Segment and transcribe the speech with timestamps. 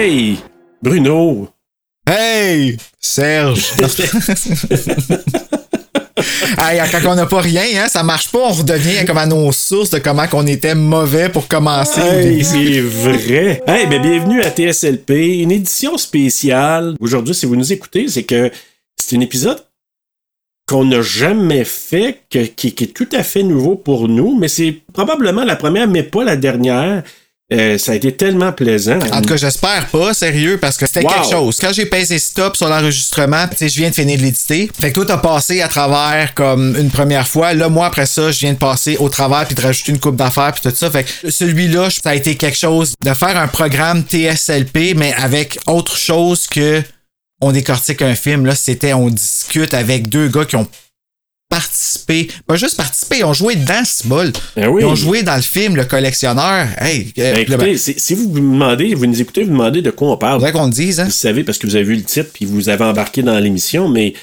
[0.00, 0.38] Hey!
[0.80, 1.48] Bruno!
[2.08, 2.76] Hey!
[3.00, 3.72] Serge!
[6.56, 9.50] hey, quand on n'a pas rien, hein, ça marche pas, on redevient comme à nos
[9.50, 12.00] sources de comment qu'on était mauvais pour commencer.
[12.00, 13.60] Hey, c'est vrai!
[13.66, 16.94] Hey, ben bienvenue à TSLP, une édition spéciale.
[17.00, 18.52] Aujourd'hui, si vous nous écoutez, c'est que
[18.96, 19.66] c'est un épisode
[20.68, 24.80] qu'on n'a jamais fait, qui, qui est tout à fait nouveau pour nous, mais c'est
[24.92, 27.02] probablement la première, mais pas la dernière.
[27.50, 28.98] Euh, ça a été tellement plaisant.
[29.10, 31.08] En tout cas, j'espère pas, sérieux, parce que c'était Wow.
[31.14, 31.58] quelque chose.
[31.58, 34.70] Quand j'ai pesé stop sur l'enregistrement, tu sais, je viens de finir de l'éditer.
[34.78, 37.54] Fait que toi, t'as passé à travers comme une première fois.
[37.54, 40.16] Là, moi, après ça, je viens de passer au travers puis de rajouter une coupe
[40.16, 40.90] d'affaires puis tout ça.
[40.90, 45.58] Fait que celui-là, ça a été quelque chose de faire un programme TSLP, mais avec
[45.66, 46.82] autre chose que
[47.40, 48.44] on décortique un film.
[48.44, 50.66] Là, c'était on discute avec deux gars qui ont
[51.48, 54.32] participé, pas juste participé, ils ont joué dans ce bol.
[54.54, 54.82] Ben oui.
[54.82, 56.68] Ils ont joué dans le film Le Collectionneur.
[56.78, 59.90] Hey, euh, Ben, ben, écoutez, si vous vous demandez, vous nous écoutez, vous demandez de
[59.90, 60.52] quoi on parle.
[60.52, 61.04] qu'on le dise, hein?
[61.06, 63.88] Vous savez parce que vous avez vu le titre puis vous avez embarqué dans l'émission,
[63.88, 64.14] mais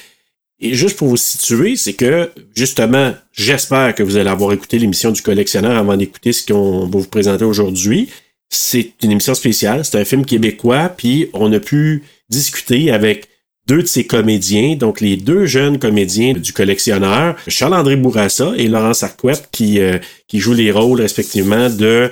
[0.59, 5.11] et juste pour vous situer, c'est que justement, j'espère que vous allez avoir écouté l'émission
[5.11, 8.09] du collectionneur avant d'écouter ce qu'on va vous présenter aujourd'hui.
[8.49, 13.27] C'est une émission spéciale, c'est un film québécois, puis on a pu discuter avec
[13.67, 18.93] deux de ses comédiens, donc les deux jeunes comédiens du collectionneur, Charles-André Bourassa et Laurent
[18.93, 22.11] Sarquette, qui, euh, qui jouent les rôles respectivement de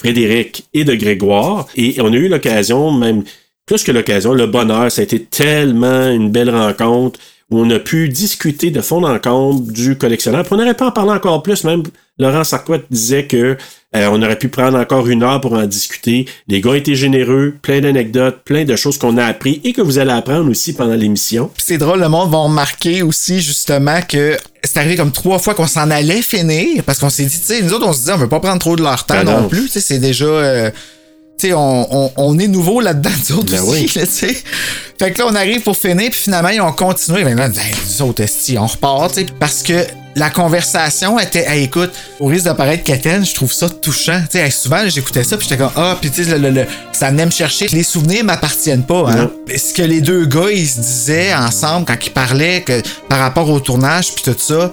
[0.00, 1.66] Frédéric et de Grégoire.
[1.76, 3.24] Et on a eu l'occasion, même
[3.66, 7.20] plus que l'occasion, le bonheur, ça a été tellement une belle rencontre
[7.50, 10.44] où on a pu discuter de fond en comble du collectionneur.
[10.44, 11.82] Puis on n'aurait pas en parler encore plus, même
[12.18, 13.56] Laurent Sarquette disait que
[13.96, 16.26] euh, on aurait pu prendre encore une heure pour en discuter.
[16.46, 19.98] Les gars étaient généreux, plein d'anecdotes, plein de choses qu'on a appris et que vous
[19.98, 21.50] allez apprendre aussi pendant l'émission.
[21.58, 25.66] C'est drôle, le monde va remarquer aussi justement que c'est arrivé comme trois fois qu'on
[25.66, 28.16] s'en allait finir parce qu'on s'est dit, tu sais, nous autres, on se dit, on
[28.16, 29.40] veut pas prendre trop de leur temps Ben non.
[29.42, 29.48] non.
[29.48, 30.24] plus, tu sais, c'est déjà.
[30.26, 30.70] euh,
[31.40, 33.92] sais, on, on, on est nouveau là-dedans, nous autres Ben aussi, oui.
[33.96, 34.36] là, tu sais.
[34.98, 37.24] Fait que là, on arrive pour finir, puis finalement, ils ont continué.
[37.24, 38.22] Ben là, ben, nous autres,
[38.58, 39.86] on repart, tu sais, parce que
[40.16, 44.20] la conversation était, hey, écoute, au risque de paraître quétaine, je trouve ça touchant.
[44.30, 46.66] Tu sais, souvent, j'écoutais ça, puis j'étais comme, ah, puis tu sais, le, le- le-
[46.92, 47.68] ça venait me chercher.
[47.68, 49.30] Les souvenirs m'appartiennent pas, hein.
[49.56, 53.48] Ce que les deux gars, ils se disaient ensemble quand ils parlaient que, par rapport
[53.48, 54.70] au tournage, puis tout ça,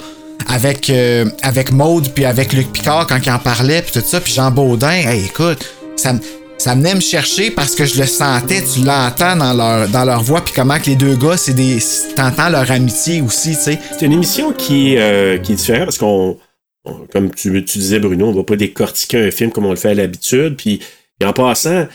[0.49, 4.19] avec, euh, avec Maude, puis avec Luc Picard, quand ils en parlaient, puis tout ça,
[4.19, 5.59] puis Jean Baudin, hey, écoute,
[5.95, 6.19] ça me.
[6.57, 10.23] Ça venait me chercher parce que je le sentais, tu l'entends dans leur, dans leur
[10.23, 11.77] voix, puis comment que les deux gars, c'est des.
[12.15, 13.79] T'entends leur amitié aussi, tu sais.
[13.97, 16.37] C'est une émission qui est, euh, qui est différente parce qu'on,
[16.83, 19.75] on- comme tu, tu disais Bruno, on va pas décortiquer un film comme on le
[19.77, 20.55] fait à l'habitude.
[20.57, 20.79] Puis
[21.23, 21.87] en passant,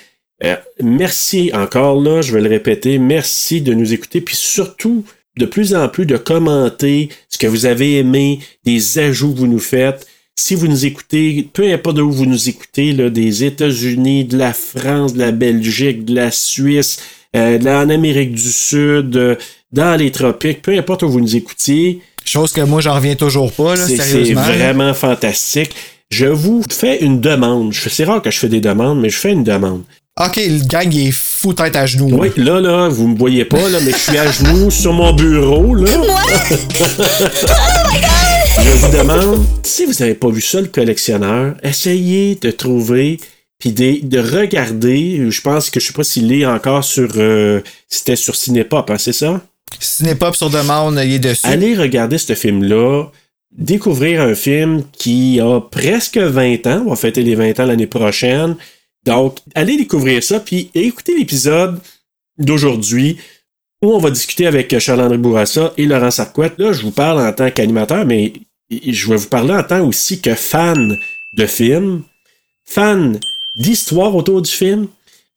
[0.44, 4.20] euh, merci encore là, je vais le répéter, merci de nous écouter.
[4.20, 5.04] Puis surtout,
[5.38, 9.46] de plus en plus de commenter ce que vous avez aimé, des ajouts que vous
[9.48, 10.06] nous faites.
[10.34, 14.52] Si vous nous écoutez, peu importe d'où vous nous écoutez, là, des États-Unis, de la
[14.54, 16.98] France, de la Belgique, de la Suisse,
[17.36, 19.36] euh, de la- en Amérique du Sud, euh,
[19.72, 23.50] dans les tropiques, peu importe où vous nous écoutiez, Chose que moi, j'en reviens toujours
[23.52, 24.40] pas, là, c'est c'est sérieusement.
[24.42, 24.52] là.
[24.52, 25.72] vraiment fantastique.
[26.08, 27.72] Je vous fais une demande.
[27.72, 29.82] Je- C'est rare que je fais des demandes, mais je fais une demande.
[30.24, 32.10] Ok, le gang, il est fou tête à genoux.
[32.12, 32.60] Oui, là.
[32.60, 35.74] là, là, vous me voyez pas, là, mais je suis à genoux sur mon bureau,
[35.74, 35.90] là.
[38.64, 43.18] Je vous demande, si vous n'avez pas vu ça, le collectionneur, essayez de trouver
[43.58, 45.30] puis de, de regarder.
[45.30, 47.08] Je pense que je sais pas s'il est encore sur.
[47.16, 49.40] euh, C'était sur Cinépop, hein, c'est ça?
[49.78, 51.40] Cinépop sur demande, il est dessus.
[51.46, 53.06] Allez regarder ce film-là.
[53.56, 56.82] Découvrir un film qui a presque 20 ans.
[56.86, 58.56] On va fêter les 20 ans l'année prochaine.
[59.04, 61.78] Donc, allez découvrir ça, puis écoutez l'épisode
[62.38, 63.18] d'aujourd'hui
[63.82, 66.54] où on va discuter avec Charles-André Bourassa et Laurent Sarquette.
[66.58, 68.32] Là, je vous parle en tant qu'animateur, mais
[68.86, 70.98] je vais vous parler en tant aussi que fan
[71.34, 72.02] de film,
[72.64, 73.18] fan
[73.56, 74.88] d'histoire autour du film,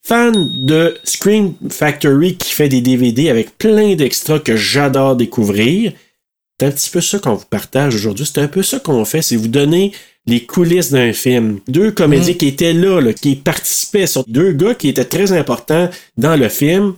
[0.02, 5.94] fan de Screen Factory qui fait des DVD avec plein d'extras que j'adore découvrir.
[6.60, 8.26] C'est un petit peu ça qu'on vous partage aujourd'hui.
[8.26, 9.92] C'est un peu ça qu'on fait, c'est vous donner
[10.26, 11.60] les coulisses d'un film.
[11.68, 15.90] Deux comédiens qui étaient là, là, qui participaient, sont deux gars qui étaient très importants
[16.18, 16.94] dans le film,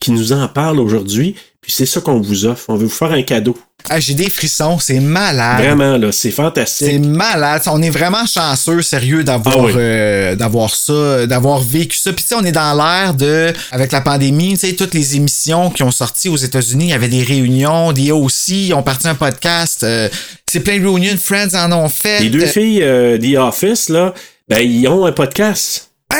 [0.00, 1.34] qui nous en parlent aujourd'hui.
[1.62, 2.64] Puis c'est ça qu'on vous offre.
[2.68, 3.56] On veut vous faire un cadeau.
[3.88, 5.58] Ah, j'ai des frissons, c'est malade.
[5.64, 6.86] Vraiment, là, c'est fantastique.
[6.86, 7.62] C'est malade.
[7.66, 9.72] On est vraiment chanceux, sérieux, d'avoir Ah oui.
[9.76, 12.12] euh, d'avoir ça, d'avoir vécu ça.
[12.12, 15.16] Puis tu sais, on est dans l'ère de, avec la pandémie, tu sais, toutes les
[15.16, 18.82] émissions qui ont sorti aux États-Unis, il y avait des réunions, des aussi, ils ont
[18.82, 19.82] parti un podcast.
[19.82, 20.08] euh,
[20.46, 22.20] c'est plein de réunions, Friends en ont fait.
[22.20, 24.12] Les deux filles euh, The Office, là,
[24.48, 25.90] ben, ils ont un podcast.
[26.12, 26.16] Ah!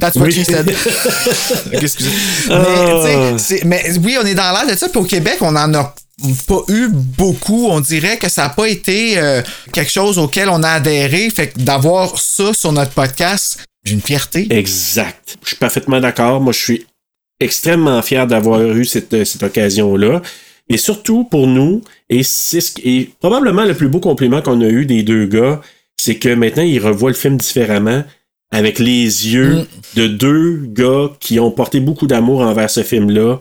[0.00, 0.32] That's what Oui.
[0.32, 0.68] she said.
[1.72, 2.10] Excusez.
[2.50, 3.36] Ah.
[3.46, 4.88] Mais, mais oui, on est dans l'air de ça.
[4.88, 5.94] Puis au Québec, on en a
[6.48, 7.68] pas eu beaucoup.
[7.68, 9.42] On dirait que ça n'a pas été euh,
[9.72, 11.30] quelque chose auquel on a adhéré.
[11.30, 14.46] Fait que d'avoir ça sur notre podcast, j'ai une fierté.
[14.50, 15.36] Exact.
[15.42, 16.40] Je suis parfaitement d'accord.
[16.40, 16.86] Moi, je suis
[17.40, 20.22] extrêmement fier d'avoir eu cette, cette occasion-là.
[20.68, 24.60] Et surtout pour nous, et c'est ce qui est probablement le plus beau compliment qu'on
[24.62, 25.60] a eu des deux gars,
[25.96, 28.02] c'est que maintenant ils revoient le film différemment
[28.54, 29.02] avec les
[29.34, 29.66] yeux
[29.96, 33.38] de deux gars qui ont porté beaucoup d'amour envers ce film-là.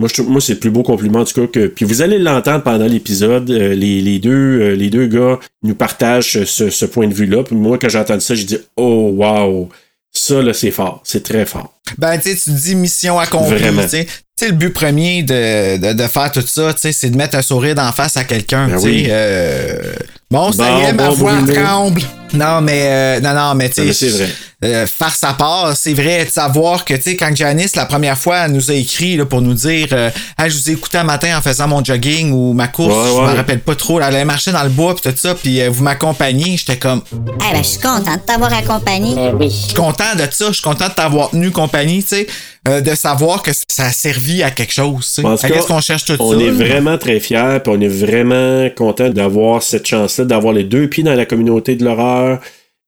[0.00, 1.66] Moi, je moi c'est le plus beau compliment en tout cas que.
[1.66, 3.50] Puis vous allez l'entendre pendant l'épisode.
[3.50, 7.42] euh, les, les deux, euh, les deux gars nous partagent ce, ce point de vue-là.
[7.42, 9.68] Puis moi, quand j'ai entendu ça, j'ai dit Oh wow!
[10.12, 11.00] Ça là, c'est fort.
[11.04, 11.74] C'est très fort.
[11.98, 13.58] Ben, tu sais, tu dis mission accomplie.
[13.58, 13.82] Vraiment.
[13.82, 17.16] Tu sais, Tu sais, le but premier de, de, de faire tout ça, c'est de
[17.16, 18.68] mettre un sourire d'en face à quelqu'un.
[18.68, 19.06] Ben oui.
[19.08, 19.94] euh,
[20.30, 21.52] Bon, ça Bon, y est, ma bon, voix Bruno.
[21.62, 22.02] tremble.
[22.34, 24.28] Non, mais euh, non, non, mais tu sais, c'est vrai.
[24.64, 28.18] euh, faire sa part, c'est vrai de savoir que tu sais, quand Janice la première
[28.18, 30.98] fois elle nous a écrit là, pour nous dire, euh, Ah, je vous ai écouté
[30.98, 33.30] un matin en faisant mon jogging ou ma course, Ouais, je ouais.
[33.32, 33.96] me rappelle pas trop.
[33.98, 37.00] Elle allait marcher dans le bois puis tout ça, puis euh, vous m'accompagnez, j'étais comme
[37.14, 39.14] Eh ben, je suis contente de t'avoir accompagné.
[39.40, 42.26] je suis content de ça, je suis content de t'avoir tenu compagnie, tu sais,
[42.68, 46.32] euh, de savoir que ça a servi à quelque chose, Qu'est-ce qu'on cherche tout On
[46.32, 46.38] ça?
[46.38, 46.52] est là?
[46.52, 51.04] vraiment très fiers, puis on est vraiment content d'avoir cette chance-là, d'avoir les deux pieds
[51.04, 52.40] dans la communauté de l'horreur,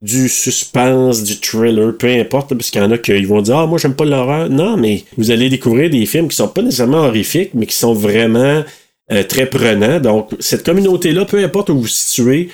[0.02, 3.66] du suspense, du thriller, peu importe, parce qu'il y en a qui vont dire Ah,
[3.66, 4.48] moi, j'aime pas l'horreur.
[4.48, 7.92] Non, mais vous allez découvrir des films qui sont pas nécessairement horrifiques, mais qui sont
[7.92, 8.64] vraiment
[9.12, 10.00] euh, très prenants.
[10.00, 12.48] Donc, cette communauté-là, peu importe où vous vous situez,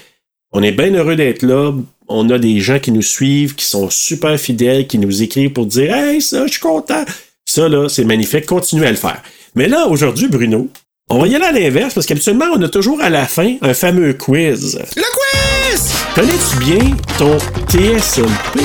[0.52, 1.72] on est bien heureux d'être là.
[2.08, 5.66] On a des gens qui nous suivent, qui sont super fidèles, qui nous écrivent pour
[5.66, 7.04] dire Hey, ça, je suis content.
[7.44, 8.46] Ça, là, c'est magnifique.
[8.46, 9.22] Continuez à le faire.
[9.54, 10.68] Mais là, aujourd'hui, Bruno,
[11.10, 13.74] on va y aller à l'inverse parce qu'habituellement, on a toujours à la fin un
[13.74, 14.78] fameux quiz.
[14.96, 15.92] Le quiz!
[16.14, 17.38] Connais-tu bien ton
[17.68, 18.60] TSLP?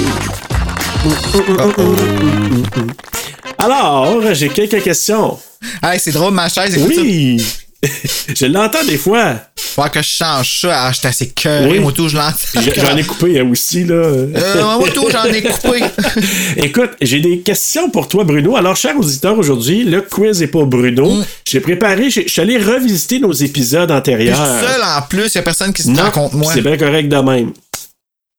[3.57, 5.37] Alors, j'ai quelques questions.
[5.83, 7.60] Hey, c'est drôle, ma chaise, ça.
[8.36, 9.36] Je l'entends des fois.
[9.56, 10.86] Faut que je change ça.
[10.88, 11.68] Ah, j'étais assez cœur.
[11.69, 11.80] Oui.
[11.80, 12.36] Moi, tout, je l'entends.
[12.75, 13.95] J'en ai coupé hein, aussi, là.
[13.95, 15.81] Euh, moi, tout, j'en ai coupé.
[16.57, 18.56] Écoute, j'ai des questions pour toi, Bruno.
[18.56, 21.10] Alors, chers auditeurs, aujourd'hui, le quiz est pour Bruno.
[21.10, 21.25] Mm.
[21.48, 24.36] J'ai préparé, je suis allé revisiter nos épisodes Je antérieurs.
[24.36, 26.54] suis seul en plus, y a personne qui se prend contre moi.
[26.54, 27.54] c'est bien correct de même.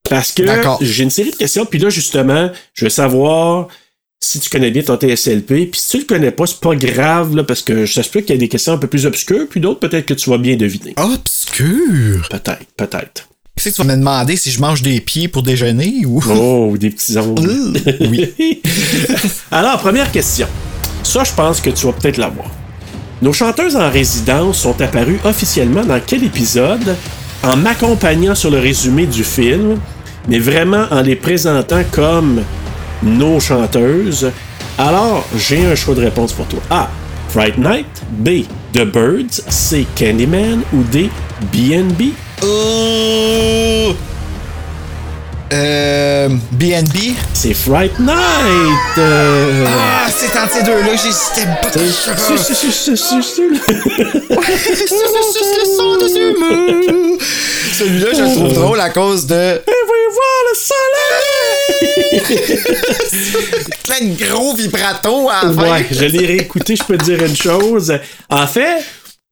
[0.08, 0.42] Parce que
[0.80, 3.68] j'ai une série de questions, puis là, justement, je veux savoir
[4.24, 7.34] si tu connais bien ton TSLP, puis si tu le connais pas, c'est pas grave,
[7.34, 9.46] là, parce que ça se peut qu'il y ait des questions un peu plus obscures,
[9.50, 10.94] puis d'autres, peut-être que tu vas bien deviner.
[10.96, 12.28] Obscur.
[12.30, 13.28] Peut-être, peut-être.
[13.56, 16.22] Qu'est-ce que tu vas me demander si je mange des pieds pour déjeuner ou?
[16.30, 17.72] Oh, des petits ongles.
[18.00, 18.62] oui.
[19.50, 20.46] Alors, première question.
[21.02, 22.48] Ça, je pense que tu vas peut-être l'avoir.
[23.20, 26.96] Nos chanteuses en résidence sont apparues officiellement dans quel épisode
[27.42, 29.78] en m'accompagnant sur le résumé du film,
[30.28, 32.42] mais vraiment en les présentant comme
[33.02, 34.30] nos chanteuses.
[34.78, 36.60] Alors, j'ai un choix de réponse pour toi.
[36.70, 36.88] A.
[37.28, 37.86] Fright Night.
[38.10, 38.44] B.
[38.72, 39.42] The Birds.
[39.48, 39.86] C.
[39.96, 40.62] Candyman.
[40.72, 41.10] Ou D.
[41.52, 42.12] BNB.
[42.42, 43.94] Oh!
[45.52, 46.28] Euh.
[46.52, 47.14] BNB.
[47.34, 48.98] C'est Fright Night.
[48.98, 51.70] Euh, Ah, c'est entre ces deux-là, j'hésitais pas.
[57.72, 59.34] Celui-là, je le trouve drôle à cause de.
[59.34, 60.54] Et oui, voir le
[62.28, 62.42] soleil!
[63.84, 65.72] Plein de gros vibrato à la fin.
[65.72, 67.92] Ouais, je l'ai réécouté, je peux te dire une chose.
[68.30, 68.84] En fait,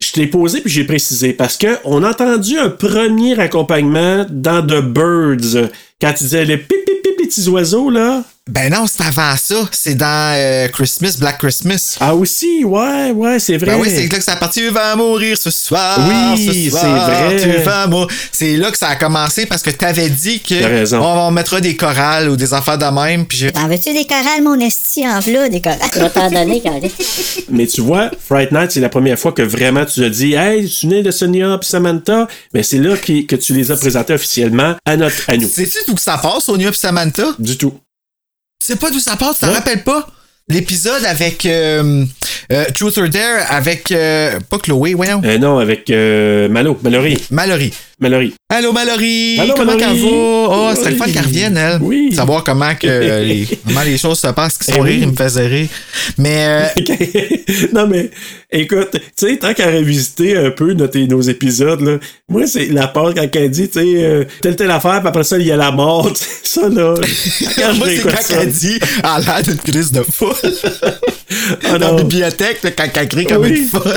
[0.02, 4.62] je t'ai posé puis j'ai précisé parce que on a entendu un premier accompagnement dans
[4.66, 5.68] The Birds
[6.00, 8.24] quand tu disais les pip pip pip les petits oiseaux là.
[8.50, 9.68] Ben non, c'est avant ça.
[9.70, 11.96] C'est dans euh, Christmas, Black Christmas.
[12.00, 13.72] Ah aussi, ouais, ouais, c'est vrai.
[13.72, 14.60] Ben oui, c'est là que ça a parti.
[14.60, 15.98] Tu vas mourir ce soir.
[16.36, 17.36] Oui, c'est vrai.
[17.40, 18.08] Tu vas mourir.
[18.32, 20.98] C'est là que ça a commencé parce que t'avais dit que T'as raison.
[21.00, 23.24] on, on mettra des chorales ou des affaires de même.
[23.26, 25.78] Puis j'ai- T'en veux-tu des chorales, mon esti, en v'là, des chorales?
[25.94, 26.62] Je vais t'en donner.
[27.50, 30.68] Mais tu vois, Fright Night, c'est la première fois que vraiment tu as dit Hey,
[30.68, 34.74] tu es de Sonia et Samantha, mais c'est là que tu les as présentés officiellement
[34.84, 35.48] à notre à nous.
[35.48, 37.24] Sais-tu d'où que ça passe, Sonia pis Samantha?
[37.38, 37.74] Du tout.
[38.60, 39.54] Tu sais pas d'où ça passe, tu t'en Non.
[39.54, 40.06] rappelles pas?
[40.48, 42.04] L'épisode avec euh,
[42.52, 45.22] euh, Truth or Dare avec euh, pas Chloé, voyons.
[45.24, 47.18] Euh, non, avec euh, Malo, Mallory.
[47.30, 47.72] Mallory.
[48.00, 48.32] Mallory.
[48.48, 49.38] Allô Mallory!
[49.38, 49.92] Allô, comment Mallory?
[49.92, 50.08] elle va?
[50.10, 51.78] Oh, c'est le fun qu'elle revienne, elle.
[51.82, 52.10] Oui.
[52.14, 52.86] Savoir comment que
[53.22, 54.92] les, comment les choses se passent, qui Eh sont oui.
[54.92, 55.68] rire, il me faisait rire.
[56.16, 58.10] Mais euh, non, mais
[58.50, 62.88] écoute, tu sais, tant qu'à revisiter un peu notre- nos épisodes, là, moi, c'est la
[62.88, 65.52] part quand elle dit, tu sais, euh, telle, telle affaire, puis après ça, il y
[65.52, 66.10] a la mort,
[66.42, 66.94] ça, là.
[66.96, 67.04] Quand
[67.74, 68.34] je moi, c'est réécoute quand ça.
[68.42, 70.32] elle dit a l'air d'une crise de foule.
[71.64, 73.58] Ah Dans la bibliothèque, là, quand elle crie comme Oui.
[73.60, 73.94] une folle.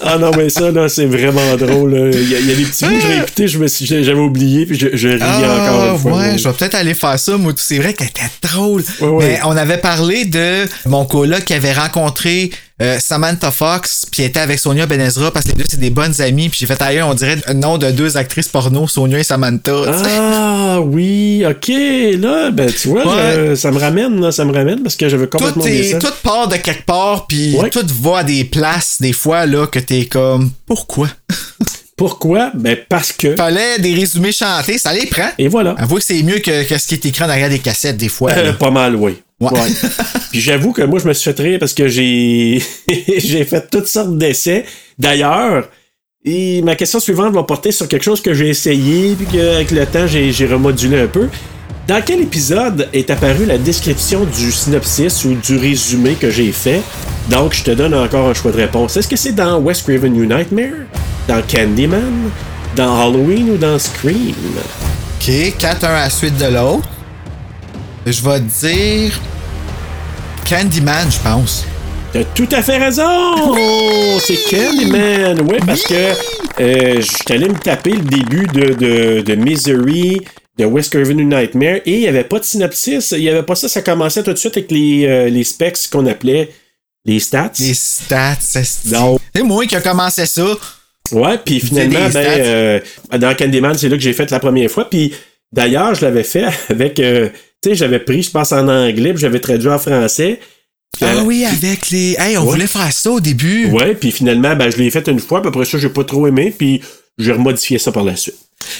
[0.00, 1.94] Ah non, mais ça, là, c'est vraiment drôle.
[1.94, 2.10] là.
[2.12, 3.86] Il y, a, il y a des petits bouts que j'ai écoutés, je me suis,
[3.86, 6.12] j'avais oublié, puis je, je ris encore une fois.
[6.14, 7.52] Ah, ouais, je vais peut-être aller faire ça, moi.
[7.56, 8.84] C'est vrai qu'elle était drôle.
[9.00, 9.26] Ouais, ouais.
[9.26, 12.50] Mais on avait parlé de mon coloc qui avait rencontré
[12.82, 15.90] euh, Samantha Fox, puis elle était avec Sonia Benezra, parce que les deux, c'est des
[15.90, 16.48] bonnes amies.
[16.48, 19.72] Puis j'ai fait ailleurs, on dirait le nom de deux actrices porno, Sonia et Samantha.
[20.04, 21.68] Ah oui, ok,
[22.18, 23.50] là, ben tu vois, Ouais.
[23.50, 26.12] je- ça me ramène, là, ça me ramène parce que j'avais complètement tout, est, tout
[26.24, 30.06] part de quelque part, puis tout va à des places, des fois, là, que t'es
[30.06, 31.08] comme, pourquoi?
[31.96, 32.50] Pourquoi?
[32.54, 33.36] Ben parce que.
[33.36, 35.28] Fallait des résumés chantés, ça les prend.
[35.38, 35.74] Et voilà.
[35.78, 38.08] Avoue que c'est mieux que, que ce qui est écrit en arrière des cassettes, des
[38.08, 38.32] fois.
[38.32, 39.22] Euh, pas mal, oui.
[39.40, 39.50] Ouais.
[39.50, 39.70] Ouais.
[40.30, 42.62] Puis j'avoue que moi, je me suis fait rire parce que j'ai
[43.18, 44.64] j'ai fait toutes sortes d'essais.
[44.98, 45.68] D'ailleurs,
[46.24, 49.84] et ma question suivante va porter sur quelque chose que j'ai essayé, puis qu'avec le
[49.84, 51.28] temps, j'ai remodulé un peu.
[51.86, 56.80] Dans quel épisode est apparue la description du synopsis ou du résumé que j'ai fait?
[57.28, 58.96] Donc, je te donne encore un choix de réponse.
[58.96, 60.86] Est-ce que c'est dans West Raven New Nightmare?
[61.28, 62.30] Dans Candyman?
[62.74, 64.34] Dans Halloween ou dans Scream?
[65.20, 66.88] OK, 4 un à la suite de l'autre.
[68.06, 69.20] Je vais te dire
[70.48, 71.66] Candyman, je pense.
[72.14, 73.54] T'as tout à fait raison!
[74.20, 75.40] C'est Candyman!
[75.42, 76.12] Ouais, parce que
[76.60, 80.22] euh, je allé me taper le début de, de, de Misery,
[80.58, 83.10] de West Avenue Nightmare, et il n'y avait pas de synopsis.
[83.12, 83.68] Il n'y avait pas ça.
[83.68, 86.50] Ça commençait tout de suite avec les, euh, les specs qu'on appelait
[87.04, 87.52] les stats.
[87.58, 89.20] Les stats, c'est Donc.
[89.34, 90.46] C'est moi qui a commencé ça.
[91.12, 92.80] Ouais, puis finalement, ben, euh,
[93.18, 94.88] dans Candyman, c'est là que j'ai fait la première fois.
[94.88, 95.12] Puis
[95.52, 96.98] d'ailleurs, je l'avais fait avec.
[97.00, 97.28] euh,
[97.62, 100.38] tu sais, j'avais pris, je pense, en anglais, puis j'avais traduit en français.
[100.96, 102.14] Puis, Ah euh, oui, avec les.
[102.18, 102.52] Hey, on Ouais.
[102.52, 103.66] voulait faire ça au début.
[103.66, 106.26] Ouais, puis finalement, ben, je l'ai fait une fois, puis après ça, j'ai pas trop
[106.26, 106.80] aimé, puis
[107.18, 108.36] j'ai remodifié ça par la suite.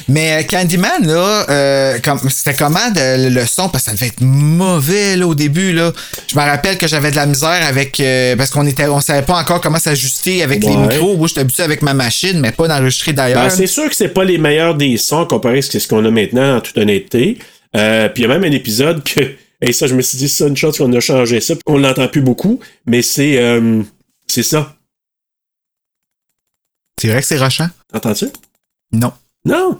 [0.08, 1.98] Mais euh, Candyman, là, euh,
[2.30, 3.68] c'était comment de- le son?
[3.68, 5.72] Parce que ça devait être mauvais là, au début.
[5.72, 5.92] Là.
[6.28, 7.98] Je me rappelle que j'avais de la misère avec.
[8.00, 11.16] euh, parce qu'on était on savait pas encore comment s'ajuster avec les micros.
[11.16, 13.42] Moi, j'étais habitué avec ma machine, mais pas d'enregistrer d'ailleurs.
[13.44, 16.10] Ben, c'est sûr que c'est pas les meilleurs des sons comparé à ce qu'on a
[16.10, 17.38] maintenant, en toute honnêteté.
[17.76, 19.20] Euh, puis il y a même un épisode que.
[19.60, 21.54] Et ça, je me suis dit, c'est une chance qu'on a changé ça.
[21.66, 23.40] On l'entend plus beaucoup, mais c'est.
[24.26, 24.76] c'est ça.
[27.00, 27.68] c'est vrai que c'est rochant?
[27.92, 28.26] Entends-tu?
[28.92, 29.12] Non.
[29.46, 29.78] Non!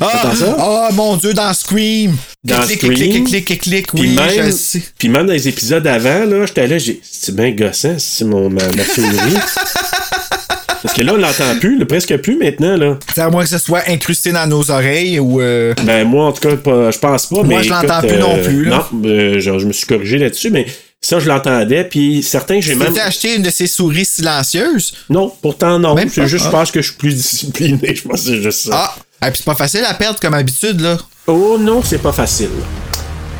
[0.00, 2.16] Ah, ah, mon Dieu, dans Scream!
[2.42, 2.94] Dans clic, Scream.
[2.94, 4.82] clic, clic, clic, clic, clic, Puis oui, je même, sais.
[4.98, 7.00] puis même dans les épisodes avant, là, j'étais là, j'ai.
[7.02, 9.08] C'est bien gossant, c'est mon, ma, ma souris.
[10.82, 12.98] Parce que là, on l'entend plus, là, presque plus maintenant, là.
[13.14, 15.40] C'est à moins que ce soit incrusté dans nos oreilles ou.
[15.40, 17.36] euh, Ben, moi, en tout cas, pas- je pense pas.
[17.36, 18.86] Moi, mais je l'entends plus non plus, là.
[18.92, 20.66] Non, euh, genre, je me suis corrigé là-dessus, mais
[21.06, 21.84] ça, je l'entendais.
[21.84, 22.92] Puis certains, j'ai Tu même.
[22.92, 24.94] t'es acheté une de ces souris silencieuses?
[25.10, 25.94] Non, pourtant, non.
[25.94, 26.50] Même C'est juste, Ah.
[26.50, 27.94] je pense que je suis plus discipliné.
[27.94, 28.70] Je pense que c'est juste ça.
[28.74, 29.26] Ah!
[29.26, 30.98] Et puis c'est pas facile à perdre comme habitude, là.
[31.26, 32.50] Oh non, c'est pas facile.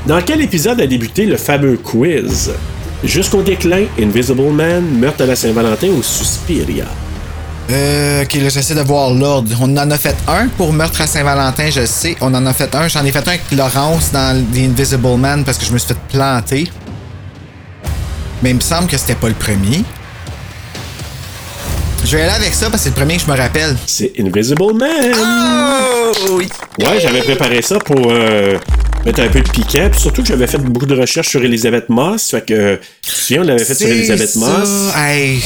[0.06, 2.50] Dans quel épisode a débuté le fameux quiz?
[3.02, 6.86] Jusqu'au déclin, Invisible Man, Meurtre à la Saint-Valentin ou Suspiria?
[7.70, 9.50] Euh, ok, là, j'essaie de voir l'ordre.
[9.60, 12.16] On en a fait un pour Meurtre à Saint-Valentin, je sais.
[12.20, 12.88] On en a fait un.
[12.88, 15.88] J'en ai fait un avec Laurence dans The Invisible Man parce que je me suis
[15.88, 16.70] fait planter.
[18.42, 19.84] Mais il me semble que c'était pas le premier.
[22.04, 23.76] Je vais aller avec ça parce que c'est le premier que je me rappelle.
[23.86, 26.12] C'est Invisible Man Oh!
[26.32, 26.48] Oui.
[26.80, 28.58] Ouais, j'avais préparé ça pour euh,
[29.06, 29.88] mettre un peu de piquant.
[29.90, 32.30] Puis surtout que j'avais fait beaucoup de recherches sur Elisabeth Moss.
[32.30, 34.38] Fait que, tu te souviens, on l'avait fait sur ça.
[34.38, 34.94] Moss.
[34.96, 35.42] Hey.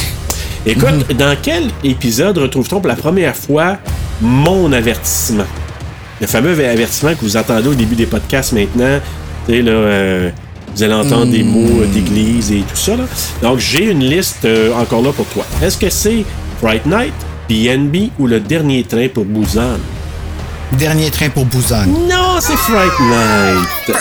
[0.66, 3.78] Écoute, dans quel épisode retrouve-t-on pour la première fois
[4.21, 5.47] mon avertissement?
[6.21, 8.99] Le fameux avertissement que vous entendez au début des podcasts maintenant.
[9.47, 10.30] Tu sais, là, euh,
[10.78, 12.94] vous allez entendre des mots euh, d'église et tout ça.
[12.97, 13.02] Là.
[13.42, 15.44] Donc, j'ai une liste euh, encore là pour toi.
[15.61, 16.25] Est-ce que c'est
[16.62, 17.12] Fright Night,
[17.49, 19.78] BNB ou le dernier train pour Busan?
[20.78, 21.87] Dernier train pour Busan.
[22.08, 23.97] Non, c'est Fright Night.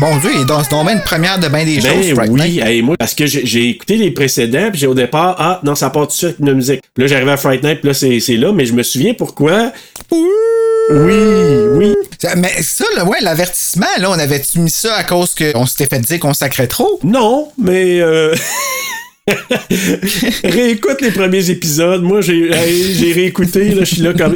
[0.00, 2.60] Bon Dieu, il est dans ce domaine première de bien des Ben choses, Fright oui,
[2.60, 2.82] Night.
[2.82, 6.08] moi, parce que j'ai écouté les précédents, puis j'ai au départ, ah, non, ça part
[6.08, 6.80] tout de suite une musique.
[6.92, 9.14] Puis là, j'arrivais à Fright Night, puis là, c'est c'est là, mais je me souviens
[9.14, 9.70] pourquoi.
[10.90, 11.94] Oui, oui.
[12.36, 16.00] Mais ça, là, ouais, l'avertissement, là, on avait-tu mis ça à cause qu'on s'était fait
[16.00, 16.98] dire qu'on sacrait trop?
[17.04, 18.34] Non, mais euh...
[20.44, 22.02] réécoute les premiers épisodes.
[22.02, 24.34] Moi, j'ai réécouté, là, je suis là comme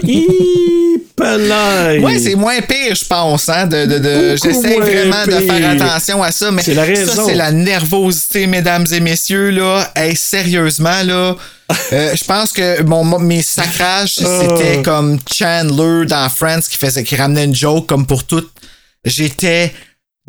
[2.02, 3.48] Ouais, c'est moins pire, je pense.
[3.48, 7.34] Hein, de, de, de- J'essaie vraiment de faire attention à ça, mais la ça, c'est
[7.34, 9.50] la nervosité, mesdames et messieurs.
[9.50, 9.90] Là.
[9.94, 11.36] Hey, sérieusement, là,
[11.92, 14.82] euh, je pense que mon, mes sacrages, c'était Ah.
[14.84, 18.44] comme Chandler dans Friends qui, faisait, qui ramenait une joke comme pour tout.
[19.04, 19.72] J'étais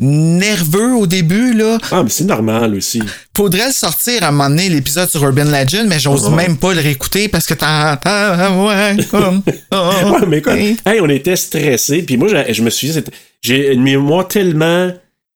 [0.00, 1.78] nerveux au début, là.
[1.90, 3.00] Ah, mais c'est normal aussi.
[3.36, 6.74] Faudrait le sortir à un moment donné, l'épisode sur Urban Legend, mais j'ose même pas
[6.74, 10.76] le réécouter parce que t'entends, ouais, comme, oh, Ouais, mais écoute, hey.
[10.86, 12.02] hey, on était stressés.
[12.02, 13.00] Puis moi, j'ai- je me suis dit,
[13.42, 14.90] j'ai une mémoire tellement.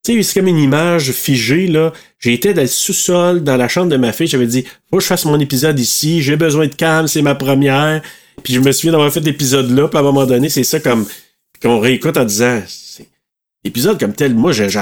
[0.04, 1.92] Tu sais, c'est comme une image figée, là.
[2.24, 4.26] Été dans le sous-sol, dans la chambre de ma fille.
[4.26, 6.20] J'avais dit, faut que je fasse mon épisode ici.
[6.22, 8.02] J'ai besoin de calme, c'est ma première.
[8.42, 9.88] Puis je me souviens d'avoir fait l'épisode là.
[9.88, 11.06] Puis à un moment donné, c'est ça comme.
[11.62, 13.06] qu'on réécoute en disant, c'est.
[13.68, 14.68] Épisode comme tel, moi, j'ai.
[14.68, 14.80] j'ai-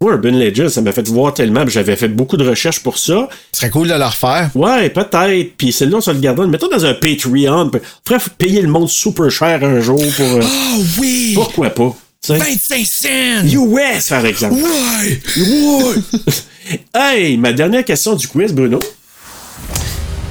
[0.00, 1.66] Moi, Urban Legend, ça m'a fait voir tellement.
[1.66, 3.28] J'avais fait beaucoup de recherches pour ça.
[3.52, 4.50] Ce serait cool de le refaire.
[4.54, 5.56] Ouais, peut-être.
[5.56, 6.46] Puis celle-là, on se le gardera.
[6.46, 7.70] Mettons dans un Patreon.
[8.06, 10.26] Faudrait payer le monde super cher un jour pour.
[10.26, 11.32] euh, Oh oui!
[11.34, 11.96] Pourquoi pas?
[12.22, 12.38] tu sais?
[12.38, 13.46] 25 cents!
[13.46, 14.54] US, par exemple.
[14.56, 15.20] Ouais!
[15.38, 15.94] Ouais!
[16.94, 18.80] Hey, ma dernière question du quiz, Bruno.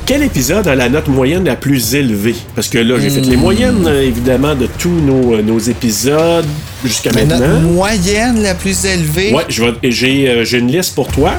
[0.06, 2.36] Quel épisode a la note moyenne la plus élevée?
[2.54, 6.46] Parce que là, j'ai fait les moyennes, euh, évidemment, de tous nos, euh, nos épisodes
[6.84, 7.60] jusqu'à Mais notre maintenant.
[7.72, 9.34] moyenne la plus élevée?
[9.34, 11.34] Ouais, je vais- j'ai euh, j'ai une liste pour toi.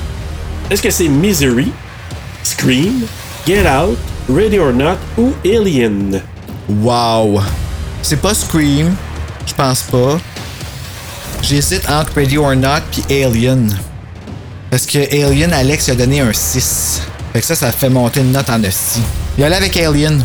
[0.68, 1.70] Est-ce que c'est Misery,
[2.42, 3.04] Scream,
[3.46, 6.20] Get Out, Ready or Not ou Alien?
[6.68, 7.40] Wow!
[8.02, 8.96] C'est pas Scream.
[9.46, 10.18] Je pense pas.
[11.40, 13.72] J'hésite entre Ready or Not puis Alien.
[14.70, 17.02] Parce que Alien, Alex a donné un 6.
[17.36, 19.02] Fait que ça, ça fait monter une note en hostie.
[19.36, 20.24] Il allait avec Alien.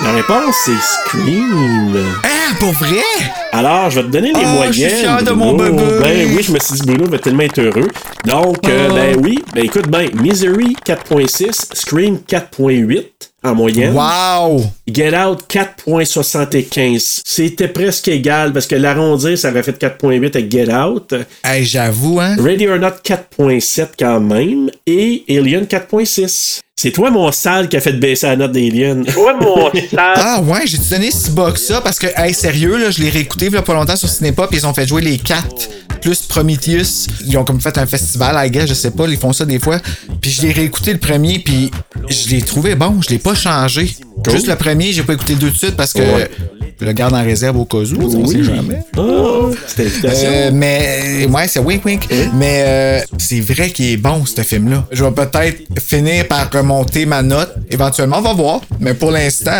[0.00, 1.96] La réponse, c'est Scream.
[2.22, 3.02] Ah, pour vrai?
[3.50, 4.72] Alors, je vais te donner les Ah, moyennes.
[4.74, 5.82] je suis fier de mon bébé.
[6.00, 7.88] Ben oui, je me suis dit, Bruno va tellement être heureux.
[8.26, 8.94] Donc, euh, Ah.
[8.94, 13.94] ben oui, ben écoute, ben, Misery 4.6, Scream 4.8 en moyenne.
[13.94, 14.64] Wow!
[14.88, 17.22] Get Out 4.75.
[17.24, 21.14] C'était presque égal parce que l'arrondir, ça aurait fait 4.8 avec Get Out.
[21.44, 22.36] Hey, j'avoue, hein?
[22.38, 24.70] Ready or Not 4.7 quand même.
[24.86, 26.60] Et Alien 4.6.
[26.76, 29.04] C'est toi, mon sale, qui a fait baisser la note d'Alien.
[29.04, 30.14] Toi, mon sale.
[30.16, 31.80] Ah ouais, j'ai donné si bas que ça?
[31.80, 34.52] Parce que, hey, sérieux, là, je l'ai réécouté il y a pas longtemps sur Cinépop
[34.52, 35.68] et ils ont fait jouer les quatre
[36.02, 37.06] plus Prometheus.
[37.26, 39.60] Ils ont comme fait un festival, I guess, je sais pas, ils font ça des
[39.60, 39.78] fois.
[40.20, 41.70] Puis je l'ai réécouté le premier, puis
[42.10, 43.94] je l'ai trouvé bon, je l'ai pas changé.
[44.28, 46.30] Juste le premier, j'ai pas écouté le deux de suite parce que Ouais.
[46.80, 48.80] je le garde en réserve au cas où, on sait jamais.
[48.96, 49.50] Oh.
[50.04, 52.06] Euh, mais ouais, c'est wink wink.
[52.34, 54.86] Mais euh, c'est vrai qu'il est bon ce film-là.
[54.92, 57.52] Je vais peut-être finir par remonter ma note.
[57.70, 58.60] Éventuellement, on va voir.
[58.80, 59.52] Mais pour l'instant,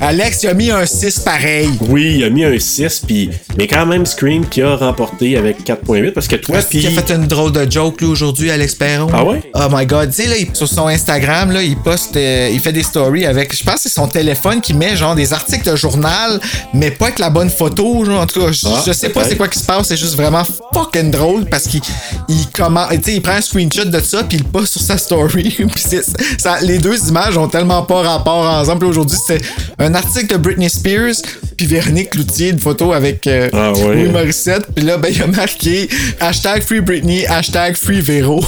[0.00, 1.68] Alex il a mis un 6 pareil.
[1.88, 5.64] Oui, il a mis un 6, puis mais quand même Scream qui a remporté avec
[5.64, 8.74] 4.8 parce que toi, qu'il puis a fait une drôle de joke là aujourd'hui, Alex
[8.76, 9.08] Perron?
[9.12, 9.42] Ah ouais?
[9.54, 10.10] Oh my god.
[10.10, 13.26] Tu sais, là, il- sur son Instagram, là, il poste, euh, il fait des stories
[13.26, 16.40] avec, je pense que c'est son téléphone qui met genre des articles de journal,
[16.72, 18.20] mais pas avec la bonne photo, genre.
[18.22, 20.14] En tout cas, je, Ah, je sais pas c'est quoi qui se passe, c'est juste
[20.16, 21.80] vraiment fucking drôle parce qu'il
[22.28, 24.80] il comment, tu sais, il prend un screenshot de ça puis il le poste sur
[24.80, 25.56] sa story.
[25.74, 25.84] Puis
[26.38, 28.86] ça, les deux images ont tellement pas rapport ensemble.
[28.86, 29.44] Aujourd'hui, c'était
[29.78, 31.14] un article de Britney Spears
[31.56, 33.72] puis Véronique Cloutier, une photo avec euh, Ah.
[33.84, 34.66] Louis Morissette.
[34.74, 35.88] Puis là, ben, il a marqué
[36.20, 38.42] hashtag Free Britney, hashtag Free Véro.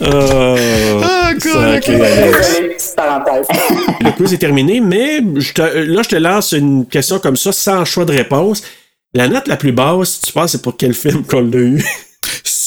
[0.00, 0.56] Oh,
[1.02, 1.80] Ah, cool,
[2.96, 3.46] parenthèse.
[4.00, 7.50] Le quiz est terminé, mais je te- là, je te lance une question comme ça,
[7.52, 8.62] sans choix de réponse.
[9.14, 11.84] La note la plus basse, tu penses, c'est pour quel film qu'on l'a eu?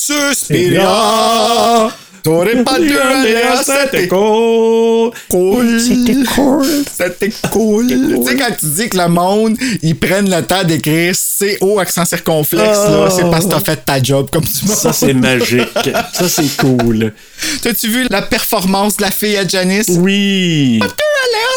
[0.08, 1.90] Suspiria!
[2.24, 5.12] T'aurais pas dû aller à cette cool.
[5.30, 5.80] cool.
[5.80, 6.66] C'était cool.
[6.98, 7.88] C'était cool.
[7.88, 12.06] Tu sais, quand tu dis que le monde, ils prennent le temps d'écrire CO accent
[12.06, 14.76] circonflexe, là, c'est parce que t'as fait ta job comme tu m'as.
[14.76, 15.90] Ça, c'est magique.
[16.14, 17.14] Ça, c'est cool.
[17.62, 19.88] T'as-tu vu la performance de la fille à Janice?
[19.90, 20.82] Oui.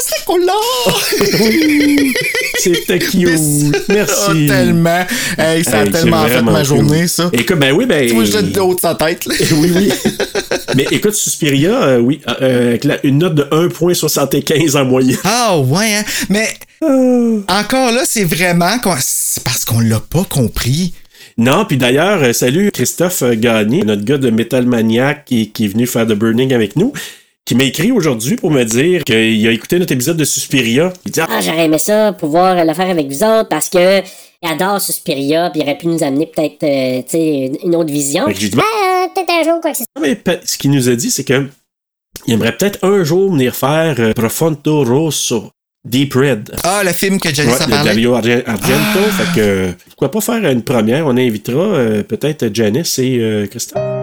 [0.07, 0.53] Cette cool-là!
[2.59, 3.29] C'était cute.
[3.39, 4.47] Oh, Merci.
[4.47, 5.07] tellement.
[5.39, 7.09] Hey, ça a Hey, c'est tellement fait ma journée, cool.
[7.09, 7.31] ça.
[7.33, 8.07] Écoute, ben oui, ben.
[8.07, 9.35] Tu vois, je de haut de sa tête, là.
[9.57, 9.93] oui, oui.
[10.77, 15.19] Mais écoute, Suspiria, euh, oui, euh, avec la- une note de 1.75 en moyenne.
[15.25, 16.05] Ah ouais, hein?
[16.29, 16.49] mais
[17.49, 20.95] encore là, c'est vraiment qu'on- c'est parce qu'on l'a pas compris.
[21.39, 25.65] Non, puis d'ailleurs, euh, salut Christophe euh, Gagné, notre gars de Metal Maniac qui, qui
[25.65, 26.93] est venu faire The Burning avec nous,
[27.45, 30.93] qui m'a écrit aujourd'hui pour me dire qu'il a écouté notre épisode de Suspiria.
[31.07, 34.01] Il dit Ah, Ah, j'aurais aimé ça, pouvoir le faire avec vous autres, parce que
[34.43, 38.27] il adore Suspiria, puis il aurait pu nous amener peut-être, euh, une, autre vision.
[38.27, 40.07] Fait que j'ai dit, Bah, Ah, peut-être un jour, quoi que ce soit.
[40.07, 41.47] mais ce qu'il nous a dit, c'est que
[42.27, 45.51] il aimerait peut-être un jour venir faire euh, Profondo Rosso,
[45.85, 46.55] Deep Red.
[46.63, 47.89] Ah, le film que Janice Ouais, a de parlé.
[47.89, 49.01] Dario Arge- Argento.
[49.17, 51.07] Fait que euh, pourquoi pas faire une première?
[51.07, 54.00] On invitera euh, peut-être Janice et euh, Christophe.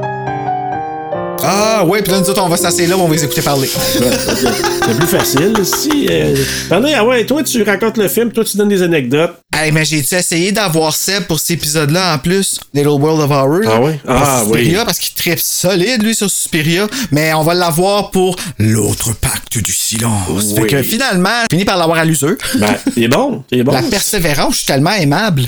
[1.50, 3.68] Ah, ouais, puis là, nous autres, on va s'asseoir là, on va les écouter parler.
[3.68, 5.54] C'est plus facile.
[5.64, 6.36] Si, euh,
[6.72, 9.36] ah ouais, toi, tu racontes le film, toi, tu donnes des anecdotes.
[9.56, 12.60] hey, mais j'ai-tu essayé d'avoir Seb pour cet épisode-là en plus?
[12.74, 13.62] Little World of Horror?
[13.68, 14.00] Ah ouais?
[14.08, 14.86] Ah Suspiria, oui.
[14.86, 16.88] parce qu'il tripe solide, lui, sur Suspiria.
[17.12, 20.44] Mais on va l'avoir pour l'autre pacte du silence.
[20.52, 20.62] Oui.
[20.62, 22.36] Fait que finalement, j'ai fini par l'avoir à l'useur.
[22.56, 23.72] Ben, c'est bon, c'est bon.
[23.72, 25.44] La persévérance, je suis tellement aimable.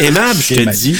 [0.00, 0.96] Aimable, je te dis.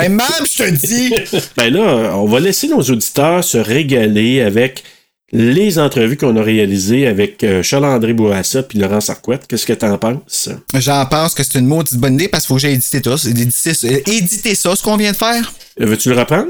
[0.00, 1.12] aimable, je te dis.
[1.56, 4.84] Ben là, on va laisser nos auditeurs se régaler avec
[5.32, 9.46] les entrevues qu'on a réalisées avec euh, Charles-André Bourassa puis Laurent Sarquette.
[9.46, 10.48] Qu'est-ce que t'en penses?
[10.74, 13.16] J'en pense que c'est une maudite bonne idée parce qu'il faut que j'ai édité tout.
[13.28, 15.52] Éditer, euh, éditer ça, ce qu'on vient de faire.
[15.80, 16.48] Euh, Veux-tu le reprendre?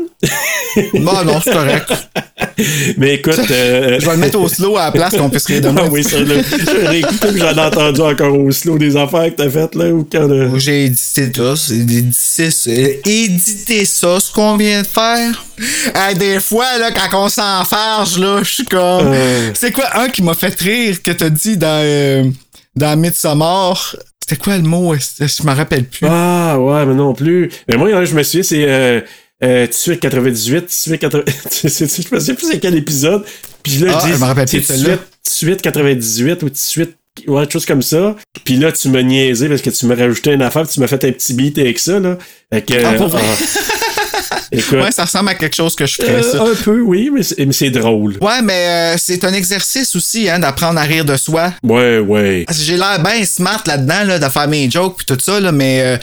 [0.95, 1.93] Non, non, c'est correct.
[2.99, 3.39] Mais écoute...
[3.51, 5.83] euh, Je vais le mettre au slow à la place qu'on puisse rire de moi.
[5.87, 6.35] Ah oui, ça, là,
[6.67, 9.87] j'ai réécouté, puis j'en ai entendu encore au slow des affaires que t'as faites, là,
[9.91, 10.29] ou quand...
[10.31, 11.57] euh, que J'ai édité tout.
[11.57, 15.45] c'est Éditer, c'est- éditer ça, ce qu'on vient de faire.
[15.95, 19.09] Hey, des fois, là, quand on s'enfarge, là, je suis comme.
[19.13, 19.51] Euh.
[19.55, 22.25] C'est quoi un qui m'a fait rire que t'as dit dans, euh,
[22.77, 23.97] dans Midsommar?
[24.23, 24.95] C'était quoi le mot?
[24.95, 26.07] Je m'en rappelle plus.
[26.09, 27.51] Ah, ouais, mais non plus.
[27.69, 29.05] Mais moi, je me souviens, c'est...
[29.43, 31.23] Euh, 18 98, 18 80...
[31.51, 33.25] je me souviens plus c'est quel épisode.
[33.63, 34.99] Puis là, Ah, je dis, me rappelle plus c'est de celle-là.
[35.27, 36.97] 18 98 ou 18...
[37.27, 38.17] Ouais, quelque chose comme ça.
[38.45, 40.87] Puis là, tu m'as niaisé parce que tu m'as rajouté une affaire, puis tu m'as
[40.87, 42.17] fait un petit beat avec ça, là.
[42.53, 42.97] Fait que, Ah?
[44.53, 47.23] Écoute, Ouais, ça ressemble à quelque chose que je ferais, euh, un peu, oui, mais
[47.53, 48.17] c'est drôle.
[48.21, 51.53] Ouais, mais euh, c'est un exercice aussi, hein, d'apprendre à rire de soi.
[51.63, 52.45] Ouais, ouais.
[52.51, 55.81] J'ai l'air bien smart là-dedans, là, de faire mes jokes puis tout ça, là, mais
[55.83, 55.97] euh,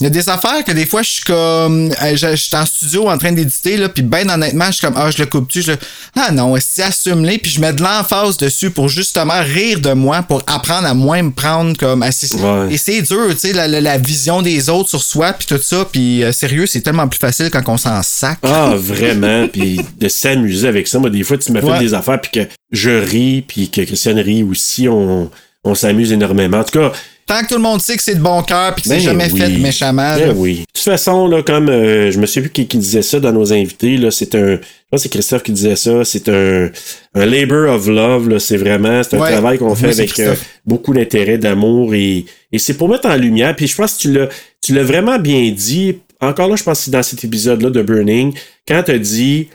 [0.00, 1.90] il y a des affaires que des fois, je suis comme...
[2.14, 5.10] je suis en studio en train d'éditer, là, puis ben honnêtement, je suis comme, ah,
[5.10, 5.62] je le coupe-tu?
[5.62, 5.78] Je le-
[6.16, 10.22] Ah non, si assume-les, puis je mets de l'emphase dessus pour justement rire de moi,
[10.22, 12.02] pour apprendre à moins me prendre comme...
[12.02, 12.74] Ouais.
[12.74, 15.62] Et c'est dur, tu sais, la, la- la vision des autres sur soi, puis tout
[15.62, 18.38] ça, puis sérieux, c'est tellement plus facile quand on s'en sac.
[18.42, 19.46] Ah, vraiment.
[19.52, 20.98] Puis de s'amuser avec ça.
[20.98, 21.78] Moi, des fois, tu m'as fait Ouais.
[21.78, 24.88] des affaires, puis que je ris, puis que Christiane rit aussi.
[24.88, 25.30] On,
[25.64, 26.58] on s'amuse énormément.
[26.58, 26.92] En tout cas,
[27.28, 29.02] Tant que tout le monde sait que c'est de bon cœur, puis que c'est Ben
[29.02, 29.40] jamais oui.
[29.40, 30.14] fait méchamment.
[30.16, 30.58] Ben oui.
[30.60, 33.32] De toute façon, là, comme euh, je me souviens plus qui, qui disait ça dans
[33.32, 34.52] nos invités, là, c'est un.
[34.52, 34.56] Je
[34.92, 36.04] pense que c'est Christophe qui disait ça.
[36.04, 36.70] C'est un,
[37.16, 38.38] un labor of love, là.
[38.38, 39.02] C'est vraiment.
[39.02, 39.32] C'est un Ouais.
[39.32, 43.16] travail qu'on fait c'est avec euh, beaucoup d'intérêt, d'amour et, et c'est pour mettre en
[43.16, 43.56] lumière.
[43.56, 44.28] Puis je pense que tu l'as,
[44.64, 45.98] tu l'as vraiment bien dit.
[46.20, 48.34] Encore là, je pense que dans cet épisode-là de Burning,
[48.66, 49.48] quand tu as dit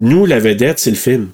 [0.00, 1.28] Nous, la vedette, c'est le film.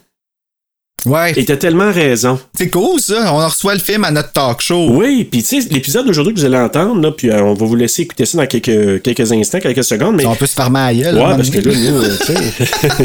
[1.04, 1.32] Ouais.
[1.36, 2.38] Et t'as tellement raison.
[2.54, 3.34] C'est cool, ça.
[3.34, 4.88] On reçoit le film à notre talk show.
[4.90, 7.66] Oui, puis tu sais, l'épisode d'aujourd'hui que vous allez entendre, là, puis euh, on va
[7.66, 10.96] vous laisser écouter ça dans quelques, quelques instants, quelques secondes, mais On peut se farmer
[10.96, 13.04] gueule, Ouais, parce que là, nous, euh, tu sais.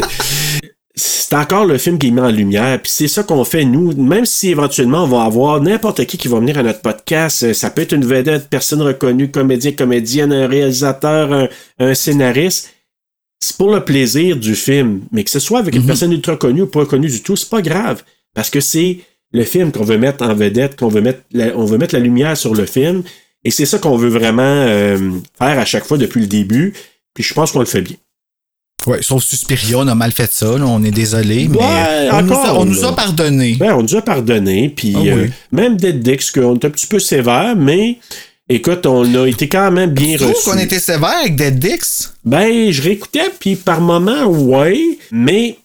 [0.98, 3.94] C'est encore le film qui est mis en lumière, puis c'est ça qu'on fait nous.
[3.94, 7.54] Même si éventuellement on va avoir n'importe qui qui va venir à notre podcast, euh,
[7.54, 12.74] ça peut être une vedette, personne reconnue, comédien, comédienne, un réalisateur, un, un scénariste.
[13.38, 16.62] C'est pour le plaisir du film, mais que ce soit avec une personne ultra connue
[16.62, 18.02] ou pas connue du tout, c'est pas grave,
[18.34, 18.98] parce que c'est
[19.32, 22.00] le film qu'on veut mettre en vedette, qu'on veut mettre, la, on veut mettre la
[22.00, 23.04] lumière sur le film,
[23.44, 24.98] et c'est ça qu'on veut vraiment euh,
[25.38, 26.74] faire à chaque fois depuis le début.
[27.14, 27.96] Puis je pense qu'on le fait bien.
[28.88, 32.22] Ouais, sauf Suspiria, on a mal fait ça, là, on est désolé, mais Ouais, on,
[32.22, 32.88] nous a, on nous là.
[32.88, 33.56] a pardonné.
[33.58, 35.08] Ben, on nous a pardonné, puis Ah oui.
[35.10, 37.98] euh, même Dead Dix, qu'on est un petit peu sévère, mais
[38.48, 40.48] écoute, on a été quand même bien trouve reçus.
[40.50, 42.14] qu'on était sévère avec Dead Dix.
[42.24, 44.80] Ben, je réécoutais, puis par moments, ouais,
[45.12, 45.58] mais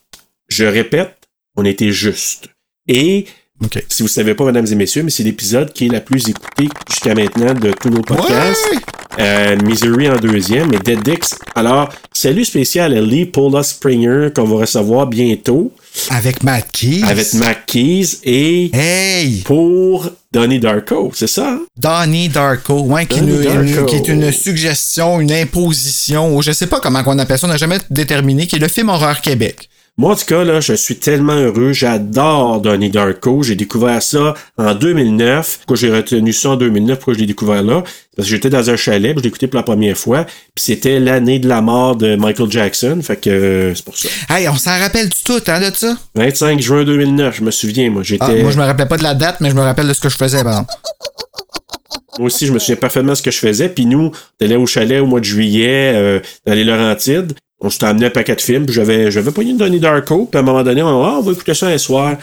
[0.49, 1.15] je répète,
[1.55, 2.49] on était juste.
[2.87, 3.25] Et
[3.87, 6.27] si vous ne savez pas, mesdames et messieurs, mais c'est l'épisode qui est la plus
[6.27, 8.59] écoutée jusqu'à maintenant de tous nos podcasts.
[8.73, 8.79] Ouais!
[9.19, 11.17] Euh, Misery en deuxième, mais Dead.
[11.55, 15.71] Alors, salut spécial à Lee Paula Springer qu'on va recevoir bientôt
[16.09, 17.03] Avec Matt Keys.
[17.03, 19.41] avec Keys et Hey!
[19.45, 21.47] pour Donnie Darko, c'est ça?
[21.51, 21.59] hein?
[21.77, 23.61] Donnie Darko, ouais, qui, Donnie nous- Darko.
[23.81, 27.45] une- qui est une suggestion, une imposition, ou je sais pas comment on appelle ça,
[27.45, 29.69] on n'a jamais déterminé, qui est le film Horreur Québec.
[29.95, 31.71] Moi, en tout cas, là, je suis tellement heureux.
[31.71, 33.43] J'adore Donnie Darko.
[33.43, 35.57] J'ai découvert ça en 2009.
[35.59, 36.97] Pourquoi j'ai retenu ça en 2009?
[36.97, 37.83] Pourquoi je l'ai découvert là?
[38.15, 40.25] Parce que j'étais dans un chalet, puis je l'ai écouté pour la première fois.
[40.25, 43.01] Puis c'était l'année de la mort de Michael Jackson.
[43.03, 44.09] Fait que euh, c'est pour ça.
[44.29, 45.95] Hey, on s'en rappelle du tout, hein, de ça?
[46.15, 48.01] 25 juin 2009, je me souviens, moi.
[48.01, 48.25] J'étais...
[48.27, 50.01] Ah, moi, je me rappelais pas de la date, mais je me rappelle de ce
[50.01, 50.73] que je faisais, par exemple.
[52.17, 53.69] Moi aussi, je me souviens parfaitement de ce que je faisais.
[53.69, 57.33] Puis nous, on allait au chalet au mois de juillet, euh, dans les Laurentides.
[57.63, 58.65] On s'était amené un paquet de films.
[58.65, 60.25] Puis j'avais, j'avais pogné une Donnie Darko.
[60.25, 62.17] Puis à un moment donné, on ah, on va écouter ça un soir.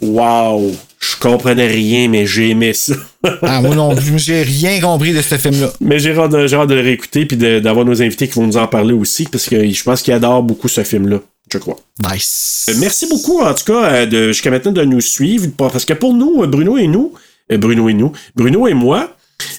[0.00, 0.72] Wow!
[1.00, 2.94] Je comprenais rien, mais j'ai aimé ça.
[3.42, 5.72] Ah, moi non plus, j'ai rien compris de ce film-là.
[5.80, 8.68] mais j'ai hâte, hâte de le réécouter puis d'avoir nos invités qui vont nous en
[8.68, 11.18] parler aussi parce que je pense qu'ils adorent beaucoup ce film-là,
[11.52, 11.76] je crois.
[12.12, 12.66] Nice.
[12.68, 15.48] Euh, Merci beaucoup, en tout cas, euh, de, jusqu'à maintenant de nous suivre.
[15.56, 17.12] Parce que pour nous, Bruno et nous,
[17.50, 19.16] euh, Bruno et nous, Bruno et moi,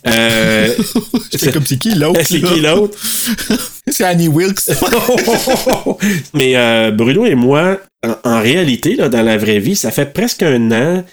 [0.07, 0.75] Euh,
[1.31, 2.19] C'est comme c'est qui l'autre?
[2.25, 2.97] c'est qui l'autre?
[3.87, 4.69] C'est Annie Wilkes.
[6.33, 10.13] Mais euh, Bruno et moi, en, en réalité, là, dans la vraie vie, ça fait
[10.13, 11.03] presque un an,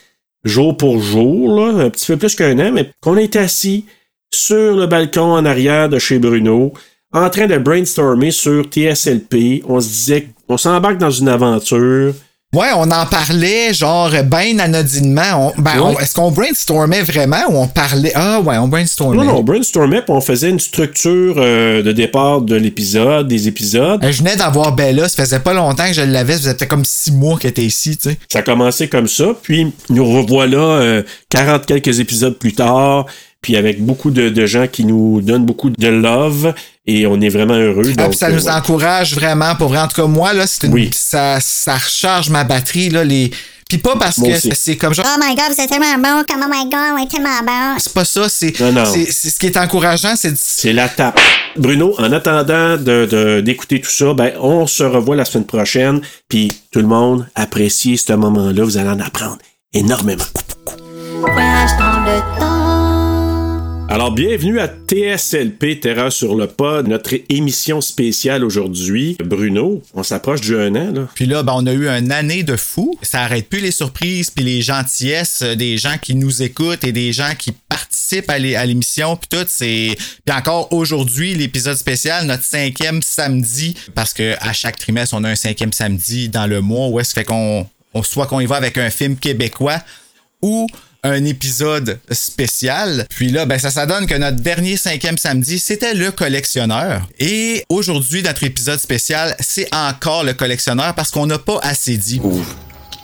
[0.44, 3.86] jour pour jour, là, un petit peu plus qu'un an, mais qu'on est assis
[4.32, 6.72] sur le balcon en arrière de chez Bruno,
[7.12, 9.62] en train de brainstormer sur TSLP.
[9.68, 12.14] On se disait on s'embarque dans une aventure.
[12.56, 15.52] Ouais, on en parlait, genre, ben anodinement.
[15.56, 15.80] On- ben, Ouais.
[15.96, 18.12] on- est-ce qu'on brainstormait vraiment ou on parlait?
[18.14, 19.18] Ah, ouais, on brainstormait.
[19.18, 23.46] Non, non, on brainstormait, puis on faisait une structure euh, de départ de l'épisode, des
[23.46, 24.02] épisodes.
[24.02, 26.70] Euh, Je venais d'avoir Bella, ça faisait pas longtemps que je l'avais, ça faisait peut-être
[26.70, 28.18] comme six mois qu'elle était ici, tu sais.
[28.32, 33.04] Ça a commencé comme ça, puis nous revoilà euh, 40 quelques épisodes plus tard,
[33.42, 36.54] puis avec beaucoup de, de gens qui nous donnent beaucoup de love,
[36.86, 37.92] et on est vraiment heureux.
[37.98, 38.52] Ah, donc, ça euh, nous ouais.
[38.52, 39.78] encourage vraiment, pour vrai.
[39.80, 40.90] En tout cas, moi, là, c'est une, Oui.
[40.94, 43.30] ça, ça recharge ma batterie, là, les.
[43.68, 45.04] Puis pas parce que c'est comme genre.
[45.08, 47.74] Oh my god, vous êtes tellement bon, comme oh my god, est tellement bon.
[47.78, 48.60] C'est pas ça, c'est.
[48.60, 48.84] Non, non.
[48.84, 51.18] c'est- c'est- ce qui est encourageant, c'est de- C'est la tape.
[51.56, 56.00] Bruno, en attendant de, de- d'écouter tout ça, ben, on se revoit la semaine prochaine,
[56.28, 58.62] puis tout le monde apprécie ce moment-là.
[58.62, 59.38] Vous allez en apprendre
[59.72, 60.22] énormément.
[61.20, 62.65] Voyage dans le temps.
[63.88, 69.16] Alors, bienvenue à TSLP, Terreur sur le pod, notre émission spéciale aujourd'hui.
[69.24, 71.08] Bruno, on s'approche du un an, là.
[71.14, 72.98] Puis là, ben, on a eu une année de fou.
[73.02, 76.92] Ça arrête plus les surprises puis les gentillesses euh, des gens qui nous écoutent et
[76.92, 79.46] des gens qui participent à l'é- à l'émission puis tout.
[79.48, 85.24] C'est puis encore aujourd'hui l'épisode spécial, notre cinquième samedi, parce que à chaque trimestre on
[85.24, 88.46] a un cinquième samedi dans le mois où est-ce fait qu'on on- soit qu'on y
[88.46, 89.80] va avec un film québécois
[90.42, 90.66] ou
[91.06, 93.06] un épisode spécial.
[93.10, 97.08] Puis là, ben ça, ça donne que notre dernier cinquième samedi, c'était le collectionneur.
[97.18, 102.20] Et aujourd'hui, notre épisode spécial, c'est encore le collectionneur parce qu'on n'a pas assez dit.
[102.22, 102.54] Ouvre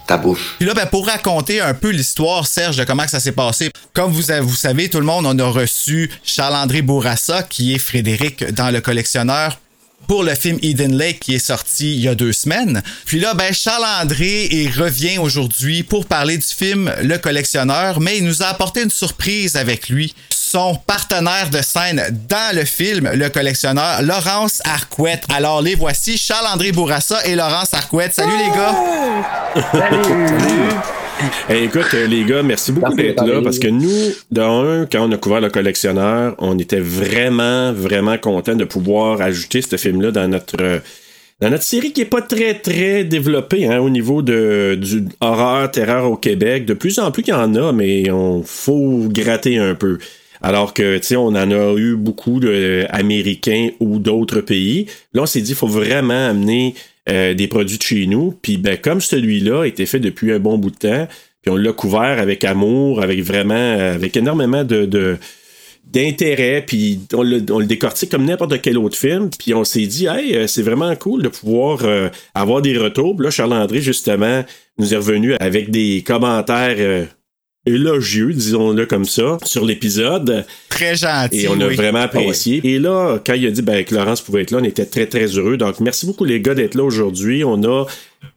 [0.07, 0.57] ta bouche.
[0.59, 3.71] Puis là, ben, pour raconter un peu l'histoire, Serge, de comment que ça s'est passé,
[3.93, 8.45] comme vous, vous savez, tout le monde, on a reçu Charles-André Bourassa, qui est Frédéric
[8.53, 9.59] dans Le Collectionneur,
[10.07, 12.83] pour le film Eden Lake qui est sorti il y a deux semaines.
[13.05, 18.25] Puis là, ben, Charles-André il revient aujourd'hui pour parler du film Le Collectionneur, mais il
[18.25, 20.15] nous a apporté une surprise avec lui.
[20.53, 25.25] Son partenaire de scène dans le film Le Collectionneur, Laurence Arquette.
[25.35, 28.13] Alors les voici, Charles-André Bourassa et Laurence Arquette.
[28.13, 28.75] Salut les gars!
[31.49, 35.17] Eh, écoute, les gars, merci beaucoup d'être là parce que nous, d'un, quand on a
[35.17, 40.61] couvert le collectionneur, on était vraiment, vraiment content de pouvoir ajouter ce film-là dans notre.
[40.61, 40.81] euh,
[41.41, 45.71] dans notre série qui est pas très très développée hein, au niveau de du horreur
[45.71, 49.57] terreur au Québec, de plus en plus qu'il y en a, mais on faut gratter
[49.57, 49.99] un peu.
[50.43, 54.87] Alors que tu on en a eu beaucoup de américains ou d'autres pays.
[55.13, 56.75] Là, on s'est dit, il faut vraiment amener
[57.09, 58.35] euh, des produits de chez nous.
[58.43, 61.09] Puis ben, comme celui-là a été fait depuis un bon bout de temps,
[61.43, 65.19] puis on l'a couvert avec amour, avec vraiment, euh, avec énormément de,
[65.85, 67.61] d'intérêt, puis on le, on
[68.11, 71.29] comme n'importe quel autre film, puis on s'est dit, hey, euh, c'est vraiment cool de
[71.29, 73.21] pouvoir euh, avoir des retours.
[73.21, 74.43] Là, Charles-André, justement,
[74.79, 77.05] nous est revenu avec des commentaires euh,
[77.67, 80.45] élogieux, disons-le comme ça, sur l'épisode.
[80.69, 81.43] Très gentil.
[81.43, 81.77] Et on a oui.
[81.77, 82.61] vraiment apprécié.
[82.65, 85.07] Et là, quand il a dit ben, que Laurence pouvait être là, on était très,
[85.07, 85.57] très heureux.
[85.57, 87.45] Donc, merci beaucoup, les gars, d'être là aujourd'hui.
[87.45, 87.87] On a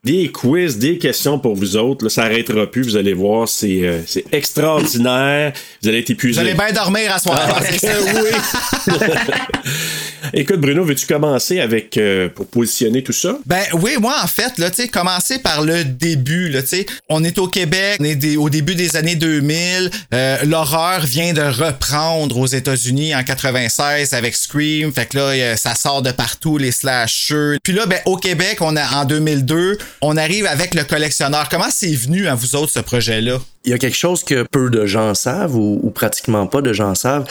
[0.04, 2.06] des quiz, des questions pour vous autres.
[2.06, 2.84] Là, ça n'arrêtera plus.
[2.84, 5.54] Vous allez voir, c'est euh, c'est extraordinaire.
[5.82, 6.40] Vous allez être Vous épuisés.
[6.42, 7.48] allez bien dormir à soir.
[7.56, 7.94] Ah, c'est ça.
[8.04, 8.94] oui.
[10.34, 13.38] Écoute, Bruno, veux-tu commencer avec euh, pour positionner tout ça?
[13.46, 16.62] Ben oui, moi en fait, là, tu commencer par le début, là,
[17.10, 21.32] on est au Québec, on est des- au début des années 2000, euh, l'horreur vient
[21.34, 26.58] de reprendre aux États-Unis en 96 avec Scream, fait que là, ça sort de partout,
[26.58, 27.58] les slashers.
[27.64, 31.48] Puis là, ben au Québec, on a en 2002, on arrive avec le collectionneur.
[31.50, 33.40] Comment c'est venu à vous autres ce projet-là?
[33.66, 36.72] Il y a quelque chose que peu de gens savent ou, ou pratiquement pas de
[36.72, 37.26] gens savent.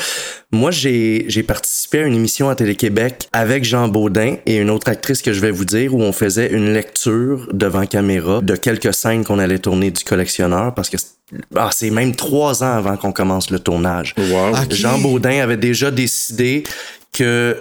[0.51, 5.23] Moi, j'ai participé à une émission à Télé-Québec avec Jean Baudin et une autre actrice
[5.23, 9.25] que je vais vous dire où on faisait une lecture devant caméra de quelques scènes
[9.25, 11.15] qu'on allait tourner du collectionneur parce que c'est-
[11.57, 14.15] ah, c'est même trois ans avant qu'on commence le tournage.
[14.19, 14.55] Wow.
[14.71, 16.65] Jean Baudin avait déjà décidé
[17.13, 17.57] que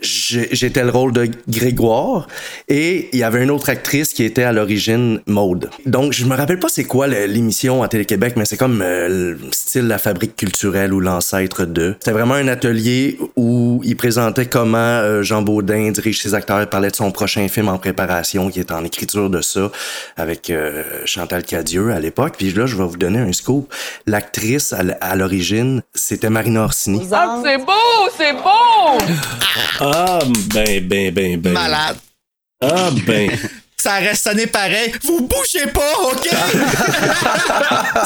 [0.00, 2.28] j'étais le rôle de Grégoire
[2.68, 5.70] et il y avait une autre actrice qui était à l'origine Maude.
[5.86, 9.38] Donc je me rappelle pas c'est quoi l'émission à Télé-Québec mais c'est comme euh, le
[9.52, 11.94] style la fabrique culturelle ou l'ancêtre de.
[11.98, 16.66] C'était vraiment un atelier où il présentait comment euh, Jean Baudin dirige ses acteurs, il
[16.66, 19.70] parlait de son prochain film en préparation qui est en écriture de ça
[20.16, 22.34] avec euh, Chantal Cadieux à l'époque.
[22.36, 23.72] Puis là je vais vous donner un scoop.
[24.06, 27.06] L'actrice à l'origine c'était Marina Orsini.
[27.12, 27.72] Ah, c'est beau,
[28.16, 29.85] c'est beau!
[29.94, 30.18] Ah,
[30.54, 31.52] ben, ben, ben, ben.
[31.52, 31.96] Malade.
[32.60, 33.30] Ah, ben.
[33.76, 34.92] ça reste sonné pareil.
[35.04, 36.28] Vous bougez pas, OK?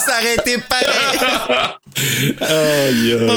[0.04, 1.18] ça aurait été pareil.
[2.40, 3.30] Aïe, aïe.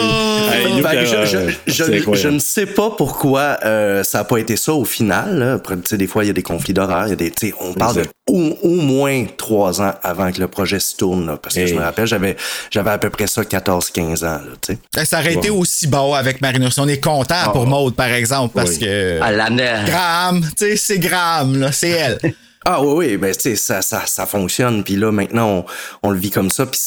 [0.54, 4.24] Hey, Fait que je, euh, je- je- je ne sais pas pourquoi euh, ça n'a
[4.26, 5.38] pas été ça au final.
[5.40, 5.54] là.
[5.54, 7.06] Après, tu sais, des fois, il y a des conflits d'horaire.
[7.08, 8.06] il y a des- tu sais, On parle de.
[8.30, 11.26] Au, au moins trois ans avant que le projet se tourne.
[11.28, 12.38] là, parce que je me rappelle, j'avais
[12.72, 14.24] j'avais à peu près ça 14-15 ans.
[14.24, 15.06] Là, tu sais.
[15.06, 16.86] Ça aurait été aussi bon avec Marine Orsini.
[16.86, 18.80] On est content pour Maude, par exemple, parce Oui.
[18.80, 19.22] que.
[19.22, 19.70] À l'année.
[19.86, 22.20] Graham, tu sais, c'est Graham, là, c'est elle.
[22.66, 24.86] Ah oui, oui, ben tu sais, ça, ça, ça fonctionne.
[24.86, 25.66] Puis là, maintenant, on,
[26.08, 26.66] on le vit comme ça.
[26.66, 26.80] Puis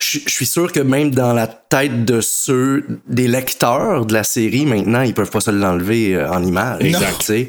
[0.00, 4.66] je suis sûr que même dans la tête de ceux, des lecteurs de la série,
[4.66, 6.82] maintenant, ils peuvent pas se l'enlever euh, en image.
[6.82, 7.18] Exact.
[7.20, 7.48] tu sais,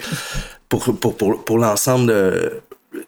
[0.69, 2.61] Pour, pour, pour, pour l'ensemble de-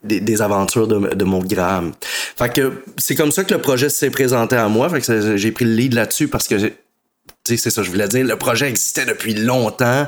[0.03, 1.93] des, aventures de, mon Graham.
[2.37, 4.89] Fait que c'est comme ça que le projet s'est présenté à moi.
[4.89, 6.55] Que j'ai pris le lead là-dessus parce que
[7.47, 8.25] c'est ça, je voulais dire.
[8.25, 10.07] Le projet existait depuis longtemps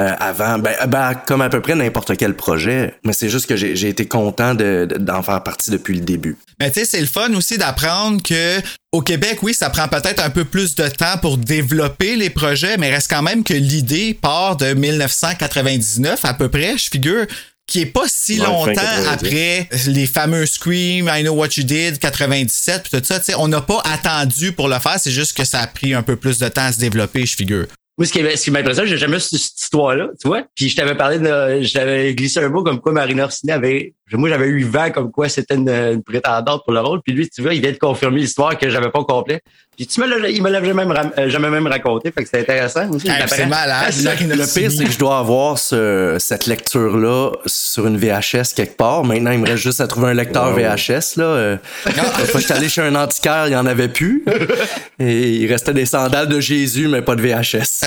[0.00, 2.94] euh, avant, ben, ben, comme à peu près n'importe quel projet.
[3.04, 6.36] Mais c'est juste que j'ai été content de- de- d'en faire partie depuis le début.
[6.58, 8.58] Mais tu sais, c'est le fun aussi d'apprendre que
[8.92, 12.78] au Québec, oui, ça prend peut-être un peu plus de temps pour développer les projets,
[12.78, 17.26] mais reste quand même que l'idée part de 1999 à peu près, je figure,
[17.68, 19.08] qui est pas si Ouais, longtemps 90.
[19.08, 23.18] après les fameux Scream, I Know What You Did, 97, puis tout ça.
[23.20, 25.94] Tu sais, on n'a pas attendu pour le faire, c'est juste que ça a pris
[25.94, 27.66] un peu plus de temps à se développer, je figure.
[27.98, 30.44] Moi, ce qui, ce qui m'impressionne, j'ai jamais su cette histoire-là, tu vois.
[30.54, 33.94] Puis je t'avais parlé de, je t'avais glissé un mot comme quoi Marina Orsini avait,
[34.16, 37.00] moi j'avais eu vent comme quoi c'était une, une prétendante pour le rôle.
[37.02, 39.40] Puis lui, tu vois, il vient de confirmer l'histoire que j'avais pas complet.
[39.76, 42.28] Puis tu me l'as, il me l'avait jamais, ram- euh, jamais même raconté, fait que
[42.28, 43.08] c'était intéressant aussi.
[43.28, 43.84] C'est malade.
[43.86, 47.96] Ah, c'est- Marina Le pire, c'est que je dois avoir ce- cette lecture-là sur une
[47.96, 49.04] VHS quelque part.
[49.04, 50.56] Maintenant, il me reste juste à trouver un lecteur Wow.
[50.56, 51.14] VHS.
[51.16, 51.24] Là.
[51.24, 54.24] Euh, Une fois que j'étais allé chez un antiquaire, il n'y en avait plus.
[54.98, 57.84] Et il restait des sandales de Jésus, mais pas de VHS.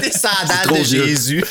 [0.00, 1.04] Des sandales de vieux.
[1.06, 1.44] Jésus.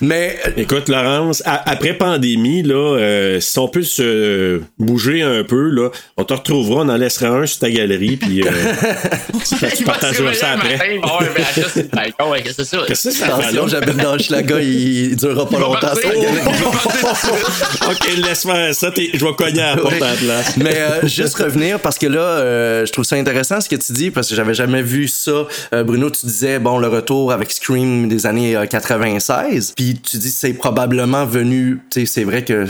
[0.00, 5.68] Mais euh, Écoute, Laurence, après pandémie, là, euh, si on peut se bouger un peu,
[5.70, 8.50] là, on te retrouvera, on en laissera un sur ta galerie, puis euh,
[9.76, 10.98] tu, partageras ça le après.
[10.98, 12.82] ouais, qu'est-ce que c'est ça?
[12.86, 15.80] Qu'est-ce que attention, j'habite dans Schlaga, il, il durera pas longtemps.
[15.80, 16.10] partir.
[17.90, 20.56] ok, laisse faire ça, t'es- je vais cogner à la porte à la place.
[20.56, 23.92] Mais euh, juste revenir parce que là, euh, je trouve ça intéressant ce que tu
[23.92, 25.46] dis parce que j'avais jamais vu ça.
[25.72, 30.18] Euh, Bruno, tu disais bon le retour avec Scream des années euh, 96, puis tu
[30.18, 31.80] dis c'est probablement venu.
[31.90, 32.64] Tu sais, c'est vrai que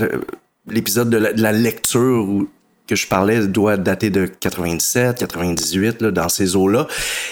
[0.68, 2.26] l'épisode de, la- lecture
[2.86, 6.86] que je parlais doit dater de 97, 98 là, dans ces eaux-là.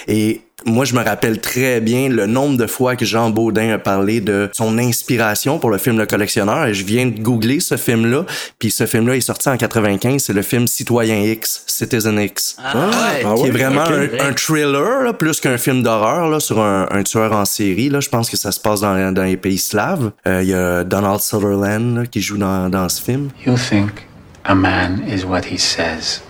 [0.07, 3.77] Et moi, je me rappelle très bien le nombre de fois que Jean Baudin a
[3.77, 6.67] parlé de son inspiration pour le film Le Collectionneur.
[6.67, 8.25] Et je viens de googler ce film-là.
[8.59, 10.21] Puis ce film-là est sorti en 95.
[10.23, 12.55] C'est le film Citoyen X, Citizen X.
[12.63, 12.91] Ah, ouais.
[13.25, 16.59] Ah qui ouais, est vraiment un, un thriller, là, plus qu'un film d'horreur, là, sur
[16.61, 17.89] un, un tueur en série.
[17.89, 17.99] Là.
[17.99, 20.11] Je pense que ça se passe dans, dans les pays slaves.
[20.27, 23.29] Euh, Il y a Donald Sutherland là, qui joue dans, dans ce film.
[23.45, 24.07] You think
[24.45, 26.21] a man is what he says,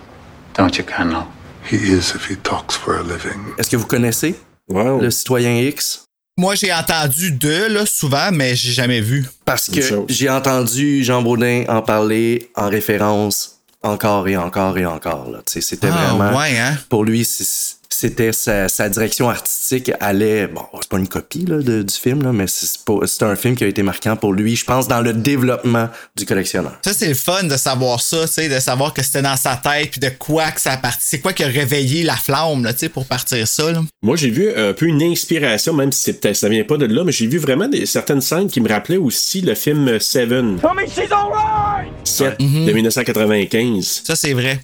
[0.57, 1.23] don't you, Colonel?
[1.71, 3.39] He is if he talks for a living.
[3.57, 4.35] Est-ce que vous connaissez
[4.69, 4.99] Wow.
[5.01, 6.05] le Citoyen X?
[6.37, 9.25] Moi, j'ai entendu deux, là, souvent, mais j'ai jamais vu.
[9.45, 15.27] Parce que j'ai entendu Jean Baudin en parler en référence encore et encore et encore.
[15.45, 16.37] C'était Ah, vraiment...
[16.37, 16.77] ouais, hein?
[16.89, 20.47] Pour lui, c'est- c'était sa, sa direction artistique allait...
[20.47, 23.63] Bon, c'est pas une copie là, de- du film, là, mais c'est un film qui
[23.63, 25.87] a été marquant pour lui, je pense, dans le développement
[26.17, 26.77] du collectionneur.
[26.83, 29.55] Ça, c'est le fun de savoir ça, tu sais, de savoir que c'était dans sa
[29.55, 30.99] tête, puis de quoi que ça a parti.
[31.01, 33.81] C'est quoi qui a réveillé la flamme, là, tu sais, pour partir ça, là?
[34.01, 36.85] Moi, j'ai vu un peu une inspiration, même si c'est peut-être- ça vient pas de
[36.87, 40.59] là, mais j'ai vu vraiment des, certaines scènes qui me rappelaient aussi le film Seven.
[42.03, 44.01] Sept de 1995.
[44.05, 44.59] Ça, c'est vrai.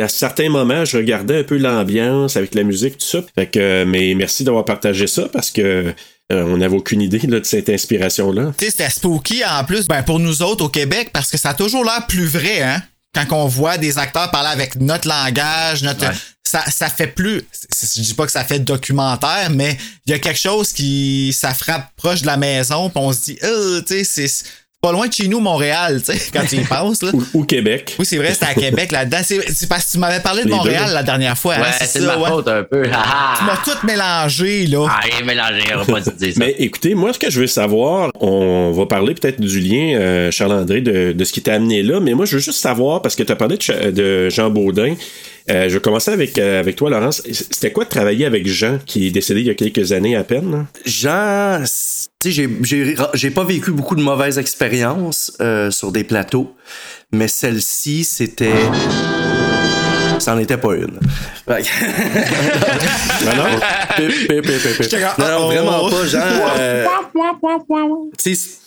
[0.00, 3.20] À certains moments, je regardais un peu l'ambiance avec la musique, tout ça.
[3.34, 5.94] Fait que, euh, mais merci d'avoir partagé ça parce que
[6.32, 8.52] euh, on n'avait aucune idée là, de cette inspiration-là.
[8.56, 11.50] Tu sais, c'était spooky en plus, ben, pour nous autres au Québec, parce que ça
[11.50, 12.82] a toujours l'air plus vrai, hein?
[13.14, 16.06] Quand on voit des acteurs parler avec notre langage, notre.
[16.44, 17.42] Ça, ça fait plus.
[17.70, 21.34] Je dis pas que ça fait documentaire, mais il y a quelque chose qui.
[21.34, 24.44] Ça frappe proche de la maison, puis on se dit, euh, tu sais, c'est
[24.82, 27.10] pas loin de chez nous, Montréal, tu sais, quand tu y penses, là.
[27.12, 27.94] Ou, ou Québec.
[28.00, 29.18] Oui, c'est vrai, c'était à Québec là-dedans.
[29.22, 30.94] C'est c'est parce que tu m'avais parlé de Les Montréal deux.
[30.94, 31.54] la dernière fois.
[31.54, 32.28] hein, Ouais, c'est de ma ouais.
[32.28, 32.82] faute un peu.
[32.92, 34.86] Ah, Tu m'as tout mélangé, là.
[34.90, 36.40] Ah, il est mélangé, on va pas te dire ça.
[36.40, 40.30] Mais écoutez, moi, ce que je veux savoir, on va parler peut-être du lien, euh,
[40.32, 43.14] Charles-André, de, de ce qui t'a amené là, mais moi, je veux juste savoir, parce
[43.14, 44.94] que tu as parlé de, de Jean Baudin,
[45.50, 47.22] euh, je vais commencer avec, euh, avec toi, Laurence.
[47.30, 50.24] C'était quoi de travailler avec Jean, qui est décédé il y a quelques années à
[50.24, 50.50] peine?
[50.50, 50.66] là?
[50.86, 51.64] Jean,
[52.30, 56.54] j'ai- pas vécu beaucoup de mauvaises expériences euh, sur des plateaux,
[57.12, 58.52] mais celle-ci, c'était
[60.18, 60.98] c'en était pas une.
[63.96, 64.28] Que-
[65.18, 66.22] Non, vraiment pas, genre.
[66.58, 66.84] euh,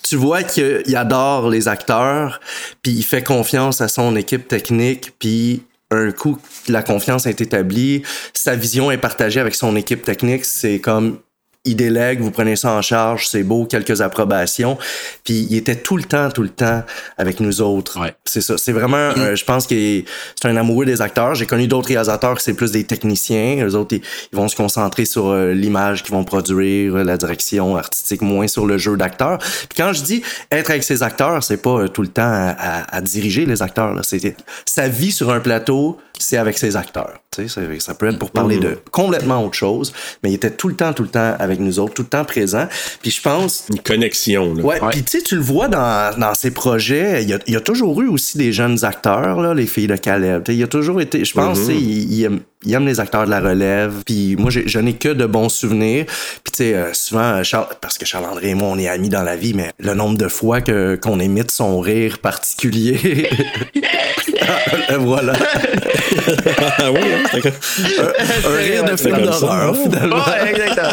[0.03, 2.39] tu vois qu'il il adore les acteurs,
[2.82, 8.01] puis il fait confiance à son équipe technique, puis un coup la confiance est établie,
[8.34, 11.19] sa vision est partagée avec son équipe technique, c'est comme
[11.66, 14.78] il délègue, vous prenez ça en charge, c'est beau, quelques approbations.
[15.24, 16.84] Puis il était tout le temps, tout le temps
[17.18, 17.99] avec nous autres.
[17.99, 18.13] Ouais.
[18.26, 18.57] C'est ça.
[18.57, 19.76] C'est vraiment, euh, je pense que
[20.41, 21.36] c'est un amoureux des acteurs.
[21.36, 23.63] J'ai connu d'autres réalisateurs, c'est plus des techniciens.
[23.66, 24.01] Les autres, ils,
[24.32, 28.47] ils vont se concentrer sur euh, l'image qu'ils vont produire, euh, la direction artistique, moins
[28.47, 29.38] sur le jeu d'acteur.
[29.39, 32.55] Puis quand je dis être avec ses acteurs, c'est pas euh, tout le temps à,
[32.57, 33.93] à- à diriger les acteurs.
[34.03, 34.36] C'est
[34.66, 37.13] sa vie sur un plateau, c'est avec ses acteurs.
[37.32, 39.91] Tu sais, ça- peut être pour parler de complètement autre chose,
[40.24, 42.26] mais il était tout le temps, tout le temps avec nous autres, tout le temps
[42.26, 42.68] présent.
[43.01, 44.64] Puis je pense, Une connexion, là.
[44.64, 44.89] Ouais, Ouais.
[44.91, 47.58] puis tu sais, tu le vois dans, dans ses projets, il y, a, il y
[47.58, 50.43] a toujours eu aussi des jeunes acteurs, là, les filles de Caleb.
[50.43, 52.86] Tu sais, il a toujours été, je pense, tu sais, il, il aime, il aime
[52.86, 53.93] les acteurs de la relève.
[54.06, 56.06] Puis moi, je n'ai que de bons souvenirs.
[56.43, 59.10] Puis tu sais, euh, souvent, euh, Charles, parce que Charles-André et moi, on est amis
[59.10, 63.30] dans la vie, mais le nombre de fois que qu'on imite son rire particulier.
[64.99, 65.33] Voilà.
[66.77, 67.51] Ah oui, hein, d'accord.
[68.45, 70.15] Un rire de film d'horreur, finalement.
[70.15, 70.89] Ouais, exactement.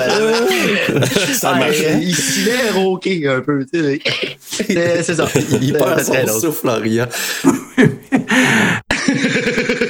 [1.33, 1.77] Ça marche.
[2.01, 4.01] Il s'y met roqué un peu, tu sais.
[5.03, 5.27] C'est ça.
[5.61, 6.41] Il perd son drôle.
[6.41, 7.07] souffle en riant.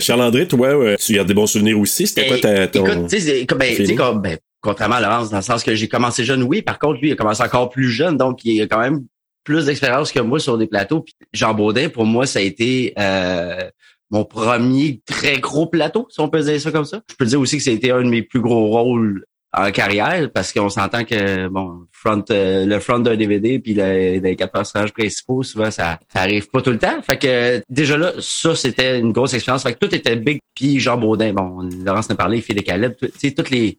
[0.01, 2.07] Charles-André, toi, euh, tu gardes des bons souvenirs aussi?
[2.07, 2.87] C'était quoi ta, ton...
[2.87, 5.89] Écoute, tu sais, comme, ben, comme, ben, contrairement à Laurence, dans le sens que j'ai
[5.89, 6.63] commencé jeune, oui.
[6.63, 9.03] Par contre, lui, il a commencé encore plus jeune, donc il a quand même
[9.45, 11.01] plus d'expérience que moi sur des plateaux.
[11.01, 13.69] Puis Jean Baudin, pour moi, ça a été euh,
[14.11, 17.03] mon premier très gros plateau, si on peut dire ça comme ça.
[17.11, 19.25] Je peux dire aussi que ça a été un de mes plus gros rôles
[19.55, 24.19] en carrière, parce qu'on s'entend que bon, front, euh, le front d'un DVD puis le-
[24.19, 27.03] les quatre personnages principaux, souvent ça, ça arrive pas tout le temps.
[27.03, 29.63] Fait que déjà là, ça c'était une grosse expérience.
[29.63, 30.39] Fait que tout était big.
[30.55, 33.79] Puis Jean Baudin, bon, Laurence en a parlé, Phil de Caleb, tu sais, toutes les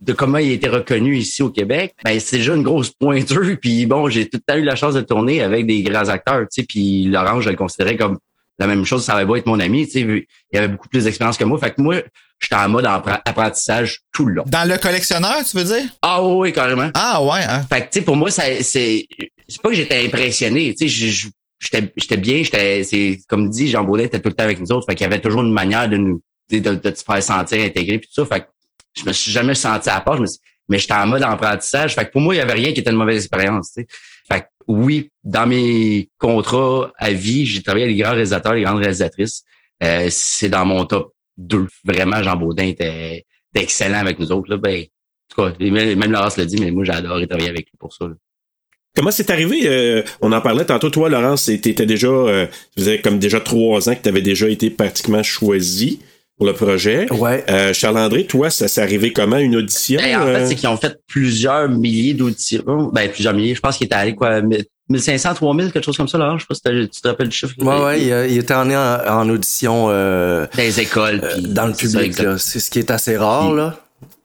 [0.00, 3.56] de comment il été reconnu ici au Québec, ben c'est déjà une grosse pointure.
[3.60, 6.42] Puis bon, j'ai tout le temps eu la chance de tourner avec des grands acteurs,
[6.42, 6.66] tu sais.
[6.68, 8.18] Puis Laurent, je le considérais comme
[8.60, 9.04] la même chose.
[9.04, 10.26] Ça avait beau être mon ami, tu sais.
[10.52, 11.58] Il avait beaucoup plus d'expérience que moi.
[11.58, 11.96] Fait que moi,
[12.40, 14.44] j'étais en mode appre- apprentissage tout le long.
[14.46, 15.90] Dans le collectionneur, tu veux dire?
[16.02, 16.90] Ah oui, carrément.
[16.94, 17.64] Ah ouais, hein?
[17.68, 19.06] Fait que, tu sais, pour moi, ça, c'est,
[19.48, 21.28] c'est pas que j'étais impressionné, tu sais,
[21.60, 24.70] j'étais, j'étais bien, j'étais, c'est, comme dit, Jean Baudin était tout le temps avec nous
[24.70, 27.22] autres, fait qu'il y avait toujours une manière de nous, sais, de, de te faire
[27.22, 28.46] sentir intégré puis tout ça, fait que
[29.00, 31.94] je me suis jamais senti à part, je me suis- mais j'étais en mode apprentissage,
[31.94, 33.86] fait que pour moi, il y avait rien qui était une mauvaise expérience, tu sais.
[34.30, 38.62] Fait que oui, dans mes contrats à vie, j'ai travaillé avec les grands réalisateurs, les
[38.62, 39.44] grandes réalisatrices,
[39.82, 41.66] euh, c'est dans mon top 2.
[41.84, 43.24] Vraiment, Jean Baudin était,
[43.54, 44.84] excellent avec nous autres, là, ben,
[45.38, 48.06] en même Laurence l'a dit, mais moi, j'ai adoré travailler avec lui pour ça.
[48.06, 48.14] là.
[48.94, 49.60] Comment c'est arrivé?
[49.66, 53.88] euh, on en parlait tantôt, toi, Laurence, t'étais déjà, euh, ça faisait comme déjà trois
[53.88, 56.00] ans que tu avais déjà été pratiquement choisi
[56.38, 57.12] pour le projet.
[57.12, 57.44] Ouais.
[57.50, 59.36] Euh, Charles-André, toi, ça s'est arrivé comment?
[59.38, 60.00] Une audition?
[60.00, 60.34] Ben, en euh?
[60.38, 62.90] fait, c'est qu'ils ont fait plusieurs milliers d'auditions.
[62.92, 63.56] Ben, plusieurs milliers.
[63.56, 64.40] Je pense qu'il était allé, quoi,
[64.88, 66.36] 1500, 3000, quelque chose comme ça, là.
[66.36, 67.54] Je sais pas si tu te rappelles le chiffre.
[67.58, 71.74] Ouais, ouais, il, était en, en audition euh, Dans les écoles, euh, puis dans le
[71.74, 72.18] ça, public.
[72.20, 72.38] là.
[72.38, 73.76] C'est ce qui est assez rare, là.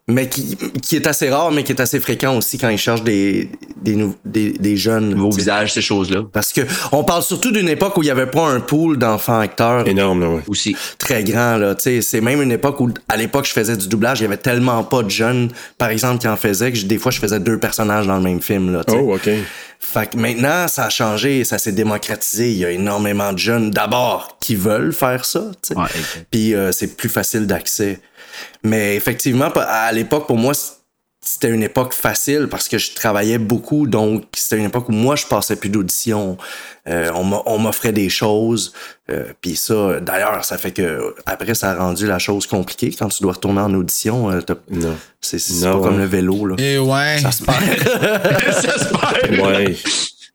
[0.10, 3.04] Mais qui, qui est assez rare, mais qui est assez fréquent aussi quand ils cherchent
[3.04, 3.50] des,
[3.82, 5.16] des, des, des jeunes.
[5.32, 5.38] Sais.
[5.38, 6.24] visages, ces choses-là.
[6.34, 6.60] Parce que
[6.92, 10.20] on parle surtout d'une époque où il n'y avait pas un pool d'enfants acteurs Énorme,
[10.20, 10.42] là, ouais.
[10.48, 10.76] Aussi.
[10.98, 11.56] très grand.
[11.56, 11.74] Là.
[11.76, 14.26] Tu sais, C'est même une époque où, à l'époque, je faisais du doublage, il y
[14.26, 17.20] avait tellement pas de jeunes, par exemple, qui en faisaient, que je- des fois, je
[17.20, 18.74] faisais deux personnages dans le même film.
[18.74, 19.00] Là, tu sais.
[19.02, 19.30] Oh, OK.
[19.80, 22.52] Fait que maintenant, ça a changé, ça s'est démocratisé.
[22.52, 25.46] Il y a énormément de jeunes, d'abord, qui veulent faire ça.
[25.62, 25.78] tu sais.
[25.78, 25.88] Ouais.
[26.30, 28.00] Puis euh, c'est plus facile d'accès.
[28.64, 30.54] Mais effectivement, à l'époque, pour moi,
[31.24, 33.88] c'était une époque facile parce que je travaillais beaucoup.
[33.88, 36.38] Donc, c'était une époque où moi, je passais plus d'audition.
[36.88, 38.74] Euh, on m'offrait des choses.
[39.10, 42.94] Euh, Puis ça, d'ailleurs, ça fait que après, ça a rendu la chose compliquée.
[42.98, 44.42] Quand tu dois retourner en audition, euh,
[45.22, 46.46] c'est pas comme le vélo.
[46.46, 46.56] Là.
[46.58, 47.18] Et ouais.
[47.20, 47.64] Ça se perd.
[48.52, 49.40] ça se perd.
[49.40, 49.78] Ouais.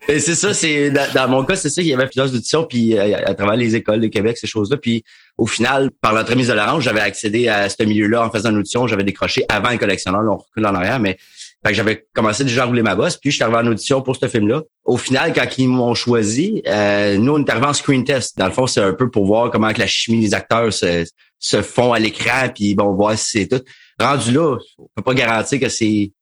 [0.09, 2.97] C'est ça, c'est dans, dans mon cas, c'est ça, il y avait plusieurs auditions, puis
[2.97, 4.79] euh, à travers les écoles de Québec, ces choses-là.
[4.79, 5.05] Puis
[5.37, 8.87] au final, par l'entremise de l'orange, j'avais accédé à ce milieu-là en faisant une audition.
[8.87, 11.19] J'avais décroché avant le collectionneur, là, on recule en arrière, mais
[11.63, 14.01] fait que j'avais commencé déjà à rouler ma bosse, puis je suis arrivé en audition
[14.01, 14.63] pour ce film-là.
[14.85, 18.39] Au final, quand ils m'ont choisi, euh, nous, on est arrivé en screen test.
[18.39, 21.05] Dans le fond, c'est un peu pour voir comment que la chimie des acteurs se,
[21.39, 23.63] se font à l'écran, puis bon, voir si c'est tout.
[24.01, 26.13] Rendu là, on peut pas garantir que c'est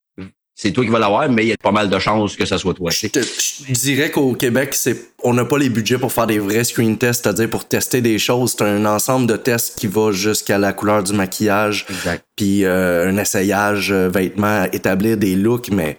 [0.59, 2.57] c'est toi qui vas l'avoir, mais il y a pas mal de chances que ça
[2.57, 2.91] soit toi.
[2.91, 3.21] te-
[3.69, 6.97] je dirais qu'au Québec, c'est on n'a pas les budgets pour faire des vrais screen
[6.97, 8.55] tests, c'est-à-dire pour tester des choses.
[8.57, 12.25] C'est un ensemble de tests qui va jusqu'à la couleur du maquillage, Exact.
[12.37, 15.99] puis euh, un essayage euh, vêtements, établir des looks, mais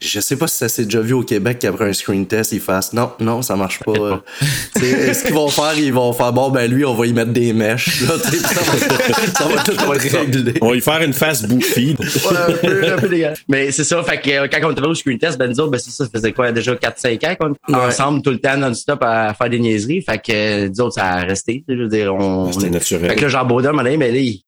[0.00, 2.60] Je sais pas si ça s'est déjà vu au Québec qu'après un screen test, ils
[2.60, 3.92] fassent non, non, ça marche pas.
[3.96, 4.16] euh.
[4.74, 7.12] Tu sais, ce qu'ils vont faire, ils vont faire bon, ben lui, on va y
[7.12, 8.02] mettre des mèches.
[8.02, 10.54] Là, ça, va, ça va tout être réglé.
[10.60, 11.96] On va y faire une face bouffie.
[11.98, 13.08] Ouais, un peu, un peu.
[13.48, 15.70] Mais c'est ça, fait que euh, quand on était au screen test, ben nous autres,
[15.70, 17.86] ben c'est ça, ça faisait quoi, déjà 4-5 ans qu'on était Ouais.
[17.86, 20.02] ensemble tout le temps non-stop à faire des niaiseries.
[20.02, 21.64] Fait que euh, nous autres, ça a resté.
[21.68, 22.52] Je veux dire, on.
[22.52, 23.10] C'était naturel.
[23.10, 24.42] Fait que là, Jean Baudin m'a dit, mais là, il,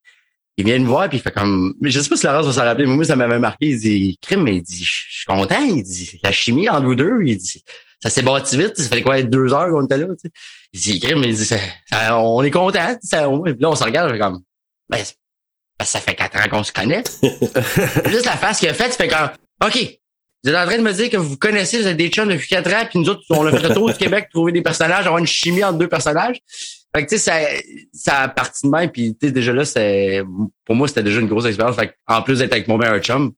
[0.61, 1.73] il vient me voir, puis il fait comme.
[1.81, 3.67] Mais je sais pas si Laurence va s'en rappeler, mais moi, ça m'avait marqué.
[3.67, 5.59] Il dit, crime, mais il dit, je suis content.
[5.61, 7.63] Il dit, la chimie entre vous deux, il dit,
[8.01, 8.77] ça s'est bâti vite.
[8.77, 10.29] Ça fait quoi, deux heures qu'on était là, tu sais.
[10.73, 11.57] Il dit, crime, il dit, ça-
[11.91, 12.97] ça- on est content.
[13.03, 13.51] Ça, moins.
[13.51, 14.41] Puis là, on se regarde, je fais comme,
[14.89, 15.15] ben, c'est-
[15.77, 17.03] parce que ça fait quatre ans qu'on se connaît.
[18.09, 19.29] Juste la face qu'il a faite, tu fais comme,
[19.65, 19.97] OK.
[20.43, 22.27] Vous êtes en train de me dire que vous vous connaissez, vous êtes des chums
[22.27, 24.63] depuis quatre ans, puis nous autres, on a fait le tour du Québec, trouver des
[24.63, 26.37] personnages, avoir une chimie entre deux personnages.
[26.95, 27.39] Fait que, tu sais, ça,
[27.93, 30.23] ça a parti de même, puis, tu sais, déjà là, c'est,
[30.65, 31.75] pour moi, c'était déjà une grosse expérience.
[31.77, 33.31] Fait que, en plus d'être avec mon meilleur chum,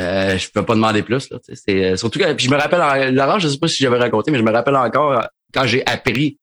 [0.00, 1.38] euh, je peux pas demander plus, là.
[1.42, 3.98] C'est, euh, surtout que, puis je me rappelle, en- Laurent, je sais pas si j'avais
[3.98, 5.22] raconté, mais je me rappelle encore euh,
[5.54, 6.38] quand j'ai appris,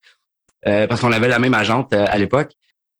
[0.67, 2.51] euh, parce qu'on avait la même agente euh, à l'époque.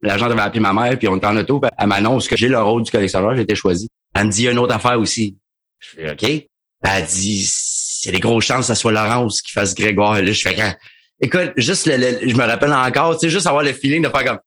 [0.02, 2.50] L'agente avait appelé ma mère, puis on était en auto, puis elle m'annonce que j'ai
[2.50, 3.90] le rôle du collectionneur, j'ai été choisi.
[4.14, 5.38] Elle me dit, il y a une autre affaire aussi.
[5.80, 6.24] Je fais, OK.
[6.84, 10.22] Elle dit, c'est des grosses chances que ça soit Laurence qui fasse Grégoire.
[10.22, 10.56] Là, je fais.
[11.22, 14.10] Écoute, juste le, le- je me rappelle encore, tu sais, juste avoir le feeling de
[14.10, 14.40] faire comme,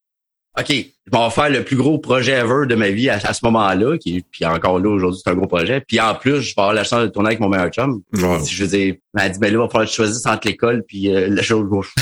[0.58, 3.44] OK, je vais faire le plus gros projet ever de ma vie à, à ce
[3.44, 5.80] moment-là, qui, puis encore là, aujourd'hui, c'est un gros projet.
[5.86, 8.02] Puis en plus, je vais avoir la chance de tourner avec mon meilleur chum.
[8.12, 8.38] Ouais.
[8.46, 10.48] Je veux dire, elle a dit, ben là, il va falloir que tu choisisses entre
[10.48, 11.94] l'école puis euh, la chose gauche.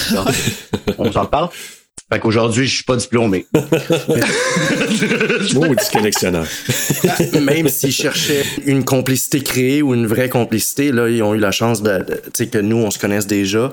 [0.98, 1.50] On s'en parle.
[2.10, 3.46] Fait qu'aujourd'hui, je suis pas diplômé.
[5.54, 6.46] Maudit collectionneur.
[7.42, 11.50] Même s'ils cherchaient une complicité créée ou une vraie complicité, là, ils ont eu la
[11.50, 13.72] chance de, de- tu sais, que nous, on se connaisse déjà.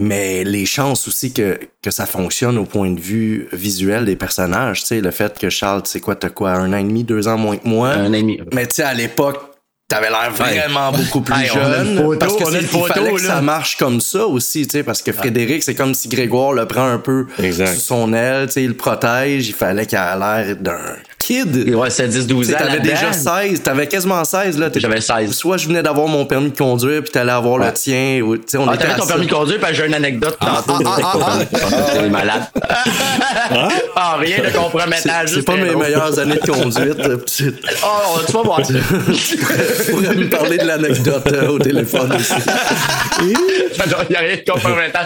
[0.00, 4.80] Mais les chances aussi que, que ça fonctionne au point de vue visuel des personnages,
[4.82, 7.02] tu sais, le fait que Charles, tu sais quoi, t'as quoi, un an et demi,
[7.04, 7.90] deux ans moins que moi?
[7.90, 8.40] Un an et demi.
[8.52, 9.40] Mais tu sais, à l'époque,
[9.88, 11.96] t'avais l'air vraiment beaucoup plus Hey, jeune.
[11.96, 14.82] photo, parce que c'est- il photo, fallait que ça marche comme ça aussi, tu sais,
[14.84, 17.74] parce que Frédéric, c'est comme si Grégoire le prend un peu Exact.
[17.74, 20.78] sous son aile, tu sais, il le protège, il fallait qu'il ait l'air d'un
[21.18, 21.74] kid.
[21.74, 22.64] Ouais, c'est 10, 12 Tu sais, ans.
[22.66, 24.70] T'avais déjà 16, t'avais quasiment 16, là.
[24.74, 25.32] J'avais 16.
[25.32, 28.44] Soit je venais d'avoir mon permis de conduire, puis t'allais avoir le tien, ou, tu
[28.46, 29.08] sais, on Ah, t'avais ton ça.
[29.14, 30.82] permis de conduire, parce que j'ai une anecdote tantôt.
[30.86, 31.38] ah, ah,
[31.92, 32.42] C'est malade.
[33.96, 35.10] Ah, rien de compromettant.
[35.26, 36.98] C'est pas mes meilleures années de conduite.
[37.84, 38.60] Oh, tu vas voir.
[38.66, 38.72] Tu
[39.90, 42.32] pourrais me parler de l'anecdote euh, au téléphone aussi.
[43.22, 45.00] Il y a rien de compromettant.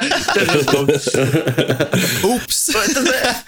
[2.25, 2.71] Oups!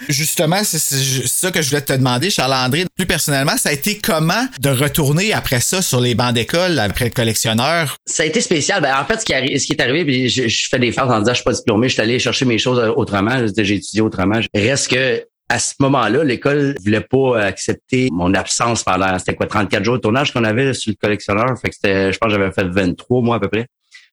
[0.08, 0.78] Justement, c'est
[1.26, 2.84] ça que je voulais te demander, Charles-André.
[2.96, 7.06] Plus personnellement, ça a été comment de retourner après ça sur les bancs d'école, après
[7.06, 7.96] le collectionneur?
[8.06, 8.82] Ça a été spécial.
[8.82, 11.44] Ben, en fait, ce qui, est arrivé, je, fais des farces en disant je suis
[11.44, 14.40] pas diplômé, je suis allé chercher mes choses euh, autrement, j'ai étudié autrement.
[14.54, 19.84] Reste que à ce moment-là, l'école voulait pas accepter mon absence pendant c'était quoi 34
[19.84, 21.58] jours de tournage qu'on avait sur le collectionneur.
[21.60, 23.66] Fait que c'était, je pense que j'avais fait 23 mois à peu près.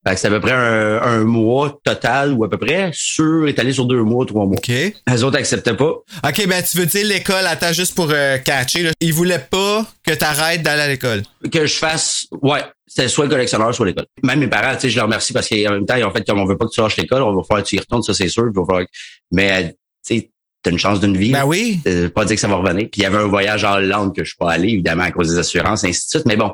[0.05, 3.47] Fait que c'était à peu près un, un mois total ou à peu près sur
[3.47, 4.57] étalé sur deux mois, trois mois.
[4.57, 4.67] OK.
[5.07, 5.91] Les autres acceptaient pas.
[5.91, 8.81] OK, ben tu veux dire l'école, attends juste pour euh, catcher.
[8.81, 8.91] Là.
[8.99, 11.21] Ils voulaient pas que t'arrêtes d'aller à l'école.
[11.51, 14.07] que je fasse, ouais, c'est soit le collectionneur, soit l'école.
[14.23, 16.25] Même mes parents, tu sais, je les remercie parce qu'en même temps, ils ont fait
[16.25, 18.01] comme on veut pas que tu lâches l'école, on va falloir que tu y retournes,
[18.01, 18.45] ça c'est sûr.
[18.51, 18.83] puis va
[19.31, 20.31] Mais, tu sais,
[20.63, 21.31] t'as une chance d'une vie.
[21.31, 21.79] Ben oui.
[21.87, 22.87] Euh, pas dire que ça va revenir.
[22.91, 25.11] Puis il y avait un voyage en Hollande que je suis pas allé, évidemment, à
[25.11, 26.25] cause des assurances, ainsi de suite.
[26.25, 26.53] Mais bon,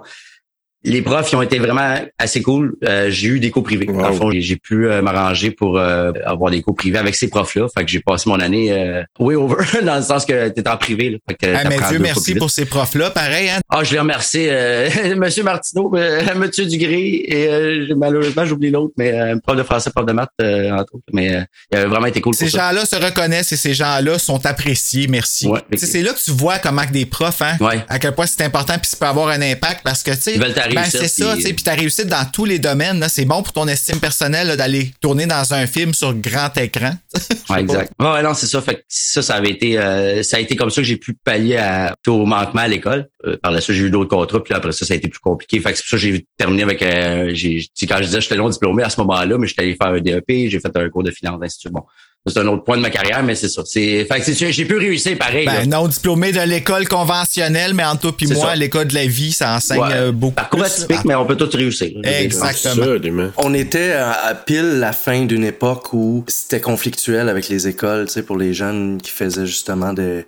[0.83, 2.75] les profs, ils ont été vraiment assez cool.
[2.87, 3.87] Euh, j'ai eu des cours privés.
[3.87, 4.01] Wow.
[4.01, 7.29] Dans le fond, j'ai- pu euh, m'arranger pour euh, avoir des cours privés avec ces
[7.29, 7.67] profs-là.
[7.75, 10.77] Fait que j'ai passé mon année euh, way over, dans le sens que t'es en
[10.77, 11.11] privé.
[11.11, 11.17] Là.
[11.29, 13.11] Fait que Ah, mais Dieu merci pour ces profs-là.
[13.11, 13.59] Pareil, hein?
[13.69, 18.93] Ah, je les remercie, euh, Monsieur Martineau, euh, Monsieur Dugré, et euh, malheureusement, j'oublie l'autre,
[18.97, 21.03] mais euh, prof de français, prof de maths, euh, entre autres.
[21.13, 24.45] Mais euh, il a vraiment été cool Ces gens-là se reconnaissent et ces gens-là sont
[24.45, 25.07] appréciés.
[25.07, 25.47] Merci.
[25.47, 27.83] Ouais, c'est là que tu vois comment que des profs, hein, Ouais.
[27.87, 30.37] à quel point c'est important puis ça peut avoir un impact parce que tu sais,
[30.73, 33.53] Ben, c'est ça, tu sais, puis ta réussite dans tous les domaines, c'est bon pour
[33.53, 36.91] ton estime personnelle d'aller tourner dans un film sur grand écran.
[37.49, 37.93] Ouais, exact.
[37.97, 38.61] Ouais, ouais, non, c'est ça.
[38.61, 41.13] Fait que ça, ça avait été, euh, ça a été comme ça que j'ai pu
[41.13, 43.07] pallier à, au manquement à l'école.
[43.25, 45.19] Euh, par la suite, j'ai eu d'autres contrats, puis après ça, ça a été plus
[45.19, 45.61] compliqué.
[45.61, 48.03] Fait que c'est pour ça que j'ai terminé avec, euh, j'ai, tu sais, quand je
[48.03, 50.59] disais que j'étais non diplômé à ce moment-là, mais j'étais allé faire un DEP, j'ai
[50.59, 51.73] fait un cours de finance, ainsi de suite.
[51.73, 51.83] Bon,
[52.29, 53.61] c'est un autre point de ma carrière, mais c'est ça.
[53.65, 55.45] C'est, fait que c'est, j'ai pu réussir pareil.
[55.45, 55.61] là.
[55.61, 59.05] Ben, non diplômé de l'école conventionnelle, mais entre toi puis C'est moi, l'école de la
[59.07, 59.89] vie, ça enseigne Ouais.
[59.93, 60.35] euh, beaucoup.
[60.35, 61.91] Parcours atypique, mais on peut tout réussir.
[62.03, 63.29] Exactement.
[63.37, 68.13] On était à, pile la fin d'une époque où c'était conflictuel avec les écoles, tu
[68.13, 70.21] sais, pour les jeunes qui faisaient justement de euh,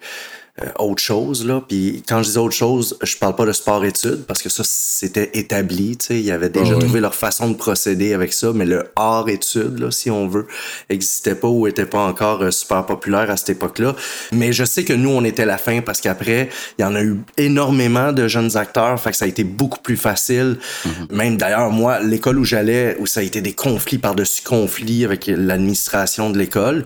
[0.77, 1.61] autre chose là.
[1.67, 5.29] Puis quand je dis autre chose, je parle pas de sport-études parce que ça c'était
[5.33, 5.97] établi.
[5.97, 9.79] Tu sais, ils avaient déjà trouvé leur façon de procéder avec ça, mais le hors-études,
[9.79, 10.47] là, si on veut,
[10.89, 13.95] existait pas ou était pas encore euh, super populaire à cette époque-là.
[14.31, 17.01] Mais je sais que nous on était la fin parce qu'après il y en a
[17.01, 20.57] eu énormément de jeunes acteurs, fait que ça a été beaucoup plus facile.
[21.11, 25.27] Même d'ailleurs moi l'école où j'allais où ça a été des conflits par-dessus conflits avec
[25.27, 26.85] l'administration de l'école.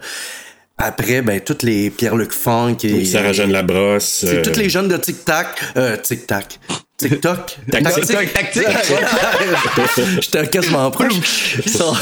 [0.85, 3.05] Après, ben, toutes les Pierre-Luc Funk et.
[3.05, 4.03] Sarah-Jeanne Labrosse.
[4.03, 5.47] C'est euh, toutes les jeunes de Tic Tac.
[5.77, 6.59] Euh, Tic Tac.
[6.97, 7.57] TikTok.
[7.71, 8.05] Tactique.
[8.33, 8.63] Tactique.
[10.21, 11.57] J'étais quasiment proche.
[11.65, 11.95] Ils sont,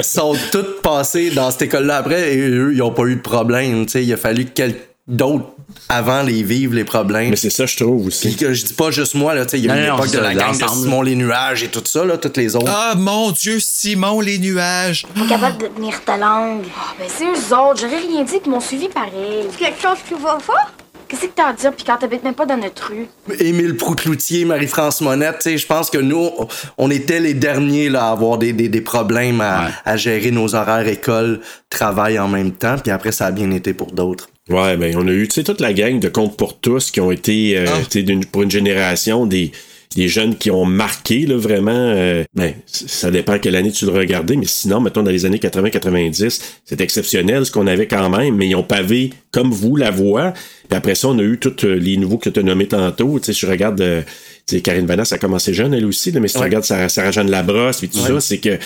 [0.00, 3.86] sont toutes passées dans cette école-là après et eux, ils ont pas eu de problème.
[3.86, 4.62] Tu sais, il a fallu que
[5.08, 5.46] d'autres
[5.88, 7.30] avant les vivre, les problèmes.
[7.30, 8.28] Mais c'est ça, je trouve aussi.
[8.28, 9.96] Puis que je dis pas juste moi, là, tu sais, il y a eu Non,
[9.96, 10.66] non, l'époque de la gang de.
[10.68, 12.70] Simon les nuages et tout ça, là, toutes les autres.
[12.72, 15.06] Ah, mon Dieu, Simon, les nuages.
[15.14, 16.64] Pas capable de tenir ta langue.
[16.78, 19.46] Ah, ben c'est eux autres, j'aurais rien dit qu'ils m'ont suivi pareil.
[19.58, 20.72] Quelque chose qui va fort?
[21.08, 23.06] Qu'est-ce que t'as à dire, puis quand t'habites même pas dans notre rue?
[23.40, 26.28] Émile Proucloutier, Marie-France Monette, tu sais, je pense que nous,
[26.76, 30.54] on était les derniers là, à avoir des, des, des problèmes à, à gérer nos
[30.54, 31.40] horaires école,
[31.70, 34.28] travail en même temps, puis après, ça a bien été pour d'autres.
[34.48, 37.00] Ouais, ben on a eu, tu sais, toute la gang de comptes pour tous qui
[37.00, 37.80] ont été, euh, Ah.
[37.90, 39.52] tu sais, pour une génération, des,
[39.94, 41.70] des jeunes qui ont marqué, là, vraiment.
[41.72, 45.38] euh, ben, ça dépend quelle année tu le regardais, mais sinon, mettons, dans les années
[45.38, 49.90] 80-90, c'est exceptionnel ce qu'on avait quand même, mais ils ont pavé, comme vous, la
[49.90, 50.32] voie.
[50.68, 53.18] Puis après ça, on a eu tous euh, les nouveaux que tu as nommés tantôt.
[53.18, 54.02] Tu sais, je regarde, euh,
[54.46, 56.88] tu sais, Karine Vanasse a commencé jeune, elle aussi, là, mais si tu regardes Sarah,
[56.88, 58.58] Sarah-Jeanne Labrosse, puis tout ça, c'est que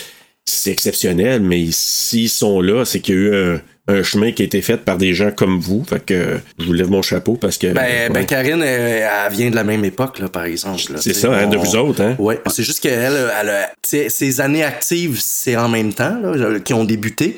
[0.45, 4.43] c'est exceptionnel, mais s'ils sont là, c'est qu'il y a eu un, un chemin qui
[4.43, 5.85] a été fait par des gens comme vous.
[5.85, 7.69] Fait que euh, je vous lève mon chapeau parce que.
[7.69, 8.09] Ben, ouais.
[8.11, 10.93] ben Karine, elle, elle vient de la même époque, là, par exemple.
[10.93, 12.15] là, C'est ça, hein, de vous autres, hein?
[12.19, 16.85] Ouais, c'est juste qu'elle, elle ses années actives, c'est en même temps, là, qui ont
[16.85, 17.37] débuté.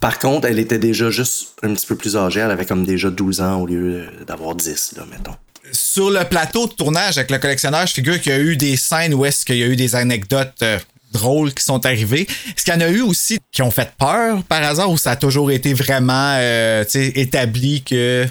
[0.00, 2.40] Par contre, elle était déjà juste un petit peu plus âgée.
[2.40, 5.34] Elle avait comme déjà 12 ans au lieu d'avoir 10, là, mettons.
[5.72, 8.76] Sur le plateau de tournage avec le collectionneur, je figure qu'il y a eu des
[8.76, 10.78] scènes où est-ce qu'il y a eu des anecdotes euh,
[11.12, 12.22] drôles qui sont arrivées.
[12.22, 15.12] Est-ce qu'il y en a eu aussi qui ont fait peur par hasard ou ça
[15.12, 18.26] a toujours été vraiment euh, établi que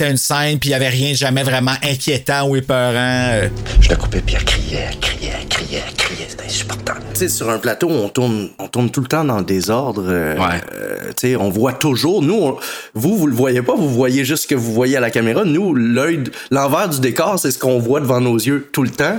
[0.00, 2.94] c'était une scène puis il y avait rien jamais vraiment inquiétant ou épeurant?
[2.96, 3.48] euh?
[3.82, 6.26] Je la coupais puis elle criait, elle criait, elle criait, elle criait.
[6.26, 7.00] C'était insupportable.
[7.12, 10.02] Tu sais, sur un plateau, on tourne, on tourne tout le temps dans le désordre.
[10.08, 10.60] euh, Ouais.
[10.74, 12.22] euh, tu sais, on voit toujours.
[12.22, 12.56] Nous, on-
[12.94, 13.74] vous, vous le voyez pas.
[13.74, 15.44] Vous voyez juste ce que vous voyez à la caméra.
[15.44, 19.18] Nous, l'œil, l'envers du décor, c'est ce qu'on voit devant nos yeux tout le temps.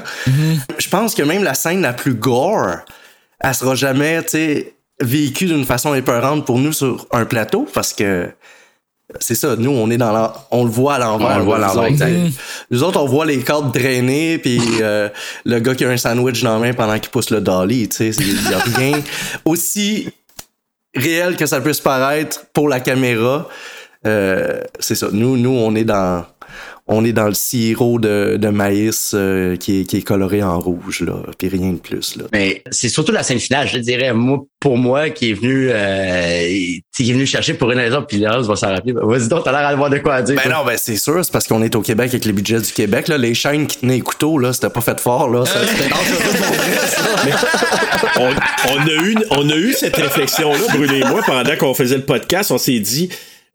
[0.80, 2.78] Je pense que même la scène la plus gore,
[3.40, 7.94] elle sera jamais, tu sais, vécue d'une façon épeurante pour nous sur un plateau parce
[7.94, 8.30] que
[9.20, 11.36] c'est ça, nous, on est dans on le voit à l'envers.
[11.36, 11.90] On le voit à là,
[12.70, 12.98] nous autres.
[12.98, 15.10] Nous on voit les cadres drainer, puis euh,
[15.46, 18.12] le gars qui a un sandwich dans la main pendant qu'il pousse le dolly, tu
[18.12, 18.22] sais.
[18.22, 19.00] Il y a rien
[19.46, 20.10] aussi
[20.96, 23.48] réel que ça puisse paraître pour la caméra.
[24.06, 25.10] Euh, c'est ça.
[25.12, 26.26] Nous, nous, on est dans,
[26.88, 30.60] on est dans le sirop de, de maïs euh, qui, est, qui est coloré en
[30.60, 32.26] rouge, là, puis rien de plus, là.
[32.34, 34.14] Mais c'est surtout la scène finale, je dirais.
[34.14, 36.48] Moi, pour moi, qui est venu, euh,
[36.96, 38.94] qui est venu chercher pour une raison, puis Léonce va s'en rappeler.
[38.94, 40.36] Vas-y donc, t'as l'air d'avoir de quoi à dire.
[40.36, 40.52] Ben toi.
[40.52, 43.08] non, ben c'est sûr, c'est parce qu'on est au Québec avec les budgets du Québec.
[43.08, 43.18] Là.
[43.18, 45.30] Les chaînes qui tenaient les couteaux, là, c'était pas fait fort.
[45.30, 45.46] Là.
[45.46, 45.60] Ça,
[48.18, 48.30] on,
[48.70, 52.06] on a eu, on a eu cette réflexion-là, Bruno et moi, pendant qu'on faisait le
[52.06, 52.52] podcast.
[52.52, 53.10] On s'est dit.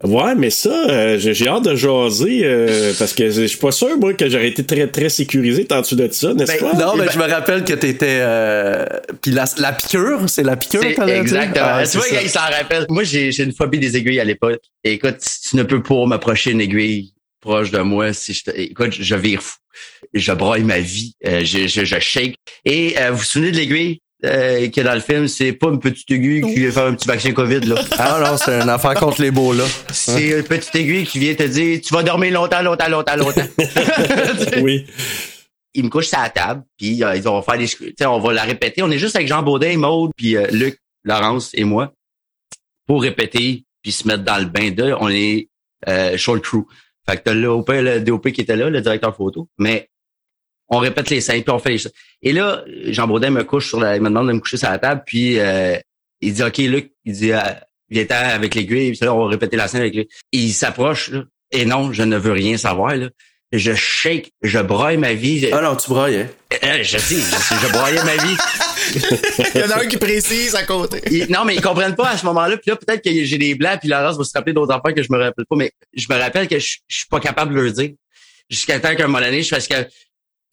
[0.05, 3.71] Ouais, mais ça, euh, j'ai j'ai hâte de jaser euh, parce que je suis pas
[3.73, 6.73] sûr, moi, que j'aurais été très, très sécurisé tant dessus de ça, n'est-ce Ben, pas?
[6.75, 8.19] non, mais je me rappelle que t'étais.
[8.21, 8.85] Euh...
[9.23, 11.67] Puis la, la piqûre, c'est la piqûre, exactement.
[11.67, 12.85] Ah, tu c'est vois, il s'en rappelle.
[12.91, 14.61] Moi, j'ai j'ai une phobie des aiguilles à l'époque.
[14.85, 15.17] Et écoute,
[15.49, 19.15] tu ne peux pas m'approcher une aiguille proche de moi, si je te- écoute, je
[19.15, 19.57] vire fou.
[20.13, 21.15] Je broille ma vie.
[21.27, 22.37] Euh, je, je, je shake.
[22.67, 24.01] Et euh, vous vous souvenez de l'aiguille?
[24.25, 25.29] Euh, qui est dans le film?
[25.29, 27.77] C'est pas une petite aiguille qui vient faire un petit vaccin COVID, là.
[27.99, 29.65] Ah non, c'est une affaire contre les beaux, là.
[29.91, 33.47] C'est une petite aiguille qui vient te dire tu vas dormir longtemps, longtemps, longtemps, longtemps.
[34.63, 34.87] Oui.
[35.75, 38.19] il me couche sur la table, puis euh, ils vont faire des, tu sais, on
[38.19, 38.83] va la répéter.
[38.83, 41.93] On est juste avec Jean Baudin, Maude, puis euh, Luc, Laurence et moi
[42.87, 44.95] pour répéter puis se mettre dans le bain de.
[44.99, 45.49] On est
[45.89, 46.65] euh, short crew.
[47.09, 49.89] Fait que t'as le DOP qui était là, le directeur photo, mais
[50.69, 51.93] on répète les scènes puis on fait les choses.
[52.23, 54.71] Et là, Jean Baudin me couche sur la, il me demande de me coucher sur
[54.71, 55.77] la table, puis euh,
[56.21, 57.41] il dit ok Luc, il dit euh,
[57.91, 60.09] viens avec l'aiguille, puis là on va répéter la scène avec lui.
[60.33, 63.09] Il s'approche là, et non, je ne veux rien savoir là.
[63.53, 65.49] Je shake, je broille ma vie.
[65.53, 66.29] Ah non, tu brailles, hein?
[66.65, 68.37] Euh, je sais, je, sais, je broyais ma vie.
[69.55, 71.01] Il y en a un qui précise à côté.
[71.11, 72.57] Ils- non, mais ils comprennent pas à ce moment-là.
[72.57, 75.03] Puis là, peut-être que j'ai des blancs, puis Laurence va se rappeler d'autres enfants que
[75.03, 75.57] je me rappelle pas.
[75.57, 77.91] Mais je me rappelle que je, je suis pas capable de leur dire.
[78.51, 79.75] Jusqu'à temps qu'à un moment donné, je parce que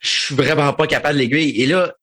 [0.04, 1.60] je suis vraiment pas capable de l'aiguille.
[1.62, 1.94] Et là,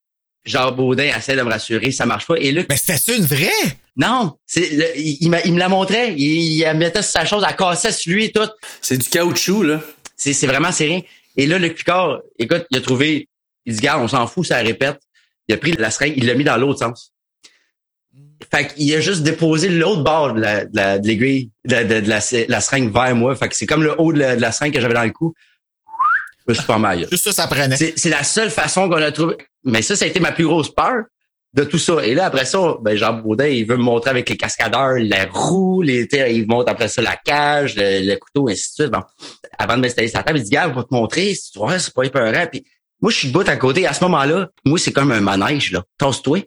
[0.44, 2.36] Jean Baudin essaie de me rassurer, ça marche pas.
[2.38, 3.48] Et là, Mais c'était une vraie?
[3.96, 6.14] non, c'est, le- il, il il me la montrait.
[6.16, 8.48] Il, il mettait sur sa chose, elle cassait sur lui et tout.
[8.80, 9.80] C'est du caoutchouc, là.
[10.16, 11.00] C'est c'est vraiment, c'est rien.
[11.36, 13.28] Et là, le Picard, écoute, il a trouvé,
[13.66, 14.98] il dit, gars, on s'en fout, ça répète.
[15.48, 17.12] Il a pris la seringue, il l'a mis dans l'autre sens.
[18.50, 21.84] Fait qu'il a juste déposé l'autre bord de la- de la- de l'aiguille, de, la-
[21.84, 23.36] de, de la, la seringue vers moi.
[23.36, 25.10] Fait que c'est comme le haut de la, de la seringue que j'avais dans le
[25.10, 25.34] cou.
[26.46, 27.06] Je me suis pas mal.
[27.10, 27.76] Juste ça, ça prenait.
[27.76, 29.36] C'est c'est la seule façon qu'on a trouvé.
[29.64, 31.04] Mais ça, ça a été ma plus grosse peur
[31.52, 32.04] de tout ça.
[32.04, 35.26] Et là, après ça, ben, Jean Baudin, il veut me montrer avec les cascadeurs, la
[35.26, 38.90] roue, les, il montre après ça la cage, le, le couteau, ainsi de suite.
[38.92, 39.02] Bon,
[39.58, 41.58] avant de m'installer sur la table, il dit, gars, on va te montrer, si tu
[41.58, 42.46] vois, c'est pas épeurant.
[42.50, 42.64] Puis
[43.00, 43.86] moi, je suis debout à côté.
[43.86, 45.82] À ce moment-là, moi, c'est comme un manège, là.
[45.98, 46.40] Tasse-toi.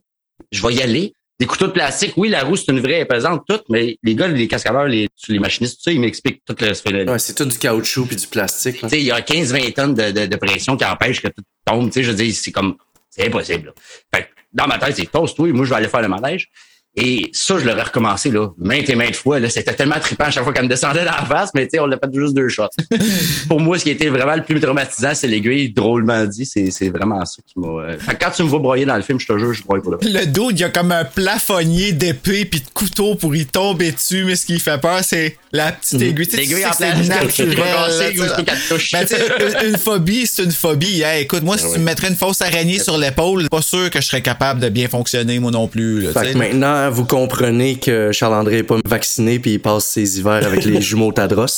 [0.51, 1.13] Je vais y aller.
[1.43, 4.15] Des couteaux de plastique, oui, la roue, c'est une vraie elle pesante, toute, mais les
[4.15, 7.09] gars, les cascadeurs, les, les machinistes, tout ça, ils m'expliquent tout le phénomène.
[7.09, 8.79] Ouais, c'est tout du caoutchouc puis du plastique.
[8.93, 11.91] il y a 15-20 tonnes de, de, de pression qui empêche que tout tombe.
[11.93, 12.77] Je veux dire, c'est comme,
[13.09, 13.73] c'est impossible.
[14.15, 16.49] Fait dans ma tête, c'est toast-toi, moi, je vais aller faire le manège.
[16.95, 19.49] Et ça, je l'aurais recommencé, là, maintes et maintes fois, là.
[19.49, 21.79] C'était tellement trippant à chaque fois qu'elle me descendait dans la face, mais tu sais,
[21.79, 22.67] on l'a fait juste deux shots.
[23.47, 26.45] Pour moi, ce qui a été vraiment le plus traumatisant, c'est l'aiguille, drôlement dit.
[26.45, 28.95] C'est, c'est vraiment ça qui m'a, euh, Fait que quand tu me vois broyer dans
[28.95, 30.91] le film, je te jure, je broye pour le Le dos, il y a comme
[30.91, 34.99] un plafonnier d'épée puis de couteau pour y tomber dessus, mais ce qui fait peur,
[35.01, 36.27] c'est la petite aiguille.
[36.27, 37.55] Tu sais, tu L'aiguille en naturel.
[37.55, 41.01] Ben, sais, une, phobie, c'est une phobie.
[41.01, 43.99] Hey, écoute, moi, si tu me mettrais une fausse araignée sur l'épaule, pas sûr que
[43.99, 46.01] je serais capable de bien fonctionner, moi non plus.
[46.01, 50.19] là, Fait que maintenant, vous comprenez que Charles-André est pas vacciné puis il passe ses
[50.19, 51.47] hivers avec les jumeaux Tadros.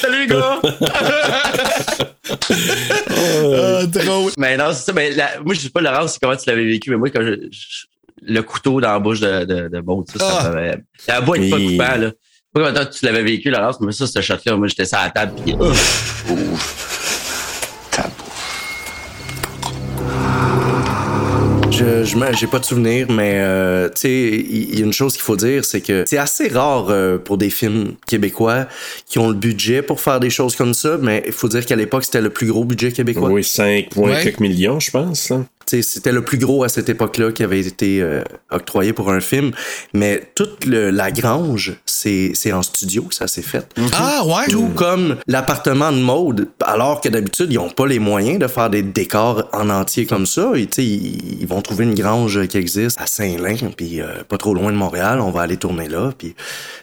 [0.00, 0.60] Salut, les gars!
[3.10, 4.32] Ah, drôle.
[4.38, 4.92] Mais non, c'est ça.
[4.92, 7.22] Mais la- moi, je dis pas, Laurence, c'est comment tu l'avais vécu, mais moi, quand
[7.22, 7.86] je, je-
[8.22, 10.50] le couteau dans la bouche de, de, de Maud, ça, ça Ah.
[10.50, 12.08] m'avait- La boîte est pas coupant, là.
[12.08, 12.14] Sais
[12.54, 15.10] pas comment toi, tu l'avais vécu, Laurence, mais ça, ce shot-là, moi, j'étais sur la
[15.10, 16.24] table, ouf.
[16.28, 16.32] Je,
[21.78, 25.22] je j'ai pas de souvenir, mais euh, tu sais, il y, a une chose qu'il
[25.22, 28.66] faut dire, c'est que c'est assez rare euh, pour des films québécois
[29.06, 31.76] qui ont le budget pour faire des choses comme ça, mais il faut dire qu'à
[31.76, 33.30] l'époque, c'était le plus gros budget québécois.
[33.30, 34.22] Oui, 5 points Ouais.
[34.22, 35.28] quelques millions, je pense.
[35.30, 35.44] là.
[35.68, 39.52] C'était le plus gros à cette époque-là qui avait été euh, octroyé pour un film,
[39.92, 43.66] mais toute le- la grange, c'est c'est en studio ça s'est fait.
[43.92, 44.46] Ah, ouais.
[44.48, 48.70] Tout comme l'appartement de mode, alors que d'habitude, ils n'ont pas les moyens de faire
[48.70, 50.52] des décors en entier comme ça.
[50.56, 54.54] Et, ils, ils vont trouver une grange qui existe à Saint-Lin, puis euh, pas trop
[54.54, 56.12] loin de Montréal, on va aller tourner là.
[56.16, 56.34] Puis,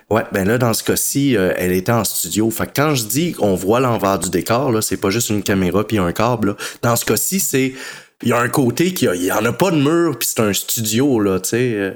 [0.09, 2.49] ouais, ben là, dans ce cas-ci, euh, elle était en studio.
[2.51, 5.43] Fait que quand je dis qu'on voit l'envers du décor, là, c'est pas juste une
[5.43, 6.49] caméra puis un câble.
[6.49, 6.55] là.
[6.81, 7.73] Dans ce cas-ci, c'est
[8.23, 10.27] il y a un côté qui a, il y en a pas de mur puis
[10.31, 11.57] c'est un studio là, tu sais.
[11.73, 11.91] euh,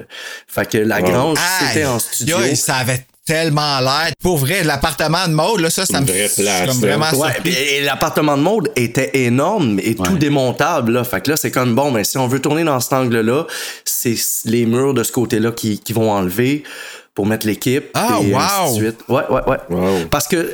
[0.46, 2.38] fait que la grange c'était en studio.
[2.40, 4.10] yo, ça avait tellement l'air.
[4.20, 6.66] Pour vrai, l'appartement de mode, là, ça, ça Une me place, là.
[6.66, 10.92] vraiment Ouais, et l'appartement de mode était énorme et tout démontable.
[10.92, 11.04] Là.
[11.04, 13.46] Fait que là, c'est comme bon, mais si on veut tourner dans cet angle-là,
[13.84, 14.16] c'est
[14.46, 16.64] les murs de ce côté-là qui, qui vont enlever
[17.14, 17.84] pour mettre l'équipe.
[17.94, 18.40] Ah, et wow!
[18.40, 19.00] ainsi de suite.
[19.08, 19.58] Ouais, ouais, ouais.
[19.68, 20.06] Wow.
[20.10, 20.52] Parce que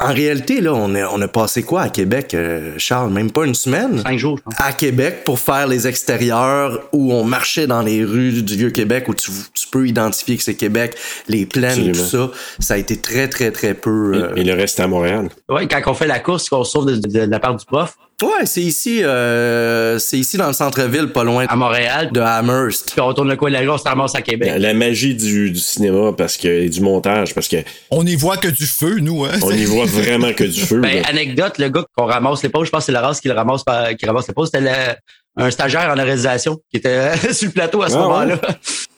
[0.00, 3.12] en réalité, là, on a, on a passé quoi à Québec, euh, Charles?
[3.12, 4.00] Même pas une semaine?
[4.02, 4.54] Cinq jours, je pense.
[4.58, 9.14] À Québec pour faire les extérieurs où on marchait dans les rues du Vieux-Québec où
[9.14, 10.96] tu, tu peux identifier que c'est Québec,
[11.28, 12.30] les plaines, tout ça.
[12.58, 14.12] Ça a été très, très, très peu.
[14.14, 15.28] euh, Et, et le reste à Montréal.
[15.48, 17.64] Ouais, quand on fait la course, qu'on se sauve de, de- de la part du
[17.64, 22.20] prof, Ouais, c'est ici, euh, c'est ici dans le centre-ville, pas loin à Montréal, de
[22.20, 22.92] Amherst.
[22.92, 24.48] puis on retourne le coin de la rue, on se ramasse à Québec.
[24.48, 27.56] La, la magie du, du cinéma parce que, et du montage, parce que
[27.90, 29.24] On n'y voit que du feu, nous.
[29.24, 30.80] Hein, on y voit vraiment que du feu.
[30.80, 31.08] Ben, là.
[31.08, 33.64] anecdote, le gars qu'on ramasse les pauses, je pense que c'est Laurence qui le ramasse
[33.64, 34.94] par- qui ramasse les pauses, c'était le-
[35.36, 38.40] un stagiaire en réalisation qui était sur le plateau à ce Ah, moment-là.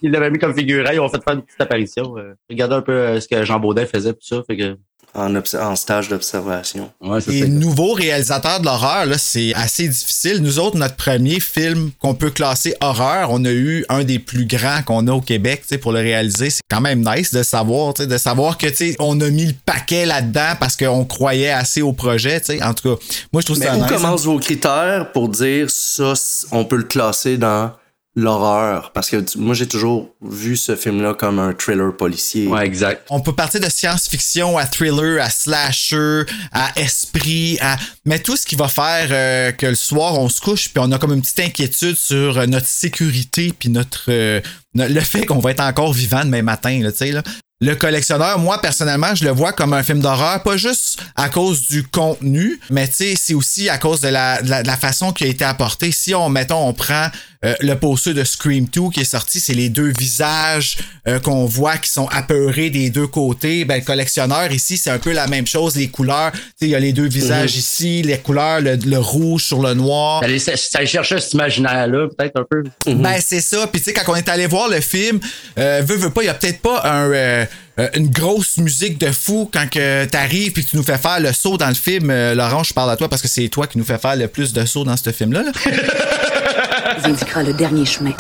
[0.02, 2.18] Il l'avait mis comme figurant, ils ont fait faire une petite apparition.
[2.18, 4.42] Euh, regardez un peu euh, ce que Jean Baudin faisait, tout ça.
[4.46, 4.76] Fait que,
[5.16, 6.90] En, stage d'observation.
[7.00, 7.46] ouais, c'est Et ça.
[7.48, 10.42] nouveau réalisateur de l'horreur, là, c'est assez difficile.
[10.42, 14.44] Nous autres, notre premier film qu'on peut classer horreur, on a eu un des plus
[14.44, 16.50] grands qu'on a au Québec, tu sais, pour le réaliser.
[16.50, 19.30] C'est quand même nice de savoir, tu sais, de savoir que, tu sais, on a
[19.30, 22.62] mis le paquet là-dedans parce qu'on croyait assez au projet, tu sais.
[22.62, 23.02] En tout cas,
[23.32, 23.88] moi, je trouve Mais ça où nice.
[23.90, 26.12] commencent vos critères pour dire ça,
[26.52, 27.72] on peut le classer dans
[28.16, 28.90] l'horreur?
[28.92, 32.48] Parce que moi, j'ai toujours vu ce film-là comme un thriller policier.
[32.48, 33.06] Ouais, exact.
[33.10, 38.46] On peut partir de science-fiction à thriller, à slasher, à esprit, à mais tout ce
[38.46, 41.20] qui va faire euh, que le soir on se couche puis on a comme une
[41.20, 44.40] petite inquiétude sur euh, notre sécurité puis notre euh,
[44.74, 47.22] le fait qu'on va être encore vivant demain matin là, tu sais là.
[47.62, 51.68] Le collectionneur, moi personnellement, je le vois comme un film d'horreur, pas juste à cause
[51.68, 54.76] du contenu, mais tu sais, c'est aussi à cause de la, de la, de la
[54.76, 55.90] façon qui a été apportée.
[55.90, 57.08] Si on, mettons, on prend
[57.44, 61.44] euh, le poster de Scream 2 qui est sorti, c'est les deux visages euh, qu'on
[61.44, 63.64] voit qui sont apeurés des deux côtés.
[63.64, 66.32] Ben, le collectionneur ici, c'est un peu la même chose, les couleurs.
[66.32, 69.60] Tu sais, il y a les deux visages ici, les couleurs, le, le rouge sur
[69.60, 70.22] le noir.
[70.38, 72.62] Ça ça cet imaginaire-là, peut-être un peu.
[72.86, 73.66] Ben c'est ça.
[73.66, 75.20] Puis tu sais quand on est allé voir le film,
[75.58, 77.46] euh, veut veut pas, il y a peut-être pas un
[77.78, 81.32] euh, une grosse musique de fou quand que t'arrives puis tu nous fais faire le
[81.32, 82.10] saut dans le film.
[82.10, 84.28] Euh, Laurent, je parle à toi parce que c'est toi qui nous fais faire le
[84.28, 85.42] plus de sauts dans ce film-là.
[85.42, 85.52] là.
[87.04, 88.12] indiquera le dernier chemin.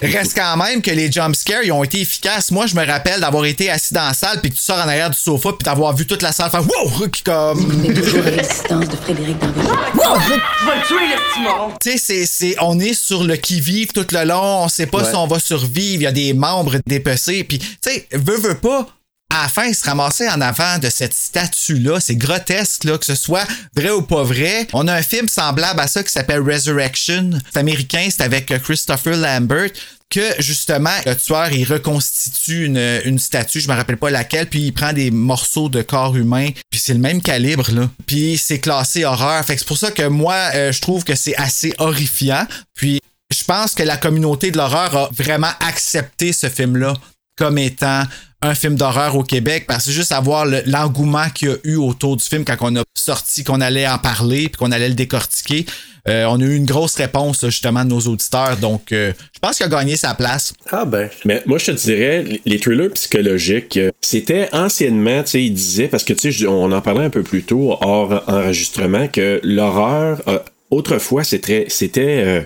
[0.00, 2.50] Reste quand même que les jumpscares, ils ont été efficaces.
[2.50, 4.88] Moi, je me rappelle d'avoir été assis dans la salle puis que tu sors en
[4.88, 7.08] arrière du sofa puis d'avoir vu toute la salle faire wow!
[7.08, 7.82] qui comme.
[7.82, 9.36] L'existence de Frédéric.
[9.40, 11.72] Tu vas le tuer, le petit mort!
[11.80, 15.02] Tu sais, c'est, c'est, on est sur le qui-vive tout le long, on sait pas
[15.02, 15.10] Ouais.
[15.10, 18.58] si on va survivre, il y a des membres dépecés, puis tu sais, veut, veut
[18.58, 18.86] pas,
[19.32, 23.06] à la fin, il se ramassait en avant de cette statue-là, c'est grotesque, là, que
[23.06, 24.66] ce soit vrai ou pas vrai.
[24.74, 28.58] On a un film semblable à ça qui s'appelle Resurrection, c'est américain, c'est avec euh,
[28.58, 29.70] Christopher Lambert,
[30.10, 34.72] que justement, le tueur, il reconstitue une, statue, je me rappelle pas laquelle, puis il
[34.72, 37.88] prend des morceaux de corps humain, puis c'est le même calibre, là.
[38.04, 39.42] Puis c'est classé horreur.
[39.46, 42.46] Fait que c'est pour ça que moi, euh, je trouve que c'est assez horrifiant.
[42.74, 43.00] Puis
[43.32, 46.92] je pense que la communauté de l'horreur a vraiment accepté ce film-là
[47.36, 48.02] comme étant
[48.42, 51.56] un film d'horreur au Québec parce que juste à voir le- l'engouement qu'il y a
[51.64, 54.88] eu autour du film quand on a sorti qu'on allait en parler puis qu'on allait
[54.88, 55.64] le décortiquer.
[56.08, 58.56] Euh, on a eu une grosse réponse justement de nos auditeurs.
[58.56, 60.52] Donc euh, je pense qu'il a gagné sa place.
[60.72, 61.08] Ah ben.
[61.24, 65.86] Mais moi, je te dirais, les thrillers psychologiques, euh, c'était anciennement, tu sais, ils disaient,
[65.86, 70.20] parce que, tu sais, on en parlait un peu plus tôt, hors enregistrement, que l'horreur,
[70.26, 70.40] euh,
[70.72, 72.42] autrefois, c'était c'était euh,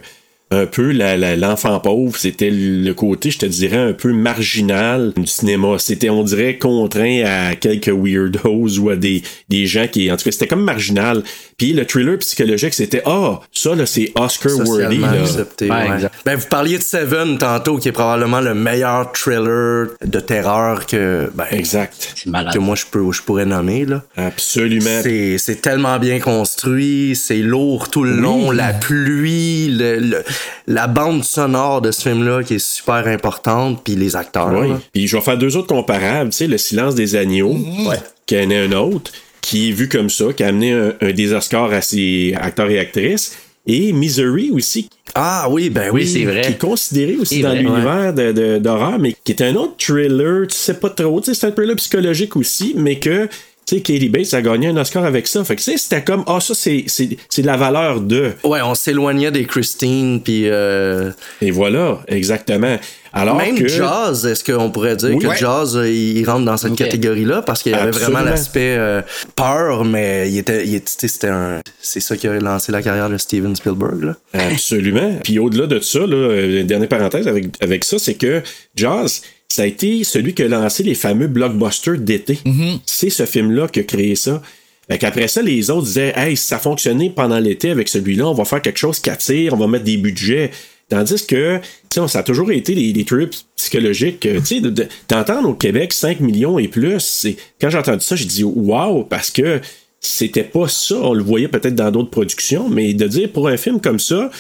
[0.53, 5.13] un peu la- la- l'enfant pauvre, c'était le côté, je te dirais, un peu marginal
[5.17, 5.77] du cinéma.
[5.79, 10.25] C'était, on dirait, contraint à quelques weirdos ou à des, des gens qui, en tout
[10.25, 11.23] cas, c'était comme marginal.
[11.59, 15.21] Puis le thriller psychologique, c'était, ah, ça, là, c'est Oscar-worthy, Socialement là.
[15.23, 15.89] accepté, ouais.
[16.25, 21.29] Ben, vous parliez de Seven tantôt, qui est probablement le meilleur thriller de terreur que,
[21.35, 22.15] ben, exact.
[22.53, 23.85] que moi je, peux, je pourrais nommer.
[23.85, 24.03] Là.
[24.17, 25.01] Absolument.
[25.03, 28.21] C'est, c'est tellement bien construit, c'est lourd tout le Oui.
[28.21, 30.25] long, la pluie, le- le-
[30.67, 34.53] la bande sonore de ce film-là qui est super importante, puis les acteurs.
[34.53, 34.69] Oui.
[34.93, 36.31] Puis je vais faire deux autres comparables.
[36.31, 37.57] Tu sais, Le silence des agneaux,
[37.89, 37.97] Ouais.
[38.27, 41.13] qui en est un autre, qui est vu comme ça, qui a amené un, un
[41.13, 43.37] des Oscars à ses acteurs et actrices.
[43.69, 44.89] Et Misery aussi.
[45.17, 46.07] Ah oui, ben oui.
[46.07, 46.43] c'est vrai.
[46.43, 50.47] Qui est considéré aussi dans l'univers de- de- d'horreur, mais qui est un autre thriller,
[50.47, 51.21] tu sais pas trop.
[51.21, 53.29] Tu sais, c'est un thriller psychologique aussi, mais que.
[53.69, 55.43] Tu sais, Katie Bates a gagné un Oscar avec ça.
[55.43, 58.31] Fait que, tu sais, c'était comme, ah, ça, c'est c'est- c'est de la valeur de.
[58.45, 60.43] Ouais, on s'éloignait des Christine, puis.
[60.49, 61.11] euh,
[61.43, 62.77] Et voilà, exactement.
[63.13, 63.67] Alors Même que.
[63.67, 65.19] Jazz, est-ce qu'on pourrait dire Oui.
[65.19, 65.37] que Ouais.
[65.37, 67.43] Jazz, euh, il rentre dans cette catégorie-là?
[67.43, 68.13] Parce qu'il y avait Absolument.
[68.19, 69.03] vraiment l'aspect euh,
[69.35, 73.17] peur, mais il était, il c'était un, c'est ça qui a lancé la carrière de
[73.19, 74.03] Steven Spielberg.
[74.05, 74.17] Là.
[74.53, 75.19] Absolument.
[75.25, 78.43] Puis au-delà de ça, là, euh, dernière parenthèse avec, avec ça, c'est que
[78.77, 82.39] Jaws, ça a été celui qui a lancé les fameux blockbusters d'été.
[82.85, 84.43] C'est ce film-là qui a créé ça.
[84.91, 88.35] Fait qu'après ça, les autres disaient Hey, si ça fonctionnait pendant l'été avec celui-là, on
[88.35, 90.51] va faire quelque chose qui attire, on va mettre des budgets.
[90.89, 91.57] Tandis que,
[91.91, 94.25] tu sais, ça a toujours été les, les trips psychologiques.
[94.27, 97.27] euh, Tu sais, de- de- d'entendre au Québec 5 millions et plus,
[97.61, 99.61] quand j'ai entendu ça, j'ai dit Wow, parce que
[100.01, 100.95] c'était pas ça.
[101.03, 104.31] On le voyait peut-être dans d'autres productions, mais de dire pour un film comme ça,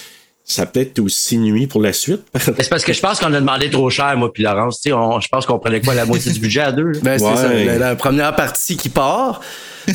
[0.48, 2.22] ça a peut-être aussi nuit pour la suite.
[2.38, 4.80] C'est parce que je pense qu'on a demandé trop cher, moi puis Laurence.
[4.80, 6.92] Tu sais, on- je pense qu'on prenait quoi, la moitié du budget à deux?
[6.92, 6.98] là?
[7.02, 7.36] Ben, c'est Ouais.
[7.36, 9.40] ça, la, la première partie qui part.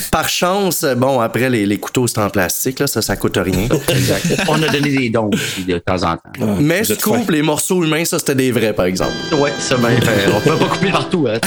[0.09, 3.67] Par chance, bon, après, les, les couteaux, c'est en plastique, là, ça, ça coûte rien.
[3.89, 4.25] Exact.
[4.47, 6.55] On a donné des dons aussi de temps en temps.
[6.59, 7.31] Mais je coupe fin.
[7.31, 9.11] les morceaux humains, ça, c'était des vrais, par exemple.
[9.37, 9.91] Ouais, ça, ben,
[10.35, 11.27] on peut pas couper partout.
[11.29, 11.39] Hein,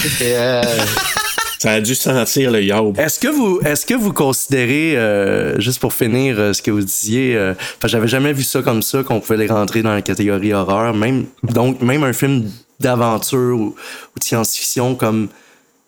[1.65, 2.99] Ça a dû sentir le yaub.
[2.99, 6.83] Est-ce que vous, est-ce que vous considérez, euh, juste pour finir euh, ce que vous
[6.83, 7.55] disiez, euh,
[7.87, 11.25] j'avais jamais vu ça comme ça, qu'on pouvait les rentrer dans la catégorie horreur, même,
[11.43, 12.51] donc, même un film
[12.81, 13.75] d'aventure ou
[14.19, 15.29] de science-fiction comme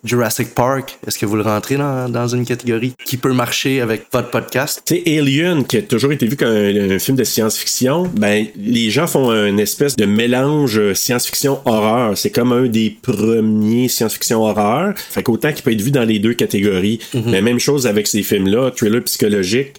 [0.03, 4.05] Jurassic Park, est-ce que vous le rentrez dans, dans une catégorie qui peut marcher avec
[4.13, 4.81] votre podcast?
[4.85, 8.45] Tu sais, Alien, qui a toujours été vu comme un, un film de science-fiction, ben,
[8.55, 12.17] les gens font une espèce de mélange euh, science-fiction-horreur.
[12.17, 14.93] C'est comme un des premiers science-fiction-horreur.
[14.97, 16.99] Fait qu'autant qu'il peut être vu dans les deux catégories.
[17.25, 19.73] Mais même chose avec ces films-là, thriller psychologique,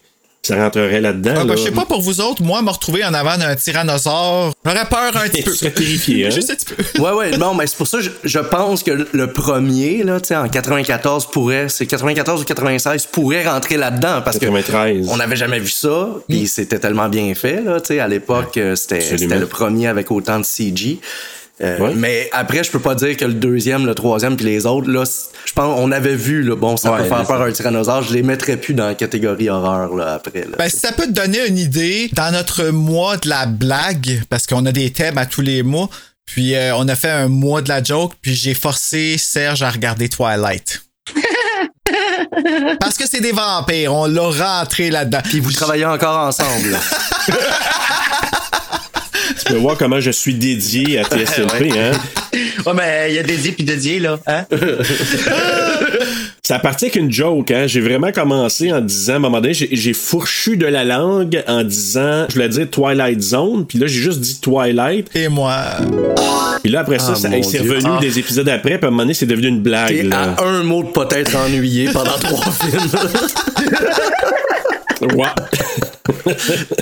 [0.48, 1.34] ça rentrerait là-dedans.
[1.36, 1.56] Ah, ben, là.
[1.56, 5.16] je sais pas pour vous autres moi me retrouver en avant d'un tyrannosaure j'aurais peur
[5.16, 6.30] un petit Tu peu serais terrifié, hein?
[6.30, 8.82] juste un petit peu Ouais, ouais, non, mais c'est pour ça que je, je pense
[8.82, 13.76] que le premier, là, tu sais, en 94 pourrait, c'est 94 ou 96 pourrait rentrer
[13.76, 15.08] là-dedans parce que 93.
[15.10, 18.56] on n'avait jamais vu ça, puis c'était tellement bien fait, là, tu sais, à l'époque,
[18.56, 19.18] euh, c'était, Absolument.
[19.20, 20.98] c'était le premier avec autant de CG.
[21.60, 21.92] Euh, Ouais.
[21.96, 25.04] Mais après, je peux pas dire que le deuxième, le troisième, puis les autres, là,
[25.44, 28.02] je pense, on avait vu, là, bon, ça Ouais, peut faire peur à un tyrannosaure,
[28.02, 30.56] je les mettrais plus dans la catégorie horreur, là, après, là.
[30.56, 34.46] Ben, si ça peut te donner une idée, dans notre mois de la blague, parce
[34.46, 35.88] qu'on a des thèmes à tous les mois,
[36.26, 39.70] puis euh, on a fait un mois de la joke, puis j'ai forcé Serge à
[39.70, 40.82] regarder Twilight.
[42.80, 44.28] parce que c'est des vampires, on l'a
[44.60, 45.20] rentré là-dedans.
[45.24, 46.78] Puis vous travaillez encore ensemble,
[49.54, 51.92] vas voir comment je suis dédié à TSLP, hein?
[52.66, 54.18] Ouais, mais il y a dédié puis dédié, là.
[54.26, 54.44] Hein?
[56.42, 57.66] Ça partit avec une joke, hein?
[57.66, 61.62] J'ai vraiment commencé en disant, à un moment donné, j'ai fourchu de la langue en
[61.62, 65.08] disant, je voulais dire Twilight Zone, puis là, j'ai juste dit Twilight.
[65.14, 65.62] Et moi.
[66.62, 67.98] Puis là, après ça, Ah, c'est revenu Ah.
[68.00, 70.04] des épisodes après, puis à un moment donné, c'est devenu une blague.
[70.08, 70.34] Là.
[70.38, 72.90] à un mot de pas être ennuyé pendant trois films.
[75.16, 75.26] Ouais.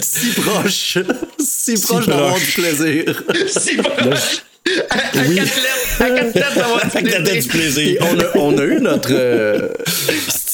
[0.03, 0.99] Si proche.
[1.39, 2.55] Si proche d'avoir du proche.
[2.55, 3.23] plaisir.
[3.49, 4.05] C'est pas.
[4.05, 4.17] Là,
[4.91, 7.99] À quatre lettres, à quatre lettres, t'as du Et plaisir.
[8.03, 9.69] on, a, on a eu notre euh,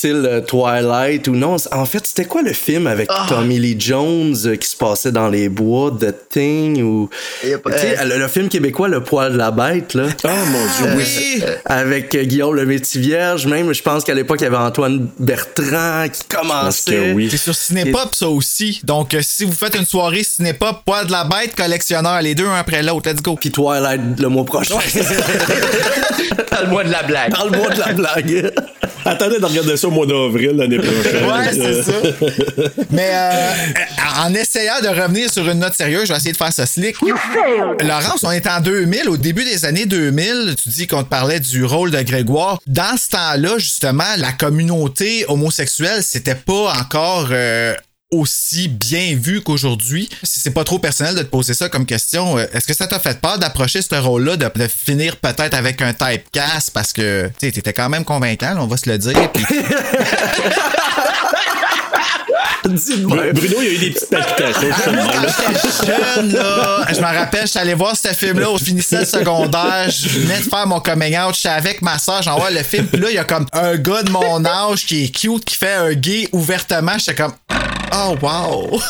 [0.03, 1.57] style euh, Twilight ou non.
[1.71, 3.27] En fait, c'était quoi le film avec Ah.
[3.29, 7.09] Tommy Lee Jones euh, qui se passait dans les bois, The Thing ou.
[7.43, 7.57] Sais,
[8.05, 10.07] le, le film québécois, Le poil de la bête, là.
[10.25, 11.43] Oh mon dieu, oui.
[11.67, 16.07] Avec euh, Guillaume le Métis-Vierge, même, je pense qu'à l'époque, il y avait Antoine Bertrand
[16.13, 16.91] qui commençait.
[16.93, 17.29] que oui.
[17.31, 18.81] C'est sur Cinépop, ça aussi.
[18.83, 22.47] Donc, euh, si vous faites une soirée Cinépop, poids de la bête, collectionneur, les deux
[22.47, 23.37] un après l'autre, let's go.
[23.41, 24.75] Puis Twilight le mois prochain.
[26.51, 27.31] Parle-moi de la blague.
[27.31, 28.53] Parle-moi de la blague.
[29.05, 31.25] Attendez de regarder ça au mois d'avril l'année prochaine.
[31.25, 31.93] Ouais, c'est ça.
[32.91, 33.53] Mais euh,
[34.25, 36.97] en essayant de revenir sur une note sérieuse, je vais essayer de faire ça slick.
[37.81, 41.41] Laurence, on est en 2000, au début des années 2000, tu dis qu'on te parlait
[41.41, 42.59] du rôle de Grégoire.
[42.67, 47.75] Dans ce temps-là, justement, la communauté homosexuelle, c'était pas encore euh,
[48.13, 50.09] aussi bien vu qu'aujourd'hui.
[50.23, 52.87] Si c'est pas trop personnel de te poser ça comme question, euh, est-ce que ça
[52.87, 57.47] t'a fait peur d'approcher ce rôle-là, de, finir peut-être avec un typecast parce que tu
[57.47, 59.15] sais, t'étais quand même convaincant, on va se le dire.
[62.65, 63.33] Dis-moi.
[63.33, 64.93] Bruno, il y a eu des petites palpitations.
[64.93, 65.05] là.
[65.53, 66.87] J'étais jeune, là.
[66.93, 70.39] Je me rappelle, je suis allé voir ce film-là, je finissais le secondaire, je venais
[70.39, 73.09] de faire mon coming out, j'étais avec ma soeur, j'en vois le film, puis là,
[73.11, 75.93] il y a comme un gars de mon âge qui est cute, qui fait un
[75.95, 77.33] gay ouvertement, j'étais comme,
[77.95, 78.81] oh wow!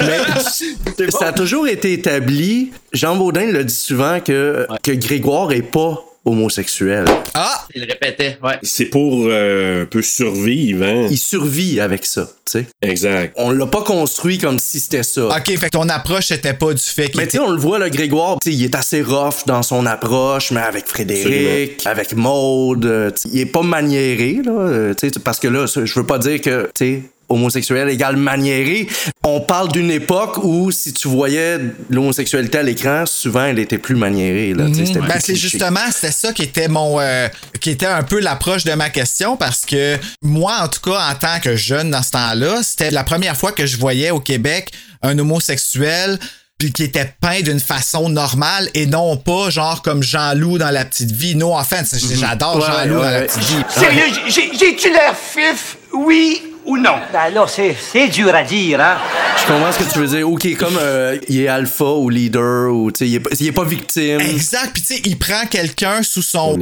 [0.00, 2.72] Mais ça a toujours été établi.
[2.92, 7.04] Jean Baudin le dit souvent que, que Grégoire est pas homosexuel.
[7.34, 7.66] Ah!
[7.74, 8.58] Il le répétait, ouais.
[8.62, 11.08] C'est pour euh, un peu survivre, hein?
[11.10, 12.66] Il survit avec ça, tu sais.
[12.80, 13.34] Exact.
[13.36, 15.26] On l'a pas construit comme si c'était ça.
[15.26, 17.58] Ok, fait que ton approche était pas du fait qu'il Mais tu sais, on le
[17.58, 21.86] voit, le Grégoire, tu sais, il est assez rough dans son approche, mais avec Frédéric,
[21.86, 25.48] avec Maude, euh, tu sais, il est pas maniéré, là, euh, tu sais, parce que
[25.48, 27.02] là, je veux pas dire que, tu sais,
[27.32, 28.86] homosexuel égale maniéré.
[29.24, 31.58] On parle d'une époque où, si tu voyais
[31.90, 36.32] l'homosexualité à l'écran, souvent, elle était plus maniérée, là, c'était Ben, c'est justement, c'était ça
[36.32, 37.28] qui était mon, euh,
[37.60, 41.14] qui était un peu l'approche de ma question parce que moi, en tout cas, en
[41.14, 44.72] tant que jeune dans ce temps-là, c'était la première fois que je voyais au Québec
[45.02, 46.18] un homosexuel
[46.58, 50.84] puis qui était peint d'une façon normale et non pas genre comme Jean-Loup dans La
[50.84, 51.34] Petite Vie.
[51.34, 53.22] No offense, j'adore Ouais, Jean-Loup dans La.
[53.22, 53.56] Petite Vie.
[53.68, 55.76] Sérieux, j'ai- j'ai-tu l'air fif?
[55.92, 56.96] Oui ou non?
[57.12, 58.96] Ben là, c'est c'est dur à dire, hein?
[59.40, 60.30] Je comprends ce que tu veux dire.
[60.30, 63.64] OK, comme euh, il est alpha ou leader, ou tu sais, il, il est pas
[63.64, 64.20] victime.
[64.20, 66.58] Exact, puis tu sais, il prend quelqu'un sous son...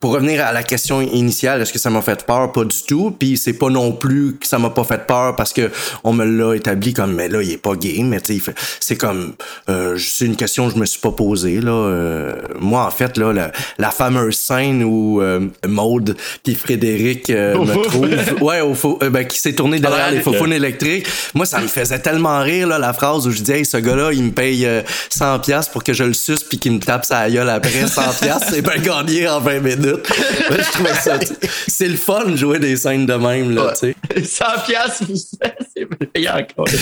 [0.00, 2.52] Pour revenir à la question initiale, est-ce que ça m'a fait peur?
[2.52, 3.14] Pas du tout.
[3.18, 5.70] Puis c'est pas non plus que ça m'a pas fait peur parce que
[6.04, 7.98] on me l'a établi comme, mais là, il est pas gay.
[8.02, 9.34] Mais tu sais, c'est comme,
[9.68, 11.70] euh, c'est une question que je me suis pas posée, là.
[11.72, 17.58] Euh, moi, en fait, là, la, la fameuse scène où euh, Maude puis Frédéric euh,
[17.62, 17.82] me fou.
[17.82, 18.08] trouvent,
[18.42, 20.12] ouais, au euh, ben, qui s'est tourné derrière Ouais.
[20.12, 21.06] les faufounes électriques.
[21.34, 24.12] Moi, ça me faisait tellement rire, là, la phrase où je dis, hey, ce gars-là,
[24.14, 24.80] il me paye euh,
[25.10, 28.00] 100 pièces pour que je le suce puis qu'il me tape sa gueule après 100
[28.22, 28.44] pièces.
[28.50, 29.89] C'est bien gagné en 20 minutes.
[30.50, 31.34] Ouais, je trouvais ça, tu sais,
[31.68, 34.24] c'est le fun de jouer des scènes de même, là, tu sais.
[34.24, 35.04] 100 piastres,
[35.74, 36.66] c'est payant encore.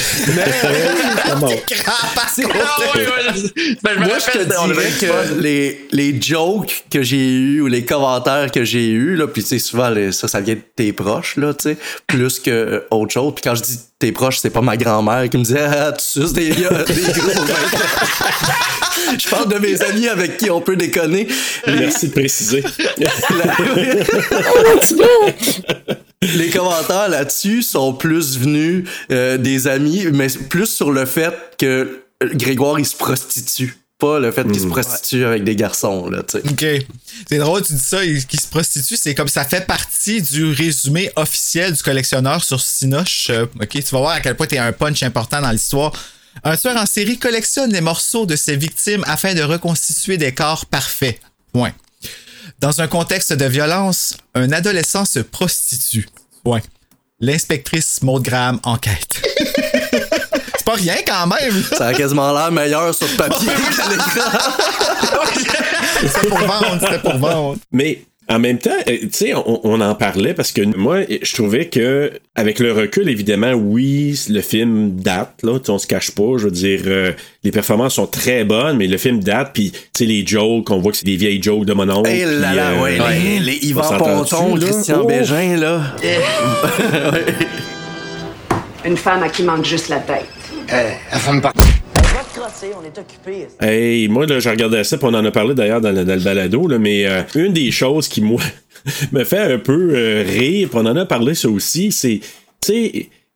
[2.55, 3.77] Ah ouais, ouais.
[3.83, 7.67] Ben, je me Moi, je te dirais que les, les jokes que j'ai eus ou
[7.67, 10.63] les commentaires que j'ai eus, là, puis tu sais, souvent, les- ça, ça vient de
[10.77, 13.35] tes proches, là, tu sais, plus que euh, autre chose.
[13.35, 16.05] Puis quand je dis tes proches, c'est pas ma grand-mère qui me disait, ah, tu
[16.05, 17.55] suces des, des gros vins.
[19.19, 21.27] Je parle de mes amis avec qui on peut déconner.
[21.67, 22.63] Merci de préciser.
[26.23, 32.03] Les commentaires là-dessus sont plus venus euh, des amis, mais plus sur le fait que
[32.23, 33.77] Grégoire, il se prostitue.
[34.01, 36.49] Pas le fait qu'il se prostitue avec des garçons, là, tu sais.
[36.49, 36.87] OK.
[37.29, 40.53] C'est drôle, tu dis ça, il- qui se prostitue, c'est comme ça fait partie du
[40.53, 43.29] résumé officiel du collectionneur sur Sinoche.
[43.31, 45.93] Euh, OK, tu vas voir à quel point t'es un punch important dans l'histoire.
[46.45, 50.67] Un tueur en série collectionne les morceaux de ses victimes afin de reconstituer des corps
[50.67, 51.21] parfaits.
[51.53, 51.73] Point.
[52.61, 56.09] Dans un contexte de violence, un adolescent se prostitue.
[56.45, 56.63] Point.
[57.21, 59.21] L'inspectrice Maud Graham enquête.
[60.57, 61.63] c'est pas rien quand même.
[61.77, 64.41] Ça a quasiment l'air meilleur sur papier que l'écran.
[66.01, 67.59] C'était pour vendre, c'était pour vendre.
[67.73, 71.33] Mais En même temps, euh, tu sais, on, on en parlait parce que moi, je
[71.35, 75.87] trouvais que, avec le recul, évidemment, oui, le film date, là, tu sais, on se
[75.87, 76.37] cache pas.
[76.37, 77.13] Je veux dire, euh,
[77.43, 80.79] les performances sont très bonnes, mais le film date, puis tu sais, les jokes, on
[80.79, 82.11] voit que c'est des vieilles jokes de mon oncle.
[82.13, 84.67] Eh là là, euh, ouais, les, les Yvan Ponton, là?
[84.67, 85.07] Christian Oh!
[85.07, 85.81] Bégin, là.
[88.85, 90.27] Une femme à qui manque juste la tête.
[90.71, 91.53] la femme par...
[91.57, 91.58] Va
[92.77, 93.47] on est occupé.
[93.61, 97.07] Hey, moi, je regardais ça, puis on en a parlé d'ailleurs dans, le- balado, mais
[97.07, 98.23] euh, une des choses qui,
[99.13, 102.21] me fait un peu euh, rire, puis on en a parlé ça aussi, c'est,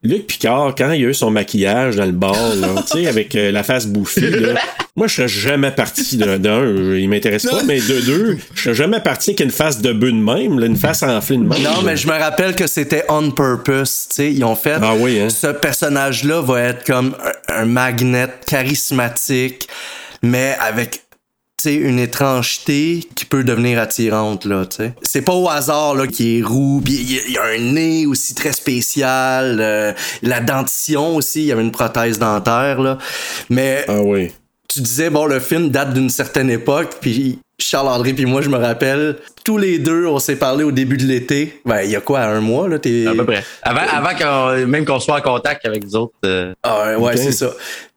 [0.05, 2.35] Luc Picard, quand il a eu son maquillage dans le bar,
[2.91, 4.61] tu sais, avec euh, la face bouffée, là,
[4.97, 8.75] moi, je serais jamais parti d'un, euh, il m'intéresse pas, mais de deux, je serais
[8.75, 11.63] jamais parti avec une face de bœuf de même, là, une face enflée de même.
[11.63, 14.09] Non, mais je me rappelle que c'était on purpose.
[14.09, 14.77] Tu sais, ils ont fait.
[14.83, 15.31] Ah oui, hein?
[15.31, 17.15] Ce personnage-là va être comme
[17.49, 19.69] un, un magnet charismatique,
[20.23, 21.03] mais avec
[21.75, 24.95] une étrangeté qui peut devenir attirante là, tu sais.
[25.03, 28.53] C'est pas au hasard là qu'il est roux, il y a- un nez aussi très
[28.53, 29.93] spécial, euh,
[30.23, 32.99] la dentition aussi, il y avait une prothèse dentaire là.
[33.51, 34.31] Mais Ah oui.
[34.69, 38.49] tu disais bon le film date d'une certaine époque puis Charles André puis moi je
[38.49, 41.97] me rappelle tous les deux on s'est parlé au début de l'été ben il y
[41.97, 43.45] a quoi un mois là t'es À peu près.
[43.63, 46.15] Avant, avant qu'on, même qu'on soit en contact avec vous autres.
[46.25, 47.51] euh, ah ouais c'est ça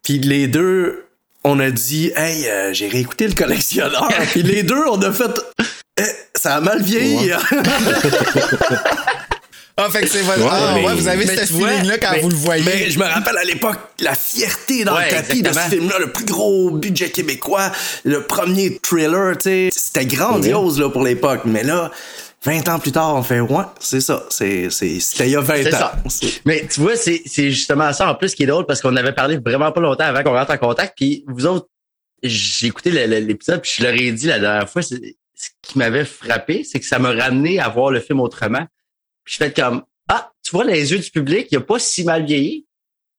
[0.04, 1.05] puis les deux
[1.46, 5.32] on a dit hey euh, j'ai réécouté le collectionneur puis les deux on a fait
[5.98, 6.04] Eh,
[6.36, 7.32] ça a mal vieilli.
[9.78, 10.40] Ah, fait que c'est votre.
[10.40, 12.64] Ouais, ah, mais- ouais, vous avez Mais ce feeling-là quand mais- vous le voyez.
[12.64, 16.00] Mais je me rappelle à l'époque la fierté dans Ouais, le tapis de ce film-là,
[16.00, 17.74] le plus gros budget québécois,
[18.06, 19.70] le premier thriller, tu sais.
[19.76, 21.42] C'était grandiose là, pour l'époque.
[21.44, 21.92] Mais là,
[22.46, 24.24] 20 ans plus tard, on fait ouais, c'est ça.
[24.30, 25.92] C'est, c'est, c'était il y a 20 C'est ans.
[26.08, 26.28] ça.
[26.46, 29.14] Mais tu vois, c'est, c'est justement ça en plus qui est drôle parce qu'on avait
[29.14, 30.94] parlé vraiment pas longtemps avant qu'on rentre en contact.
[30.96, 31.68] Puis vous autres,
[32.22, 36.06] j'ai écouté l'épisode puis je leur ai dit la dernière fois, c'est, ce qui m'avait
[36.06, 38.66] frappé, c'est que ça m'a ramené à voir le film autrement.
[39.24, 42.04] Puis je fais comme ah, tu vois les yeux du public, il a pas si
[42.04, 42.68] mal vieilli.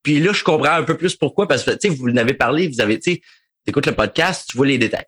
[0.04, 2.34] Puis là, je comprends un peu plus pourquoi parce que tu sais, vous en avez
[2.34, 3.20] parlé, vous avez, tu sais,
[3.64, 5.06] t'écoutes le podcast, tu vois les détails.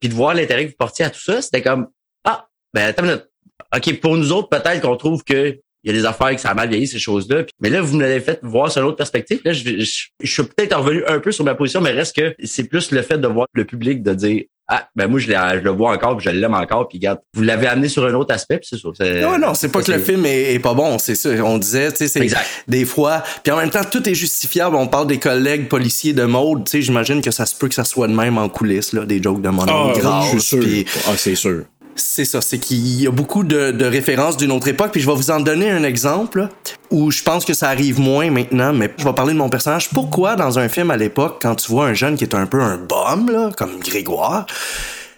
[0.00, 1.86] Puis de voir l'intérêt que vous portiez à tout ça, c'était comme
[2.24, 3.29] ah, ben attends une minute.
[3.76, 6.50] OK, pour nous autres, peut-être qu'on trouve que il y a des affaires que ça
[6.50, 7.44] a mal vieilli, ces choses-là.
[7.44, 9.40] Puis- Mais là, vous me l'avez fait voir sur une autre perspective.
[9.46, 9.90] Là, je, je,
[10.22, 13.00] je suis peut-être revenu un peu sur ma position, mais reste que c'est plus le
[13.00, 16.26] fait de voir le public de dire Ah, ben moi, je, le vois encore, puis
[16.26, 18.88] je l'aime encore, puis regarde, vous l'avez amené sur un autre aspect, puis c'est ça.
[18.94, 21.30] c'est- Non, non, c'est pas que le film est, est pas bon, c'est ça.
[21.42, 22.46] On disait, tu sais, c'est Exact.
[22.68, 23.24] des fois.
[23.42, 24.76] Puis en même temps, tout est justifiable.
[24.76, 27.74] On parle des collègues policiers de mode, tu sais, j'imagine que ça se peut que
[27.74, 29.94] ça soit de même en coulisses, là, des jokes de mon Ah,
[30.34, 30.84] je suis sûr.
[31.08, 31.64] Ah, c'est sûr.
[32.02, 34.90] C'est ça, c'est qu'il y a beaucoup de, de références d'une autre époque.
[34.92, 36.48] Puis je vais vous en donner un exemple
[36.90, 39.90] où je pense que ça arrive moins maintenant, mais je vais parler de mon personnage.
[39.90, 42.60] Pourquoi dans un film à l'époque, quand tu vois un jeune qui est un peu
[42.60, 44.46] un bum, là, comme Grégoire,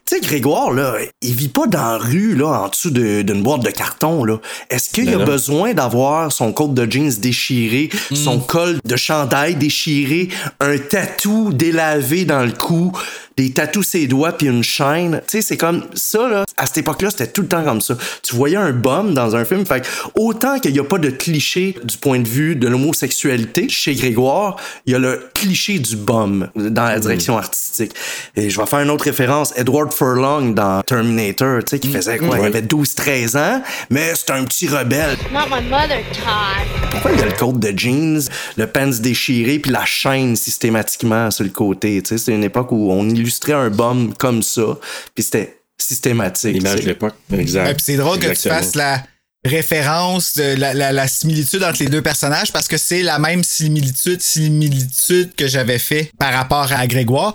[0.04, 3.40] tu sais, Grégoire, là, il vit pas dans la rue, là, en dessous de- d'une
[3.42, 4.38] boîte de carton, là.
[4.68, 5.24] Est-ce qu'il Ben a non.
[5.24, 10.28] besoin d'avoir son coat de jeans déchiré, son col de chandail déchiré,
[10.58, 12.90] un tatou délavé dans le cou,
[13.36, 15.20] des tatous ses doigts puis une chaîne?
[15.26, 16.44] Tu sais, c'est comme ça, là.
[16.56, 17.96] À cette époque-là, c'était tout le temps comme ça.
[18.22, 21.10] Tu voyais un bum dans un film, fait que autant qu'il y a pas de
[21.10, 24.56] cliché du point de vue de l'homosexualité chez Grégoire,
[24.86, 27.92] il y a le cliché du bum dans la direction artistique.
[28.36, 29.52] Et je vais faire une autre référence.
[29.56, 32.38] Edward Furlong dans Terminator, tu sais, qui faisait quoi?
[32.38, 35.16] Il avait 12-13 ans, mais c'est un petit rebelle.
[35.32, 36.90] Not my mother, Todd.
[36.90, 38.22] Pourquoi il y a le code de jeans,
[38.56, 42.02] le pants déchiré, puis la chaîne systématiquement sur le côté?
[42.02, 44.78] Tu sais, c'est une époque où on illustrait un bum comme ça,
[45.14, 46.54] puis c'était systématique.
[46.54, 47.14] L'image de l'époque.
[47.32, 47.66] Exact.
[47.66, 49.02] Ouais, puis c'est drôle que tu fasses la
[49.44, 53.42] référence, de la, la- la similitude entre les deux personnages parce que c'est la même
[53.42, 57.34] similitude, similitude que j'avais fait par rapport à Grégoire.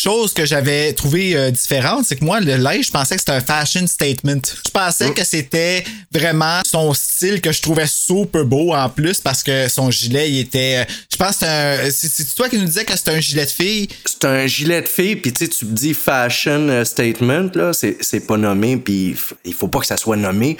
[0.00, 3.32] Chose que j'avais trouvé euh, différente, c'est que moi, le linge, je pensais que c'était
[3.32, 4.40] un fashion statement.
[4.64, 5.82] Je pensais que c'était
[6.12, 10.38] vraiment son style que je trouvais super beau en plus parce que son gilet, il
[10.38, 10.84] était.
[10.88, 13.88] euh, Je pense que c'est toi qui nous disais que c'était un gilet de fille?
[14.04, 17.72] C'est un gilet de fille, puis tu sais, tu me dis fashion euh, statement, là,
[17.72, 20.56] c'est pas nommé, puis il faut pas que ça soit nommé,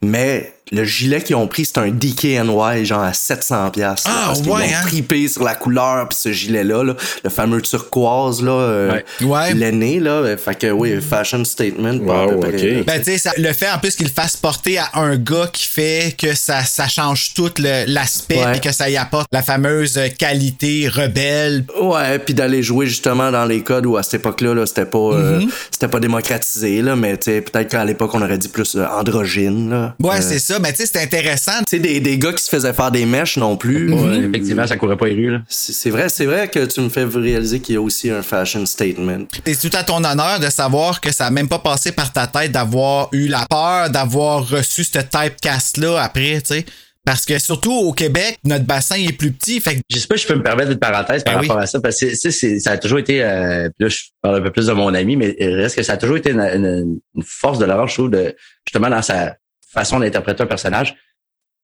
[0.00, 4.04] mais le gilet qu'ils ont pris, c'est un DKNY, genre à 700 pièces.
[4.06, 4.86] Ah, parce qu'ils ouais, ont hein?
[4.86, 6.94] tripé sur la couleur, puis ce gilet-là, là,
[7.24, 9.04] le fameux turquoise, là, euh, Ouais.
[9.26, 9.54] Ouais.
[9.54, 11.94] l'aîné, là, euh, fait que oui, fashion statement.
[12.02, 12.82] Wow, près.
[12.86, 15.66] Ben, tu sais, le fait en plus qu'il le fasse porter à un gars qui
[15.66, 18.56] fait que ça, ça change tout l'aspect Ouais.
[18.56, 21.64] et que ça y apporte la fameuse qualité rebelle.
[21.80, 24.98] Ouais, puis d'aller jouer justement dans les codes où à cette époque-là, là, c'était pas
[24.98, 25.48] euh, Mhm.
[25.70, 28.86] c'était pas démocratisé, là, mais tu sais, peut-être qu'à l'époque, on aurait dit plus euh,
[28.86, 29.70] androgyne.
[29.70, 29.94] Là.
[30.00, 30.57] Ouais, Euh, c'est ça.
[30.60, 31.58] Mais tu sais, c'est intéressant.
[31.60, 33.92] Tu sais, des, des gars qui se faisaient faire des mèches non plus.
[33.92, 35.42] Ouais, Euh, effectivement, ça courait pas les rues, là.
[35.48, 38.64] C'est vrai, c'est vrai que tu me fais réaliser qu'il y a aussi un fashion
[38.66, 39.26] statement.
[39.46, 42.26] C'est tout à ton honneur de savoir que ça a même pas passé par ta
[42.26, 46.64] tête d'avoir eu la peur d'avoir reçu ce typecast-là après, tu sais.
[47.04, 49.60] Parce que surtout au Québec, notre bassin est plus petit.
[49.60, 51.48] Fait que Je sais pas si je peux me permettre une parenthèse par Ben oui.
[51.48, 53.96] rapport à ça, parce que tu sais, c'est- ça a toujours été, euh, là, je
[54.20, 56.32] parle un peu plus de mon ami, mais il reste que ça a toujours été
[56.32, 58.34] une, une- une force de Laurent, je trouve, de,
[58.66, 59.36] justement, dans sa
[59.68, 60.96] façon d'interpréter un personnage.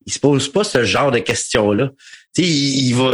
[0.07, 1.91] Il se pose pas ce genre de questions-là.
[2.37, 3.13] Il, il va,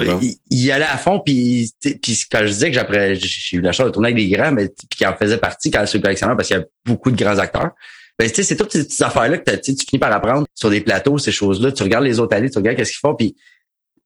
[0.51, 3.87] il, allait à fond, puis, puis quand je disais que j'après, j'ai eu la chance
[3.87, 6.37] de tourner avec des grands, mais puis qui en faisait partie quand je suis collectionneur,
[6.37, 7.71] parce qu'il y a beaucoup de grands acteurs.
[8.19, 11.33] Ben, c'est toutes ces petites affaires-là que tu finis par apprendre sur des plateaux, ces
[11.33, 11.73] choses-là.
[11.73, 13.37] Tu regardes les autres allées, tu regardes qu'est-ce qu'ils font, puis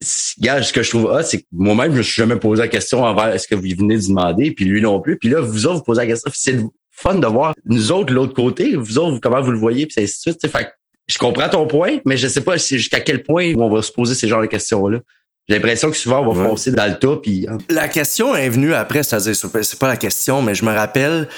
[0.03, 3.03] ce que je trouve hot, c'est que moi-même, je me suis jamais posé la question
[3.03, 5.19] envers est-ce que vous venez de demander, puis lui non plus.
[5.19, 6.71] Puis là, vous autres, vous posez la question.
[6.97, 10.03] Fun de voir nous autres de l'autre côté, vous autres, comment vous le voyez, puis
[10.03, 10.49] ainsi de suite.
[10.51, 10.69] Fait
[11.07, 13.93] je comprends ton point, mais je sais pas si- jusqu'à quel point on va se
[13.93, 15.01] poser ces genres de questions-là.
[15.49, 17.47] J'ai l'impression que souvent, on va foncer dans le tas, puis...
[17.51, 17.59] hein.
[17.69, 21.29] La question est venue après, c'est-à-dire, c'est pas- la question, mais je me rappelle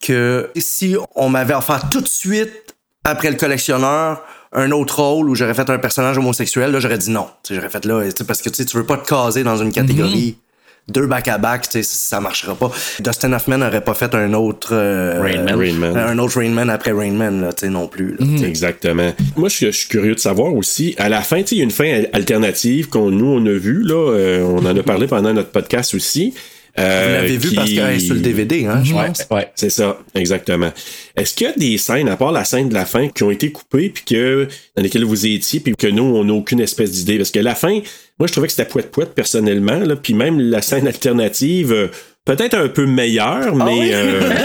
[0.00, 2.74] que si on m'avait offert tout de suite,
[3.04, 7.10] après le collectionneur, un autre rôle où j'aurais fait un personnage homosexuel, là, j'aurais dit
[7.10, 7.28] non.
[7.48, 10.38] J'aurais fait là, parce que tu sais, tu veux pas te caser dans une catégorie.
[10.88, 12.70] Deux back-à-back, tu sais, ça marchera pas.
[13.00, 15.54] Dustin Hoffman n'aurait pas fait un autre euh, Rain Man.
[15.54, 15.96] Rain Man.
[15.96, 18.16] un autre Rain Man après Rain Man, là, tu sais, non plus.
[18.18, 18.46] là, sais.
[18.48, 19.12] Exactement.
[19.36, 21.64] Moi, je suis, curieux de savoir aussi, à la fin, tu sais, il y a
[21.64, 25.06] une fin al- alternative qu'on nous, on a vu, là, euh, on en a parlé
[25.06, 26.34] pendant notre podcast aussi.
[26.78, 29.26] Euh, Vous l'avez vu qui- parce qu'elle est sur le DVD, hein, je Ouais, pense.
[29.30, 30.72] ouais, c'est ça, exactement.
[31.16, 33.30] Est-ce qu'il y a des scènes, à part la scène de la fin, qui ont
[33.30, 36.90] été coupées, puis que dans lesquelles vous étiez, puis que nous, on n'a aucune espèce
[36.92, 37.18] d'idée?
[37.18, 37.80] Parce que la fin,
[38.18, 41.88] moi, je trouvais que c'était poète-poète, personnellement, là, puis même la scène alternative, euh,
[42.24, 43.64] peut-être un peu meilleure, mais...
[43.78, 43.90] oui?
[43.92, 44.30] euh,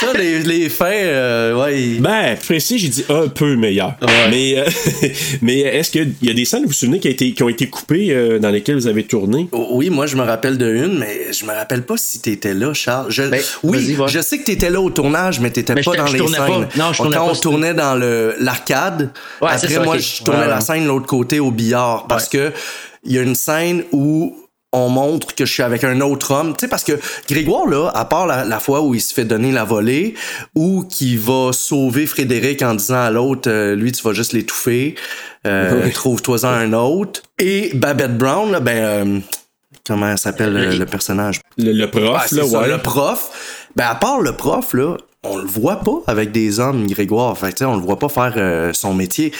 [0.00, 1.96] Ça, les, les fins, euh, ouais.
[1.98, 3.96] ben, précis, j'ai dit un peu meilleur.
[4.30, 4.64] Mais, euh,
[5.42, 7.48] mais est-ce qu'il y a des scènes, vous vous souvenez, qui, a été, qui ont
[7.48, 9.48] été coupées euh, dans lesquelles vous avez tourné?
[9.50, 12.72] Oui, moi je me rappelle de une, mais je me rappelle pas si t'étais là,
[12.74, 13.06] Charles.
[13.10, 16.06] Je, Ben, oui, je sais que t'étais là au tournage, mais t'étais Mais pas dans
[16.06, 16.36] je les scènes.
[16.36, 16.68] pas.
[16.76, 19.10] Non, je tournais Quand pas, on tournait dans le l'arcade,
[19.42, 22.06] Ouais, c'est après ça, moi je tournais Ouais, la scène de l'autre côté au billard
[22.08, 22.52] parce que
[23.04, 24.36] il y a une scène où
[24.72, 26.52] on montre que je suis avec un autre homme.
[26.52, 26.92] Tu sais, parce que
[27.28, 30.14] Grégoire, là, à part la, la fois où il se fait donner la volée,
[30.54, 34.94] ou qui va sauver Frédéric en disant à l'autre, euh, lui, tu vas juste l'étouffer,
[35.46, 35.92] euh, Oui.
[35.92, 37.22] trouve-toi-en un autre.
[37.38, 39.18] Et Babette Brown, là, ben, euh,
[39.86, 41.40] comment s'appelle le, le personnage?
[41.56, 42.68] Le, le prof, c'est là, ça, ouais.
[42.68, 43.64] Le prof.
[43.74, 47.36] Ben, à part le prof, là, on le voit pas avec des hommes, Grégoire.
[47.38, 49.32] Fait que, tu sais, on le voit pas faire euh, son métier.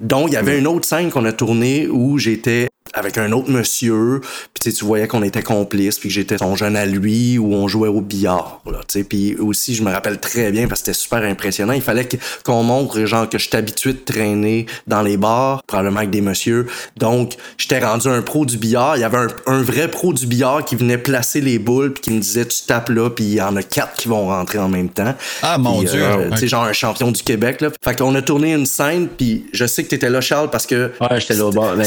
[0.00, 3.50] Donc, il y avait une autre scène qu'on a tournée où j'étais avec un autre
[3.50, 6.84] monsieur, puis tu sais, tu voyais qu'on était complices, puis que j'étais son jeune à
[6.84, 9.04] lui, où on jouait au billard, là, tu sais.
[9.04, 12.06] Puis aussi, je me rappelle très bien, parce que c'était super impressionnant, il fallait
[12.44, 16.20] qu'on montre, genre, que je suis habitué de traîner dans les bars, probablement avec des
[16.20, 16.66] messieurs.
[16.98, 18.96] Donc, j'étais rendu un pro du billard.
[18.96, 22.02] Il y avait un, un vrai pro du billard qui venait placer les boules, puis
[22.02, 24.58] qui me disait, tu tapes là, puis il y en a quatre qui vont rentrer
[24.58, 25.14] en même temps.
[25.42, 26.02] Ah, mon Puis, Dieu.
[26.02, 26.30] euh, Ouais.
[26.32, 27.70] Tu sais, genre un champion du Québec, là.
[27.82, 30.92] Fait qu'on a tourné une scène, puis je sais que t'étais là, Charles, parce que
[31.00, 31.74] Ouais, j'étais là au bord.
[31.74, 31.84] Ben,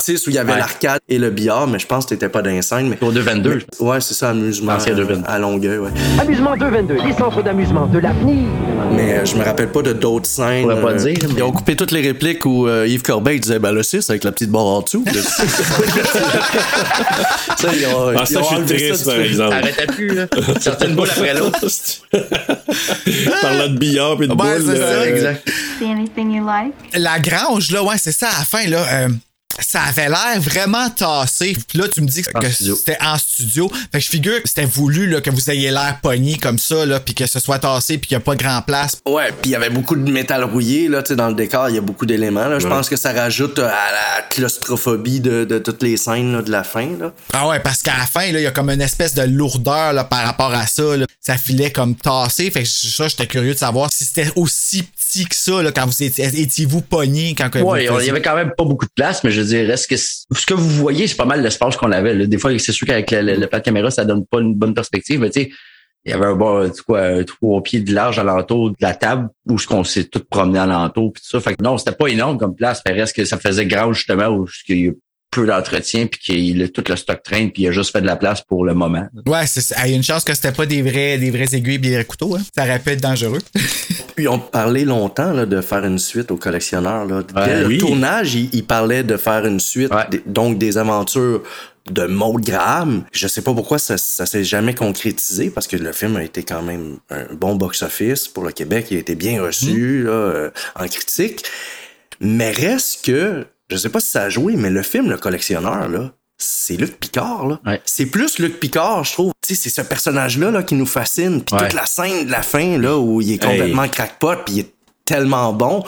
[0.00, 0.58] bâtisse où il y avait Ouais.
[0.58, 2.88] l'arcade et le billard, mais je pense que t'étais pas dans les scènes.
[2.88, 2.98] Mais...
[3.06, 3.60] Au 222.
[3.80, 4.72] Mais- Ouais, c'est ça, amusement.
[4.72, 5.28] Ancien 222.
[5.30, 5.90] À Longueuil, ouais.
[6.20, 8.48] Amusement 222, les centres d'amusement de l'avenir.
[8.92, 10.62] Mais euh, je me rappelle pas de d'autres scènes.
[10.62, 13.38] pourrais pas euh, dire, mais- Ils ont coupé toutes les répliques où euh, Yves Corbeil
[13.40, 15.04] disait Ben le 6 avec la petite barre en dessous.
[17.58, 19.52] Ça, ils ont, Ah, ils ça, ont je suis triste, ça par exemple.
[19.54, 20.26] Arrêtait plus, là.
[20.60, 21.58] Sortait une boule après l'autre.
[23.42, 24.64] Parlant de billard et de Ouais, boules.
[24.66, 25.50] c'est ça, euh, Exact.
[25.78, 26.72] See anything you like?
[26.94, 28.78] La grange, là, ouais, c'est ça, à la fin, là.
[28.92, 29.08] euh,
[29.60, 31.56] ça avait l'air vraiment tassé.
[31.68, 33.70] Puis là, tu me dis que c'était en studio.
[33.92, 36.84] Fait que je figure que c'était voulu là, que vous ayez l'air pogné comme ça,
[36.86, 38.96] là, puis que ce soit tassé, puis qu'il n'y a pas grand place.
[39.06, 41.68] Ouais, puis il y avait beaucoup de métal rouillé là, tu sais dans le décor,
[41.68, 42.58] il y a beaucoup d'éléments là.
[42.58, 42.70] Je Ouais.
[42.70, 46.50] pense que ça rajoute euh, à la claustrophobie de, de toutes les scènes là, de
[46.50, 47.12] la fin là.
[47.32, 49.92] Ah ouais, parce qu'à la fin, là, il y a comme une espèce de lourdeur
[49.92, 50.96] là, par rapport à ça.
[50.96, 51.06] là.
[51.20, 52.50] Ça filait comme tassé.
[52.50, 55.86] Fait que ça, j'étais curieux de savoir si c'était aussi petit que ça là, quand
[55.86, 56.24] vous étiez.
[56.40, 59.30] Étiez-vous pogné quand vous on- il y avait quand même pas beaucoup de place, mais
[59.30, 62.14] je veux dire, est-ce que ce que vous voyez, c'est pas mal l'espace qu'on avait.
[62.14, 62.26] là.
[62.26, 64.54] Des fois, c'est sûr qu'avec le, le, le plat de caméra, ça donne pas une
[64.54, 65.50] bonne perspective, mais tu sais,
[66.06, 69.28] il y avait un bon, tu quoi, trois pieds de large alentour de la table
[69.46, 71.40] où ce qu'on s'est tout promené alentour puis tout ça.
[71.40, 74.28] Fait que non, c'était pas énorme comme place, mais reste que ça faisait grand justement
[74.28, 74.92] où il y a
[75.30, 78.06] peu d'entretien puis qu'il a tout le stock train puis il a juste fait de
[78.06, 79.06] la place pour le moment.
[79.26, 79.76] Ouais, c'est ça.
[79.86, 82.04] Il y a une chance que c'était pas des vrais, des vrais aiguilles et des
[82.04, 82.36] couteaux.
[82.36, 82.42] Hein.
[82.54, 83.38] Ça aurait pu être dangereux.
[84.16, 87.06] Puis on parlait longtemps là, de faire une suite au collectionneur.
[87.06, 87.22] Là.
[87.46, 87.78] Dès le Oui.
[87.78, 90.20] tournage, il, il parlait de faire une suite, Ouais.
[90.26, 91.42] donc des aventures
[91.90, 93.04] de Maud Graham.
[93.12, 96.42] Je sais pas pourquoi ça, ça s'est jamais concrétisé parce que le film a été
[96.42, 98.88] quand même un bon box-office pour le Québec.
[98.90, 101.44] Il a été bien reçu là, euh, en critique.
[102.20, 105.88] Mais reste que, je sais pas si ça a joué, mais le film Le Collectionneur,
[105.88, 107.60] là, c'est Luc Picard, là.
[107.66, 107.80] Ouais.
[107.84, 109.32] C'est plus Luc Picard, je trouve.
[109.46, 111.42] Tu sais, c'est ce personnage-là là, qui nous fascine.
[111.42, 111.62] Puis Ouais.
[111.68, 114.74] toute la scène de la fin, là, où il est complètement crackpot, puis il est
[115.04, 115.84] tellement bon.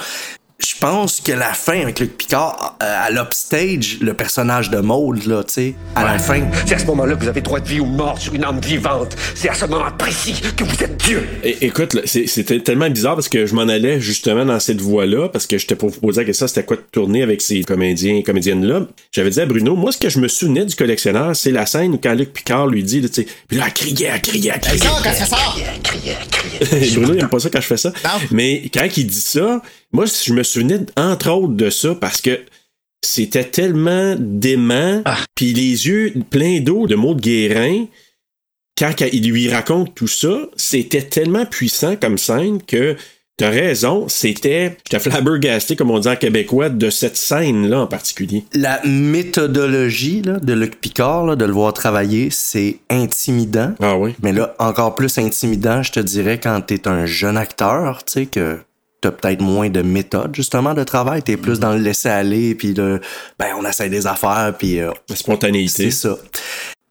[0.65, 5.25] Je pense que la fin avec Luc Picard, euh, à l'upstage, le personnage de Maud,
[5.27, 6.43] là, tu sais, à la fin.
[6.67, 8.61] C'est à ce moment-là que vous avez droit de vie ou mort sur une âme
[8.61, 9.17] vivante.
[9.35, 11.27] C'est à ce moment précis que vous êtes Dieu.
[11.43, 15.47] É- écoute, c'était tellement bizarre parce que je m'en allais justement dans cette voie-là parce
[15.47, 18.23] que j'étais pour vous poser la question c'était quoi de tourner avec ces comédiens et
[18.23, 18.87] comédiennes-là?
[19.11, 21.93] J'avais dit à Bruno, moi ce que je me souvenais du collectionneur, c'est la scène
[21.95, 24.61] où quand Luc Picard lui dit, tu sais, puis là, elle criait, elle criait, elle
[24.61, 24.79] criait.
[24.79, 25.59] Ça, quand ça sort!
[26.95, 27.93] Bruno, il aime pas ça quand je fais ça.
[28.31, 29.61] Mais quand il dit ça,
[29.93, 32.41] moi, je me souvenais, entre autres, de ça parce que
[33.05, 35.03] c'était tellement dément,
[35.35, 37.87] puis les yeux pleins d'eau de Maud Guérin,
[38.79, 42.97] quand il lui raconte tout ça, c'était tellement puissant comme scène que
[43.37, 48.45] t'as raison, c'était, j'étais flabbergasté, comme on dit en québécois, de cette scène-là en particulier.
[48.55, 53.75] La méthodologie là, de Luc Picard, là, de le voir travailler, c'est intimidant.
[53.81, 54.15] Ah oui.
[54.23, 58.27] Mais là, encore plus intimidant, je te dirais, quand t'es un jeune acteur, tu sais,
[58.27, 58.59] que
[59.03, 61.23] t'as peut-être moins de méthode, justement, de travail.
[61.23, 63.01] T'es plus dans le laisser-aller, puis le,
[63.39, 64.81] ben, on essaie des affaires, puis...
[64.81, 65.91] euh, La spontanéité.
[65.91, 66.17] c'est ça.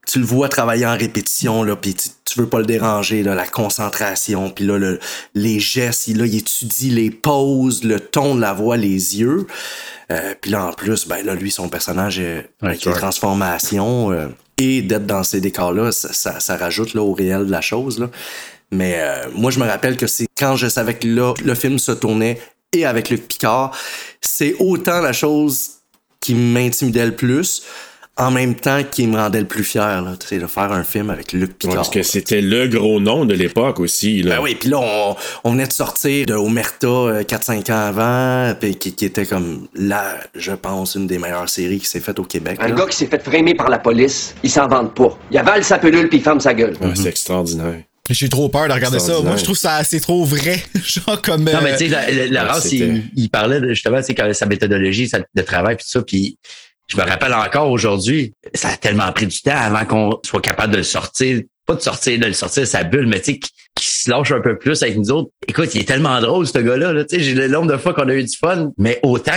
[0.05, 3.33] Tu le vois travailler en répétition, là, puis tu, tu veux pas le déranger, là,
[3.33, 4.99] la concentration, puis là, le,
[5.35, 9.47] les gestes, il, là, il étudie les poses, le ton de la voix, les yeux.
[10.11, 14.27] Euh, puis là, en plus, ben là, lui, son personnage, euh, avec les transformations, euh,
[14.57, 17.97] et d'être dans ces décors-là, ça, ça, ça rajoute là, au réel de la chose.
[17.99, 18.09] Là.
[18.71, 21.77] Mais euh, moi, je me rappelle que c'est quand je savais que là, le film
[21.77, 22.39] se tournait
[22.73, 23.71] et avec Luc Picard,
[24.21, 25.71] c'est autant la chose
[26.21, 27.63] qui m'intimidait le plus,
[28.17, 30.83] en même temps qui me rendait le plus fier, là, tu sais, de faire un
[30.83, 31.75] film avec Luc Ouais, Picard.
[31.77, 34.21] parce que c'était le gros nom de l'époque aussi.
[34.21, 34.37] Là.
[34.37, 38.53] Ben oui, puis là, on, on venait de sortir de Omerta euh, 4-5 ans avant,
[38.59, 42.19] puis qui, qui était comme là, je pense, une des meilleures séries qui s'est faite
[42.19, 42.57] au Québec.
[42.61, 42.75] Un là.
[42.75, 45.17] gars qui s'est fait framer par la police, il s'en vante pas.
[45.31, 46.77] Il avale sa pelule puis il ferme sa gueule.
[46.81, 47.81] Ah, C'est extraordinaire.
[48.09, 49.19] J'ai trop peur de regarder ça.
[49.21, 50.61] Moi, je trouve ça c'est trop vrai.
[50.85, 51.43] Genre comme.
[51.43, 54.15] Non, euh, mais tu sais, la- la- Laurence, il, il parlait de, justement, tu sais,
[54.15, 56.37] quand sa méthodologie sa- de travail puis tout ça, puis
[56.87, 60.73] je me rappelle encore aujourd'hui, ça a tellement pris du temps avant qu'on soit capable
[60.73, 63.39] de le sortir, pas de sortir, de le sortir de sa bulle, mais tu sais,
[63.39, 65.29] qu'il qu'il se lâche un peu plus avec nous autres.
[65.47, 67.93] Écoute, il est tellement drôle, ce gars-là, là, tu sais, j'ai le nombre de fois
[67.93, 69.31] qu'on a eu du fun, mais autant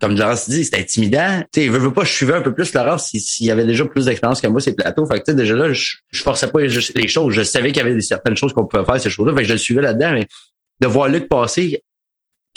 [0.00, 1.42] comme Laurence dit, c'était intimidant.
[1.52, 3.64] Tu sais, veut, veut pas, je suivais un peu plus Laurence s'il s'il y avait
[3.64, 5.06] déjà plus d'expérience que moi, ces plateaux.
[5.06, 7.32] Fait que, tu sais, déjà là, je, je forçais pas les les choses.
[7.34, 9.34] Je savais qu'il y avait des- certaines choses qu'on pouvait faire, ces choses-là.
[9.34, 10.26] Fait que je le suivais là-dedans, mais
[10.80, 11.82] de voir Luc passer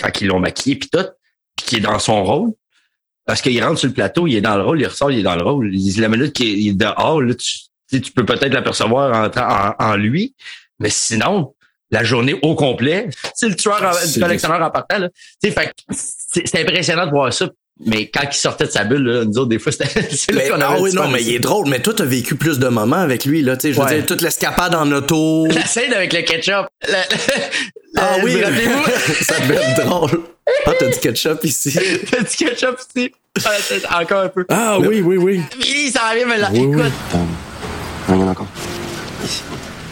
[0.01, 1.05] quand ils l'ont maquillé puis tout,
[1.55, 2.51] puis qu'il est dans son rôle.
[3.25, 5.23] Parce qu'il rentre sur le plateau, il est dans le rôle, il ressort, il est
[5.23, 5.73] dans le rôle.
[5.73, 9.95] Il, la minute qu'il est dehors, là, tu, tu peux peut-être l'apercevoir en, en, en
[9.95, 10.35] lui,
[10.79, 11.53] mais sinon,
[11.91, 14.97] la journée au complet, c'est le tueur, en- le collectionneur en partant.
[14.97, 15.09] Là.
[15.41, 15.93] Fait que
[16.31, 17.49] c'est impressionnant de voir ça.
[17.85, 20.41] Mais quand il sortait de sa bulle, là, nous autres, des fois, c'était c'est là
[20.43, 21.69] Mais, qu'on ah avait oui, du non, mais il est drôle.
[21.69, 23.55] Mais toi, t'as vécu plus de moments avec lui, là.
[23.55, 23.95] Tu sais, je veux Ouais.
[23.95, 25.47] dire, toute l'escapade en auto.
[25.51, 26.67] La scène avec le ketchup.
[26.89, 27.05] La- la-
[27.95, 28.83] Ah la- oui, vous rappelez-vous?
[29.23, 30.21] ça devait être drôle.
[30.65, 31.73] Ah, t'as du ketchup ici.
[32.11, 33.11] T'as du ketchup ici?
[33.89, 34.45] Ah, Encore un peu.
[34.49, 35.41] Ah oui, oui, oui.
[35.59, 36.79] Puis il s'en vient, mais là, Oui, oui.
[36.81, 36.93] écoute,
[38.09, 38.47] Rien encore.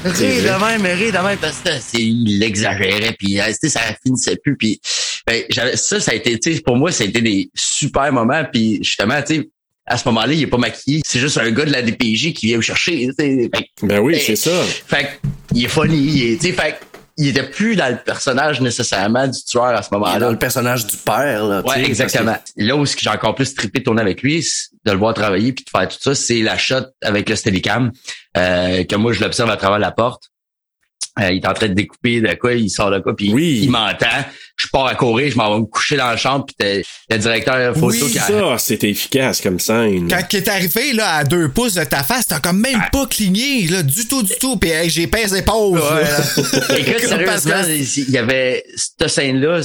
[0.05, 3.81] Rire de même, rire de même, parce que c'est- il l'exagérait, puis tu sais, ça
[4.05, 4.79] finissait plus, puis
[5.25, 8.11] ben, j'avais- ça, ça a été, tu sais, pour moi, ça a été des super
[8.13, 9.49] moments, puis justement, tu sais,
[9.85, 12.47] à ce moment-là, il est pas maquillé, c'est juste un gars de la DPJ qui
[12.47, 13.49] vient me chercher, Fait
[13.83, 14.63] Ben oui, Ben, c'est ça.
[14.85, 16.85] Fait que, il est funny, il est, tu sais, fait que,
[17.17, 20.19] il était plus dans le personnage nécessairement du tueur à ce moment-là.
[20.19, 21.61] dans le personnage du père, là.
[21.65, 22.37] Ouais, exactement.
[22.55, 24.97] Là où ce que j'ai encore plus trippé de tourner avec lui, c'est de le
[24.97, 27.91] voir travailler puis de faire tout ça, c'est la shot avec le Steadicam,
[28.37, 30.29] euh, que moi je l'observe à travers la porte.
[31.19, 33.61] Euh, il est en train de découper de quoi, il sort de quoi, puis Oui.
[33.63, 34.05] il m'entend.
[34.55, 37.19] Je pars à courir, je m'en vais me coucher dans la chambre, puis t'as le
[37.19, 38.21] directeur photo Oui, qui a...
[38.23, 40.07] Ça, c'était efficace comme scène.
[40.09, 43.05] Quand il est arrivé là, à deux pouces de ta face, t'as comme même pas
[43.05, 44.57] cligné là, du tout, du tout.
[44.57, 45.79] Puis hey, j'ai pesé pause.
[45.79, 46.01] là.
[46.77, 49.61] Écoute, sérieusement, il y avait cette scène-là,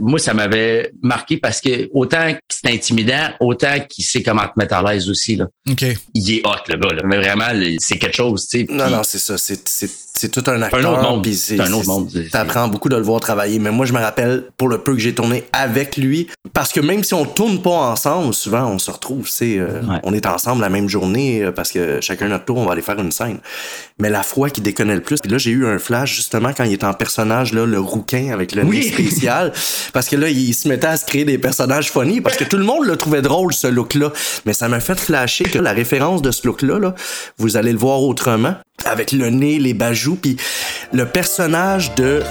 [0.00, 4.52] moi, ça m'avait marqué parce que autant que c'est intimidant, autant qu'il sait comment te
[4.56, 5.36] mettre à l'aise aussi.
[5.36, 5.46] Là.
[6.14, 6.94] Il est hot, le gars.
[6.94, 7.02] Là.
[7.04, 7.48] Mais vraiment,
[7.78, 8.46] c'est quelque chose.
[8.46, 8.66] tu sais.
[8.70, 9.36] Non, non, c'est ça.
[9.38, 10.80] C'est, tout un acteur.
[10.80, 11.26] un autre monde.
[11.32, 12.10] C'est un autre monde.
[12.30, 13.58] T'apprends beaucoup de le voir travailler.
[13.58, 16.28] Mais moi, je me rappelle pour le peu que j'ai tourné avec lui.
[16.52, 20.12] Parce que même si on tourne pas ensemble, souvent on se retrouve, c'est euh, on
[20.12, 22.98] est ensemble la même journée euh, parce que chacun notre tour, on va aller faire
[22.98, 23.38] une scène.
[23.98, 26.64] Mais la fois qui déconnait le plus, puis là j'ai eu un flash justement quand
[26.64, 29.52] il était en personnage là, le rouquin avec le nez spécial,
[29.92, 32.56] parce que là il se mettait à se créer des personnages funny parce que tout
[32.56, 34.12] le monde le trouvait drôle ce look-là.
[34.46, 36.94] Mais ça m'a fait flasher que la référence de ce look-là, là,
[37.38, 40.36] vous allez le voir autrement, avec le nez, les bajoux, puis
[40.92, 42.22] le personnage de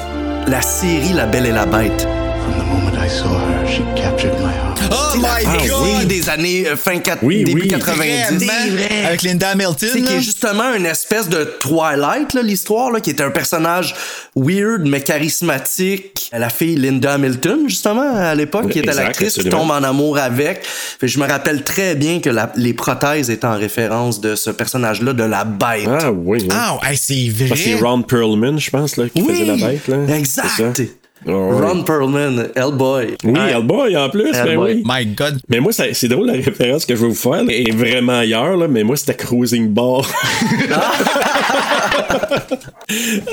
[0.47, 2.07] la série La Belle et la Bête.
[2.43, 4.68] From the moment I saw her, she captured my heart.
[4.91, 5.81] Oh my Ah god!
[5.99, 7.67] oui, des années euh, fin 4, Oui, début oui.
[7.67, 8.45] 90.
[8.45, 9.07] Vraiment?
[9.07, 9.89] Avec Linda Hamilton.
[9.93, 10.17] C'est qui là.
[10.17, 13.93] est justement une espèce de Twilight, là, l'histoire, là, qui est un personnage
[14.35, 16.29] weird mais charismatique.
[16.33, 20.63] La fille Linda Hamilton, justement, à l'époque, qui était l'actrice, qui tombe en amour avec.
[20.65, 24.49] Fait, je me rappelle très bien que la- les prothèses étaient en référence de ce
[24.49, 25.87] personnage-là, de la bête.
[25.87, 26.47] Ah oui.
[26.51, 27.55] Ah, hey, c'est vrai.
[27.55, 29.87] C'est Ron Perlman, je pense, là, qui Oui, faisait la bête.
[29.87, 30.15] Là.
[30.17, 30.81] exact.
[31.25, 31.31] C'est.
[31.31, 31.67] Ah, ouais.
[31.67, 33.15] Ron Perlman, Hellboy.
[33.23, 34.83] Oui, Ah, Hellboy en plus, ben oui.
[34.85, 35.39] My God.
[35.49, 37.43] Mais moi, ça- c'est drôle la référence que je vais vous faire.
[37.43, 40.01] là, est vraiment ailleurs, là, mais moi, c'était Cruising Bar.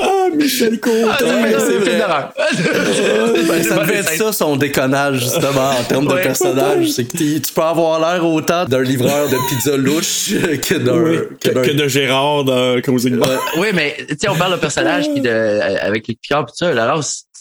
[0.00, 1.04] ah, Michel Côté.
[1.18, 1.98] c'est vrai.
[1.98, 2.32] d'horreur.
[3.48, 6.88] Ben, ça devait être ça son déconnage justement en termes de personnage.
[6.90, 10.30] C'est que tu peux avoir l'air autant d'un livreur de pizza louche
[10.62, 10.96] que d'un.
[11.02, 13.30] Oui, que que, d'un- que de Gérard dans Cruising Bar.
[13.58, 16.52] Oui, mais tu sais, on parle de personnage puis de euh, avec les piquants pis
[16.54, 16.72] ça.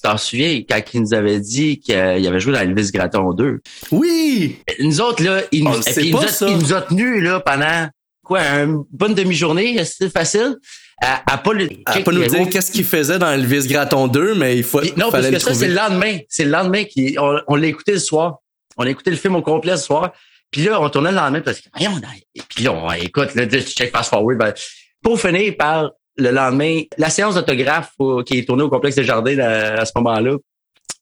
[0.06, 3.60] T'en souviens quand il nous avait dit qu'il avait joué dans Elvis Gratton 2.
[3.92, 4.60] Oui!
[4.80, 7.90] Nous autres, là, il nous, il a, il nous a tenus là, pendant
[8.24, 10.56] quoi, une bonne demi-journée, c'était facile,
[11.02, 14.36] à, à pas le À pas nous dire qu'est-ce qu'il faisait dans Elvis Gratton 2,
[14.36, 16.20] mais il faut, Puis non, parce que ça, c'est le lendemain.
[16.30, 18.38] C'est le lendemain qui on, l'a écouté le soir.
[18.78, 20.12] On a écouté le film au complet le soir.
[20.52, 22.00] Puis là, on tournait le lendemain parce que voyons,
[22.34, 24.38] et puis là, on écoute, là, check fast forward.
[24.38, 24.54] Ben,
[25.02, 29.04] pour finir par le lendemain, la séance d'autographe au- qui est tournée au complexe des
[29.04, 30.36] jardins à, à ce moment-là.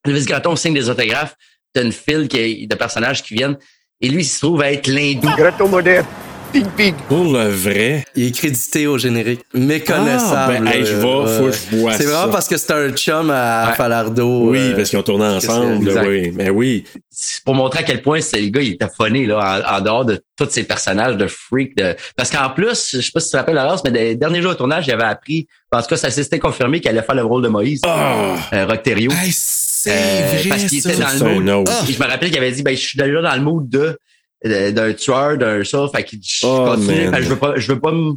[0.06, 1.36] Elvis Gratton signe des autographes.
[1.74, 3.58] T'as une file de personnages qui viennent.
[4.02, 5.30] Et lui, il se trouve à être l'hindou.
[5.38, 6.06] Gratton moderne.
[6.54, 6.94] Pig Pig.
[7.10, 8.06] Pour le vrai.
[8.16, 9.42] Il est crédité au générique.
[9.56, 10.54] Méconnaissable.
[10.58, 12.72] Ah, ben, hey, je vais, euh, faut que je vois C'est vraiment parce que c'est
[12.72, 13.76] un chum à Ouais.
[13.76, 14.50] Falardo.
[14.52, 15.90] Oui, euh, parce qu'ils ont tourné ensemble.
[15.90, 16.84] là, oui, mais oui.
[17.10, 19.82] C'est pour montrer à quel point c'est le gars, il était funny, là, en, en
[19.82, 21.76] dehors de tous ces personnages de freak.
[21.76, 21.96] De...
[22.16, 24.52] Parce qu'en plus, je sais pas si tu te rappelles Laurence, mais des derniers jours
[24.52, 27.24] de tournage, il avait appris, en tout cas, ça s'était confirmé qu'il allait faire le
[27.24, 27.82] rôle de Moïse.
[27.84, 28.36] Ah!
[28.54, 29.12] Euh, Rock Thériault.
[29.12, 30.50] Hey, c'est Euh, vrai.
[30.50, 31.68] parce qu'il était dans le mood.
[31.70, 31.82] Ah.
[31.90, 33.98] Je me rappelle qu'il avait dit, ben, je suis déjà dans le mood de-
[34.44, 35.88] d'un tueur, d'un ça.
[35.96, 38.14] Fait qu'il dit, je Oh, continue, que je veux pas, je veux pas me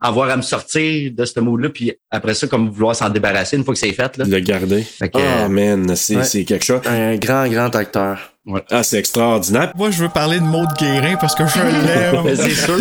[0.00, 3.64] avoir à me sortir de ce mood-là, puis après ça, comme vouloir s'en débarrasser une
[3.64, 4.24] fois que c'est fait, là.
[4.28, 4.82] Le garder.
[4.82, 6.24] Fait que, Ah, man, c'est Ouais.
[6.24, 6.80] c'est quelque chose.
[6.86, 8.32] Un grand, grand acteur.
[8.70, 9.72] Ah, c'est extraordinaire.
[9.76, 12.22] Moi, je veux parler de Maud Guérin parce que je l'aime.
[12.24, 12.76] Ben, c'est sûr.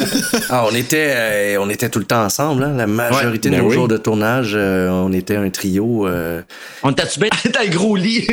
[0.49, 2.63] Ah, on était, euh, on était tout le temps ensemble.
[2.63, 2.73] Hein?
[2.77, 3.75] La majorité Ouais, de ben nos oui.
[3.75, 6.07] jours de tournage, euh, on était un trio.
[6.07, 6.41] euh,
[6.83, 7.29] On t'a-tu bien?
[7.53, 8.27] Dans le gros lit?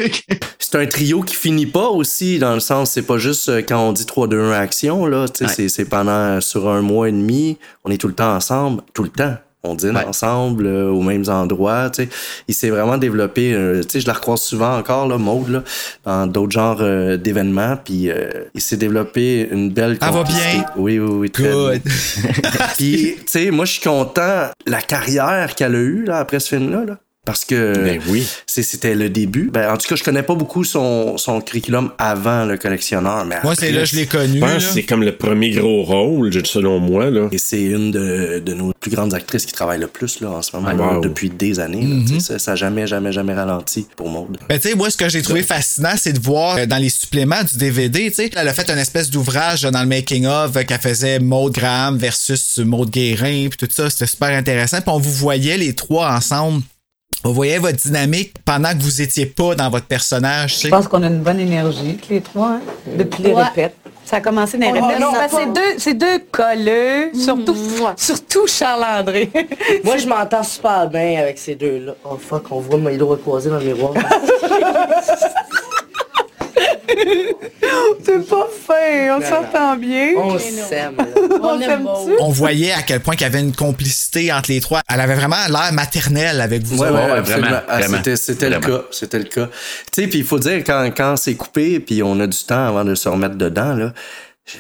[0.59, 3.93] C'est un trio qui finit pas aussi, dans le sens, c'est pas juste quand on
[3.93, 5.27] dit 3, 2, 1 action, là.
[5.29, 5.51] tu sais, Ouais.
[5.55, 9.03] C'est, c'est pendant, sur un mois et demi, on est tout le temps ensemble, tout
[9.03, 9.35] le temps.
[9.65, 10.05] On dîne Ouais.
[10.05, 12.09] ensemble, euh, aux mêmes endroits, tu sais.
[12.49, 15.63] Il s'est vraiment développé, euh, tu sais, je la recroise souvent encore, là, Maud, là,
[16.05, 20.65] dans d'autres genres euh, d'événements, puis euh, il s'est développé une belle Elle va bien?
[20.77, 21.81] Oui, oui, oui, très Good.
[21.83, 21.93] bien.
[22.77, 26.51] Puis, tu sais, moi, je suis content la carrière qu'elle a eue, là, après ce
[26.57, 26.99] film-là, là.
[27.25, 28.27] Parce que Ben oui.
[28.47, 29.49] c'était le début.
[29.53, 33.37] Ben, en tout cas, je connais pas beaucoup son, son curriculum avant le collectionneur, mais
[33.43, 34.41] Moi, c'est là que je l'ai connu.
[34.41, 34.61] Là.
[34.61, 37.09] c'est comme le premier gros rôle, selon moi.
[37.11, 37.29] Là.
[37.33, 40.43] Et c'est une de, de nos plus grandes actrices qui travaille le plus là, en
[40.43, 40.95] ce moment, Wow.
[40.95, 41.81] là, depuis des années.
[41.83, 41.87] là.
[41.95, 42.05] Mhm.
[42.07, 44.37] Tu sais, Ça ça a jamais, jamais, jamais ralenti pour Maud.
[44.49, 46.91] Ben, tu sais, moi, ce que j'ai trouvé fascinant, c'est de voir euh, dans les
[46.91, 50.57] suppléments du DVD, tu sais, elle a fait une espèce d'ouvrage euh, dans le making-of
[50.57, 54.79] euh, qu'elle faisait Maud Graham versus Maud Guérin, puis tout ça, c'était super intéressant.
[54.83, 56.63] Puis on vous voyait les trois ensemble.
[57.23, 60.69] On voyait votre dynamique pendant que vous étiez pas dans votre personnage, tu sais.
[60.69, 62.61] Je pense qu'on a une bonne énergie, tous les trois, hein,
[62.99, 63.45] depuis les Ouais.
[63.45, 63.77] répètes.
[64.05, 65.31] Ça a commencé dans les Oh, répètes.
[65.31, 67.57] c'est deux, c'est deux colleux, surtout,
[67.97, 69.31] surtout Charles-André.
[69.85, 71.95] Moi, je m'entends super bien avec ces deux-là.
[72.05, 73.95] Oh fuck, on voit Milo recroiser dans le miroir.
[78.05, 80.13] c'est pas fin, on s'entend bien.
[80.17, 80.97] On s'aime.
[81.43, 82.13] On s'aime-tu?
[82.21, 84.81] On voyait à quel point qu'il y avait une complicité entre les trois.
[84.93, 86.79] Elle avait vraiment l'air maternelle avec vous.
[86.79, 86.99] Ouais, autres.
[86.99, 87.47] ouais, ouais, absolument.
[87.49, 88.83] vraiment, Ah, vraiment, C'était, le cas.
[88.91, 89.47] C'était le cas.
[89.93, 92.67] Tu sais, puis il faut dire, quand, quand c'est coupé, puis on a du temps
[92.69, 93.93] avant de se remettre dedans, là,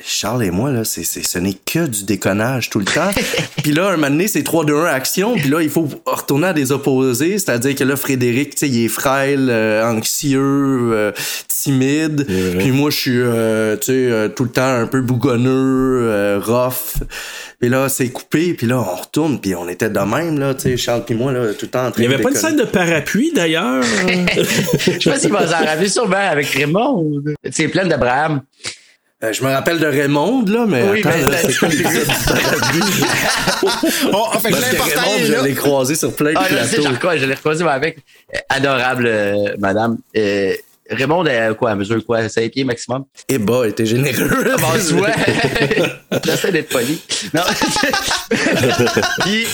[0.02, 3.10] Charles et moi, là, c'est, c'est, ce n'est que du déconnage tout le temps.
[3.62, 5.34] puis là, un moment donné, c'est 3, 2, 1 action.
[5.34, 7.38] Puis là, il faut retourner à des opposés.
[7.38, 11.12] C'est-à-dire que là, Frédéric, tu sais, il est frêle, euh, anxieux, euh,
[11.48, 12.26] timide.
[12.58, 16.40] Puis moi, je suis, euh, tu sais, euh, tout le temps un peu bougonneux, euh,
[16.42, 17.02] rough.
[17.60, 18.54] Puis là, c'est coupé.
[18.54, 19.38] Puis là, on retourne.
[19.38, 21.86] Puis on était de même, là, tu sais, Charles puis moi, là, tout le temps
[21.86, 23.82] en train Il n'y de avait pas de scène de parapluie, d'ailleurs?
[24.78, 27.22] Je sais pas s'il va s'en rappeler sûrement avec Raymond.
[27.50, 28.40] C'est plein d'Abraham.
[29.24, 32.06] Euh, je me rappelle de Raymond, là, mais Oui, attends, c'est- quoi l'épisode?
[34.12, 36.82] Oh, fait Parce que Raymond, est je l'ai croisé sur plein de Ah, plateaux.
[37.14, 37.98] je, je l'ai recroisé moi, avec.
[38.34, 39.96] Euh, Adorable, euh, madame.
[40.16, 40.54] Euh,
[40.90, 42.28] Raymond, euh, quoi, à mesure quoi?
[42.28, 43.04] 5 pieds maximum?
[43.28, 44.28] Eh bah, était généreux.
[44.58, 45.04] Bon.
[46.24, 47.00] J'essaie d'être poli.
[47.32, 47.40] Non.
[49.24, 49.46] Puis,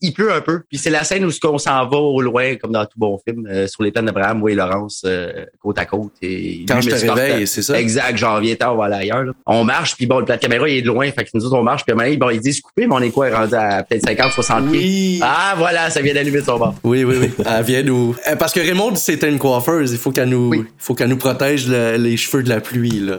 [0.00, 0.62] il pleut un peu.
[0.68, 3.18] Puis c'est la scène où ce qu'on s'en va au loin, comme dans tout bon
[3.26, 6.12] film, euh, sur les plaines d'Abraham, où et Laurence, euh, côte à côte.
[6.22, 7.78] Et Quand je te réveille, c'est ça?
[7.80, 9.24] Exact, genre, viens on va aller ailleurs.
[9.24, 9.32] là.
[9.46, 11.10] On marche, puis bon, le plat de caméra, il est de loin.
[11.12, 13.00] Fait que nous autres, on marche, puis à un bon, ils disent couper, mais on
[13.00, 14.78] est quoi, rendu à peut-être 50, 60 pieds?
[14.80, 15.20] Oui.
[15.22, 16.74] Ah, voilà, ça vient d'allumer son bord.
[16.84, 17.30] Oui, oui, oui.
[17.46, 18.14] Elle vient nous.
[18.30, 19.92] Euh, Parce que Raymond, c'était une coiffeuse.
[19.92, 23.18] Il faut qu'elle nous, faut qu'elle nous protège le- les cheveux de la pluie, là.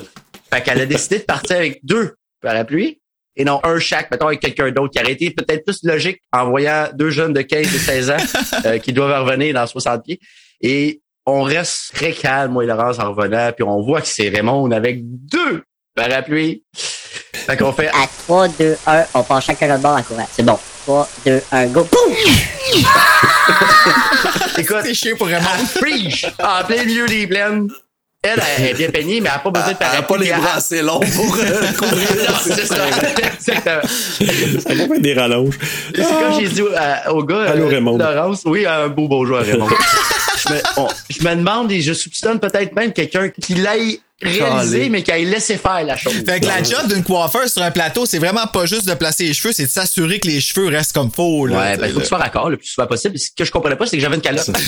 [0.53, 2.99] Fait qu'elle a décidé de partir avec deux parapluies
[3.35, 6.49] et non un chaque, mettons avec quelqu'un d'autre qui aurait été peut-être plus logique en
[6.49, 8.17] voyant deux jeunes de 15 et 16 ans
[8.65, 10.19] euh, qui doivent revenir dans 60 pieds.
[10.61, 14.29] Et on reste très calme, moi et Laurence, en revenant, puis on voit que c'est
[14.29, 15.63] Raymond avec deux
[15.95, 16.63] parapluies.
[17.33, 20.27] Fait qu'on fait À 3, 2, 1, on part chacun notre bord en courant.
[20.31, 20.57] C'est bon.
[20.85, 21.83] 3, 2, 1, go.
[21.91, 22.13] Boum!
[24.57, 25.47] Écoute, C'est chiant pour Raymond.
[26.43, 27.69] en plein milieu des plaines.
[28.21, 30.17] Elle, elle est bien peignée, mais elle n'a pas besoin de Elle a parapluie.
[30.17, 32.07] pas les Elle- bras assez longs pour euh, couvrir.
[32.29, 32.75] Non, c'est ça.
[32.85, 33.81] Exactement.
[34.89, 35.57] Faire des rallonges.
[35.95, 37.97] C'est comme j'ai dit au, gars, Allô, euh, Raymond.
[37.97, 39.69] Laurence, oui, un beau bonjour à Raymond.
[40.47, 44.89] je, me, on- je me demande et je soupçonne peut-être même quelqu'un qui l'ait réalisé,
[44.89, 46.11] mais qui ait laissé faire la chose.
[46.25, 49.23] Fait que la job d'une coiffeuse sur un plateau, c'est vraiment pas juste de placer
[49.27, 51.45] les cheveux, c'est de s'assurer que les cheveux restent comme faux.
[51.45, 53.17] Là, Ouais, ben, il faut que tu sois raccord le plus souvent possible.
[53.17, 54.49] Ce que je comprenais pas, c'est que j'avais une calotte.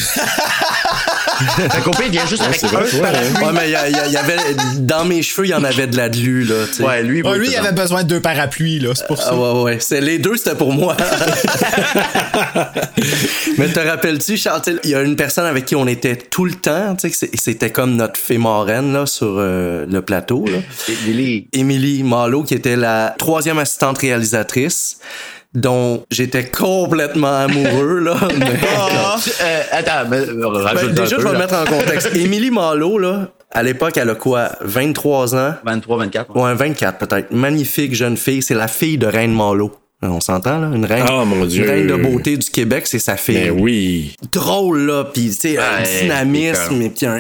[1.38, 3.44] peut, il vient juste avec un toi, parapluie.
[3.46, 4.38] Ouais, mais il y, a- il y a- il y avait.
[4.80, 6.66] Dans mes cheveux, il y en avait de la glu, là.
[6.68, 6.84] tu sais.
[6.84, 9.30] Ouais, lui, Ouais, lui, il avait besoin de deux parapluies, là, c'est pour ça.
[9.32, 9.78] Ah ouais, ouais.
[9.80, 10.96] C'est, les deux, c'était pour moi.
[13.58, 16.16] Mais te rappelles-tu, Charles, tu sais, il y a une personne avec qui on était
[16.16, 20.46] tout le temps, tu sais, c'était comme notre fée marraine, là, sur euh, le plateau,
[20.48, 20.60] là.
[21.06, 21.48] Émilie.
[21.54, 24.98] Émilie Malo, qui était la troisième assistante réalisatrice,
[25.54, 28.16] dont j'étais complètement amoureux, là.
[28.40, 28.46] mais-
[29.42, 32.10] Euh, attends, mais, euh, Ben, déjà, je vais le mettre en contexte.
[32.16, 34.50] Émilie Malo, là, à l'époque, elle a quoi?
[34.62, 35.54] 23 ans?
[35.66, 36.36] 23, 24.
[36.36, 37.32] Ouais, 24 peut-être.
[37.32, 38.42] Magnifique jeune fille.
[38.42, 39.72] C'est la fille de Reine Malo.
[40.04, 40.72] On s'entend, là?
[40.74, 41.64] Une reine, Oh, mon Dieu.
[41.64, 43.50] une reine de beauté du Québec, c'est sa fille.
[43.50, 44.16] Ben oui.
[44.32, 47.20] Drôle, là, puis tu sais, un dynamisme, puis un...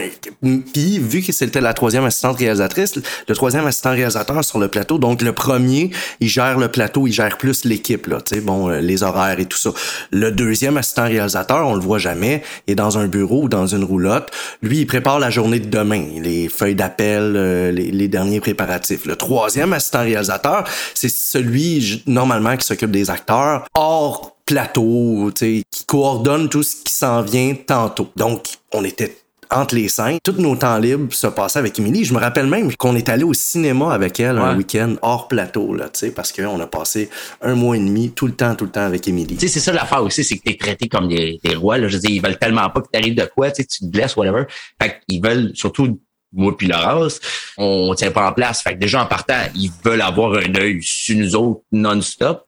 [0.73, 2.95] Puis, vu que c'était la troisième assistante réalisatrice,
[3.27, 7.13] le troisième assistant réalisateur sur le plateau, donc le premier, il gère le plateau, il
[7.13, 9.71] gère plus l'équipe, là, tu sais, bon, euh, les horaires et tout ça.
[10.11, 13.67] Le deuxième assistant réalisateur, on le voit jamais, il est dans un bureau ou dans
[13.67, 14.31] une roulotte.
[14.63, 19.05] Lui, il prépare la journée de demain, les feuilles d'appel, euh, les, les derniers préparatifs.
[19.05, 20.63] Le troisième assistant réalisateur,
[20.95, 26.75] c'est celui, normalement, qui s'occupe des acteurs hors plateau, tu sais, qui coordonne tout ce
[26.83, 28.09] qui s'en vient tantôt.
[28.15, 29.17] Donc, on était
[29.49, 30.17] entre les scènes.
[30.23, 32.05] Tous nos temps libres se passaient avec Émilie.
[32.05, 35.73] Je me rappelle même qu'on est allé au cinéma avec elle un week-end hors plateau,
[35.73, 37.09] là, tu sais, parce qu'on a passé
[37.41, 39.35] un mois et demi tout le temps, tout le temps avec Émilie.
[39.35, 41.77] Tu sais, c'est ça l'affaire aussi, c'est que t'es traité comme des, des rois.
[41.77, 41.89] Là.
[41.89, 44.45] Je veux dire, ils veulent tellement pas que t'arrives de quoi, tu te blesses, whatever.
[44.81, 45.99] Fait qu'ils veulent, surtout
[46.33, 47.19] moi puis Laurence,
[47.57, 48.61] on tient pas en place.
[48.61, 52.45] Fait que déjà en partant, ils veulent avoir un œil sur nous autres non-stop.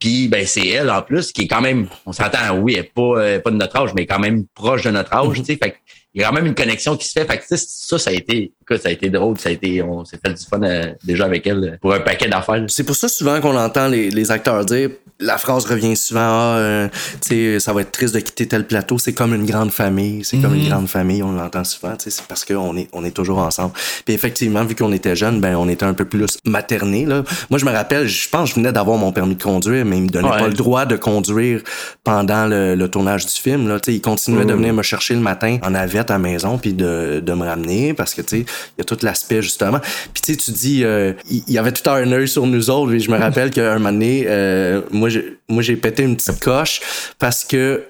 [0.00, 2.92] Puis ben c'est elle en plus qui est quand même, on s'entend, oui, elle est
[2.92, 5.56] pas, euh, pas de notre âge, mais quand même proche de notre âge, tu sais.
[5.56, 5.76] Fait que
[6.14, 7.24] il y a quand même une connexion qui se fait.
[7.24, 9.52] Fait que tu sais, ça, ça a été, écoute, ça a été drôle, ça a
[9.52, 12.64] été, on s'est fait du fun euh, déjà avec elle euh, pour un paquet d'affaires.
[12.68, 14.90] C'est pour ça souvent qu'on entend les, les acteurs dire,
[15.22, 16.88] la phrase revient souvent, ah, euh,
[17.20, 20.24] tu sais, ça va être triste de quitter tel plateau, c'est comme une grande famille,
[20.24, 23.04] c'est comme une grande famille, on l'entend souvent, tu sais, c'est parce qu'on est, on
[23.04, 23.72] est toujours ensemble.
[24.06, 27.22] Puis effectivement, vu qu'on était jeunes, ben on était un peu plus maternés, là.
[27.50, 29.98] Moi, je me rappelle, je pense que je venais d'avoir mon permis de conduire, mais
[29.98, 30.38] il me donnait Ouais.
[30.38, 31.60] pas le droit de conduire
[32.02, 35.12] pendant le, le tournage du film, là, tu sais, il continuait de venir me chercher
[35.14, 38.28] le matin en navette à la maison, puis de, de me ramener, parce que, tu
[38.28, 39.80] sais, il y a tout l'aspect, justement.
[40.12, 42.70] Puis, tu sais, tu dis, euh, il il y avait tout un œil sur nous
[42.70, 46.80] autres, et je me rappelle qu'un moment donné, euh, moi, j'ai pété une petite coche,
[47.18, 47.82] parce que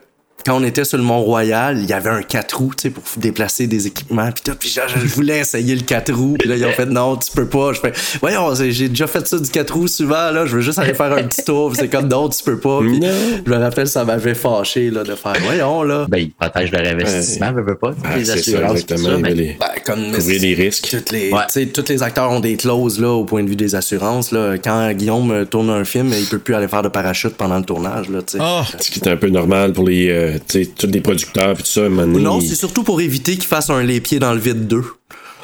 [0.50, 3.04] quand on était sur le Mont-Royal, il y avait un 4 roues, tu sais, pour
[3.18, 4.56] déplacer des équipements, puis tout.
[4.58, 7.30] Puis genre, je voulais essayer le 4 roues, puis là, ils ont fait non, tu
[7.30, 7.72] peux pas.
[7.72, 10.80] Je fais, voyons, j'ai déjà fait ça du 4 roues souvent, là, je veux juste
[10.80, 12.80] aller faire un petit tour, Puis c'est comme non, tu peux pas.
[12.80, 13.00] Puis
[13.46, 16.06] je me rappelle, ça m'avait fâché, là, de faire, voyons, là.
[16.08, 17.92] Ben, ils protègent leur investissement, veut, veut pas.
[18.02, 18.96] Ah, les ça, assurances, ça.
[18.96, 20.88] ben, les- Ben, comme couvrir les risques.
[20.90, 23.54] Toutes les, tu sais, tous les acteurs ont des clauses là, au point de vue
[23.56, 24.32] des assurances.
[24.32, 24.56] Là.
[24.58, 27.64] Quand Guillaume euh, tourne un film, il peut plus aller faire de parachute pendant le
[27.64, 28.08] tournage.
[28.08, 28.38] Là, tu sais.
[28.40, 28.64] Ah.
[28.80, 31.88] Ce qui est un peu normal pour les, euh, tous les producteurs puis tout ça.
[31.88, 34.82] donné, Non, c'est surtout pour éviter qu'ils fassent un les pieds dans le vide 2.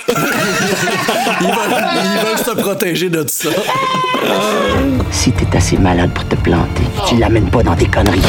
[1.40, 3.48] ils, veulent, ils veulent se protéger de tout ça.
[5.10, 8.20] Si t'es assez malade pour te planter, tu l'amènes pas dans tes conneries.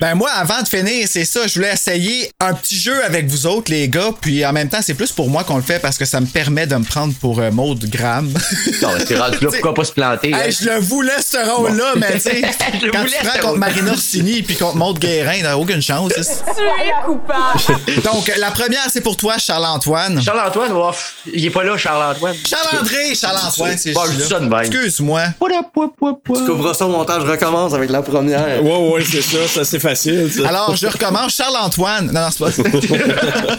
[0.00, 3.46] Ben moi, avant de finir, c'est ça, je voulais essayer un petit jeu avec vous
[3.46, 5.98] autres, les gars, puis en même temps, c'est plus pour moi qu'on le fait parce
[5.98, 8.32] que ça me permet de me prendre pour euh, Maud Graham.
[8.82, 10.32] Non, mais t'es rendu là, pourquoi pas se planter?
[10.34, 10.38] hein?
[10.44, 12.42] Hey, je le voulais ce rôle-là, mais tu sais,
[12.92, 13.58] quand tu prends contre.
[13.58, 16.12] Marina Orsini puis contre Maud Guérin, t'as aucune chance.
[16.12, 18.02] Tu es coupable.
[18.04, 20.20] Donc, la première, c'est pour toi, Charles-Antoine.
[20.20, 22.36] Charles-Antoine, pff, il est pas là, Charles-Antoine.
[22.48, 24.40] Charles-André, Charles-Antoine, c'est Bon, je ça.
[24.62, 25.22] Excuse-moi.
[25.38, 28.62] Tu couperas ça au montage, je recommence avec la première.
[28.62, 30.30] Ouais, ouais, c'est ça, ça c'est facile.
[30.32, 30.48] ça.
[30.48, 31.34] Alors, je recommence.
[31.36, 32.12] Charles-Antoine.
[32.12, 32.70] Non, non, c'est pas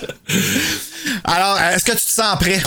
[1.24, 2.62] Alors, est-ce que tu te sens prêt?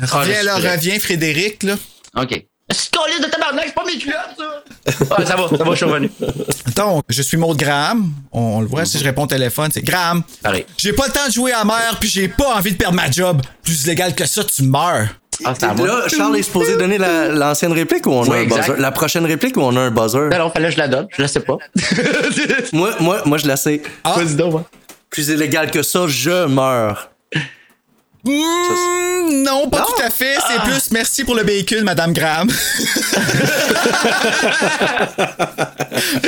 [0.00, 0.72] Ah, Reviens suis là, prêt.
[0.72, 1.74] reviens, Frédéric, là.
[2.16, 2.44] OK.
[2.70, 4.62] C'est colline de tabarnak, c'est pas mes culottes, ça!
[5.10, 6.10] Ah, ça va, ça va, je suis revenu.
[6.76, 8.10] Donc, je suis Maud Graham.
[8.32, 10.22] On, on le voit si je réponds au téléphone, c'est Graham.
[10.42, 10.64] Pareil.
[10.76, 13.10] J'ai pas le temps de jouer à mer, puis j'ai pas envie de perdre ma
[13.10, 13.42] job.
[13.62, 15.08] Plus légal que ça, tu meurs.
[15.44, 15.54] Ah.
[15.62, 18.66] Là, Charles est supposé donner la- l'ancienne réplique ou on Oui, a un exact.
[18.68, 18.80] buzzer?
[18.82, 20.28] La prochaine réplique ou on a un buzzer?
[20.30, 21.56] Non, non, fallait que je la donne, je la sais pas.
[22.72, 23.82] Moi, moi, moi, je la sais.
[24.04, 24.14] Ah.
[24.16, 24.62] Vas-y donc, ouais.
[25.08, 27.10] Plus illégal que ça, je meurs.
[28.24, 29.84] Hmm, non, pas Non?
[29.86, 30.34] tout à fait.
[30.46, 30.62] C'est Ah.
[30.64, 32.48] plus merci pour le véhicule, Madame Graham.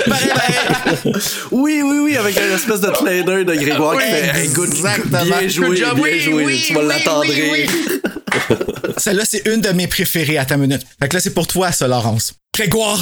[0.08, 1.12] Pareil, pareil.
[1.50, 5.24] Oui, oui, oui, avec une espèce de trader de Grégoire qui fait hey, good, exactement.
[5.24, 5.94] bien joué, Good job.
[5.94, 6.80] bien Oui, joué, oui, tu vas
[7.20, 7.66] oui,
[8.96, 10.82] Celle-là, c'est une de mes préférées à ta minute.
[11.00, 12.34] Fait que là, c'est pour toi, ça, Laurence.
[12.54, 13.00] Grégoire,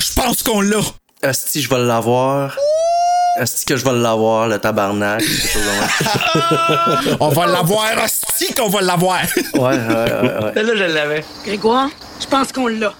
[0.00, 0.80] je pense qu'on l'a.
[1.22, 2.56] Asti, je vais l'avoir.
[3.40, 5.22] Asti que je vais l'avoir, le tabarnak.
[7.20, 9.20] On va l'avoir, hostie qu'on va l'avoir.
[9.54, 10.52] ouais, ouais, ouais, ouais.
[10.52, 11.24] Celle-là, je l'avais.
[11.46, 11.88] Grégoire,
[12.20, 12.92] je pense qu'on l'a.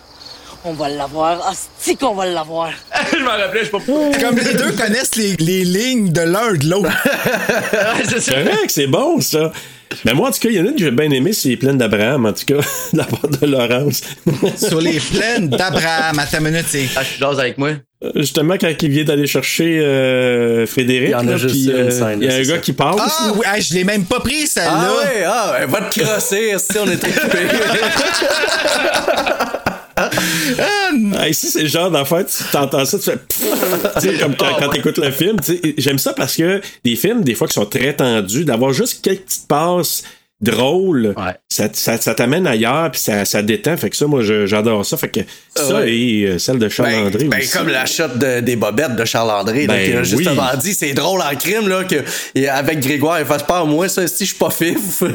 [0.64, 1.46] On va l'avoir.
[1.50, 2.70] Hostie qu'on va l'avoir.
[3.12, 4.18] je m'en rappelais, je sais pas pourquoi.
[4.18, 6.90] Comme les deux connaissent les, les lignes de l'un de l'autre.
[8.18, 9.52] C'est vrai que c'est bon, ça.
[10.06, 11.48] Mais moi, en tout cas, il y en a une que j'ai bien aimé, c'est
[11.50, 12.60] les plaines d'Abraham, en tout cas,
[12.92, 14.02] de la part de Laurence.
[14.56, 16.88] Sur les plaines d'Abraham, à ta minute, c'est.
[16.96, 17.70] Ah, je suis jase avec moi.
[18.14, 21.70] Justement, quand il vient d'aller chercher euh, Frédéric, Il y en a là, juste une
[21.72, 22.58] euh, scène, il y a un gars ça.
[22.58, 22.96] qui passe.
[22.98, 24.70] Ah, oui, ah, je l'ai même pas pris, celle-là.
[24.72, 27.38] Ah ouais, ah, ouais, va te crosser, Asti, on est occupé.
[29.96, 34.68] Ah, ici, c'est le genre d'affaire, tu t'entends ça, tu fais pfff, comme quand, quand
[34.70, 35.36] t'écoutes le film.
[35.76, 39.24] J'aime ça parce que des films, des fois, qui sont très tendus, d'avoir juste quelques
[39.24, 40.04] petites passes
[40.40, 41.32] drôles, Ouais.
[41.48, 43.76] ça, ça, ça t'amène ailleurs, puis ça, ça détend.
[43.76, 44.96] Fait que ça, moi, j'adore ça.
[44.96, 45.20] Fait que
[45.54, 45.92] ça Ouais.
[45.94, 47.50] et euh, celle de Ben, Charles-André ben, aussi.
[47.50, 50.58] comme la shot de- des bobettes de Charles-André, là, Ben qui a justement oui.
[50.60, 51.96] dit, c'est drôle en crime, là, que,
[52.34, 55.02] et avec Grégoire, il fasse pas, moi, ça, si je suis pas fif.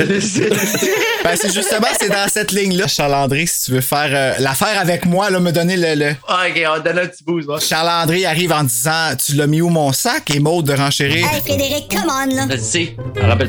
[1.24, 2.86] Ben, c'est justement, c'est dans cette ligne-là.
[2.88, 5.96] Charles-André, si tu veux faire euh, l'affaire avec moi, là, me donner le.
[5.96, 6.16] le...
[6.28, 7.60] Ah, ok, on donne un petit boost, va.
[7.60, 10.30] Charles-André arrive en disant Tu l'as mis où mon sac?
[10.36, 11.26] Et Maud de renchérir.
[11.34, 12.48] Hey, Frédéric, come on, là.
[12.52, 12.96] Je sais.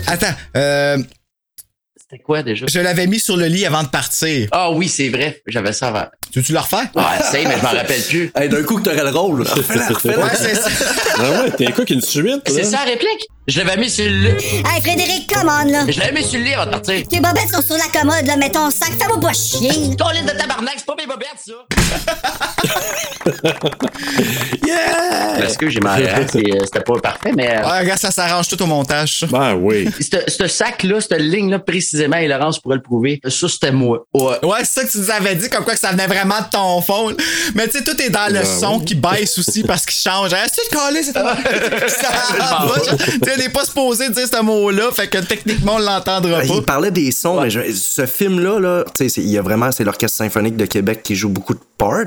[0.06, 0.96] Attends, euh,
[2.08, 2.66] C'était quoi déjà?
[2.68, 4.48] je l'avais mis sur le lit avant de partir.
[4.52, 5.42] Ah oui, c'est vrai.
[5.48, 6.04] J'avais ça avant.
[6.30, 6.88] Tu veux-tu le refaire?
[6.94, 8.30] Ah, c'est, mais je m'en rappelle plus.
[8.36, 9.50] hey, d'un coup que t'aurais le rôle, là.
[9.52, 10.18] refais-la, refais-la.
[10.18, 10.70] Ouais, c'est ça.
[11.18, 12.42] Ah ouais, t'es quoi qu'une suite?
[12.46, 13.26] C'est ça la réplique?
[13.48, 14.30] Je l'avais mis sur le.
[14.30, 15.84] Hey, Frédéric, come on, là.
[15.88, 17.06] Je l'avais mis sur le lit avant de partir.
[17.08, 19.70] Tes bobettes sont sur la commode, là, mais ton sac, fais-moi pas chier.
[19.98, 21.52] Colline de tabarnak, c'est pas mes bobettes, ça!
[24.66, 25.36] Yeah!
[25.40, 26.24] Parce que j'ai marre, euh,
[26.64, 27.56] c'était pas parfait, mais.
[27.56, 29.26] euh, Ouais, regarde, ça s'arrange tout au montage, ça.
[29.26, 29.88] Ben oui.
[30.00, 34.04] Ce ce sac-là, cette ligne-là précisément, et Laurence pourrait le prouver, ça c'était moi.
[34.14, 34.44] Ouais.
[34.44, 36.48] Ouais, c'est ça que tu nous avais dit, comme quoi que ça venait vraiment de
[36.50, 37.12] ton fond.
[37.54, 38.84] Mais tu sais, tout est dans le Ouais, son ouais.
[38.84, 40.32] qui baisse aussi parce qu'il change.
[40.32, 41.12] Est-ce que tu calais, c'est
[43.36, 46.44] on n'est pas supposé dire ce mot-là, fait que techniquement, on l'entendra pas.
[46.44, 50.16] Il parlait des sons, mais je- ce film-là, là, il y a vraiment, c'est l'Orchestre
[50.18, 52.06] symphonique de Québec qui joue beaucoup de parts,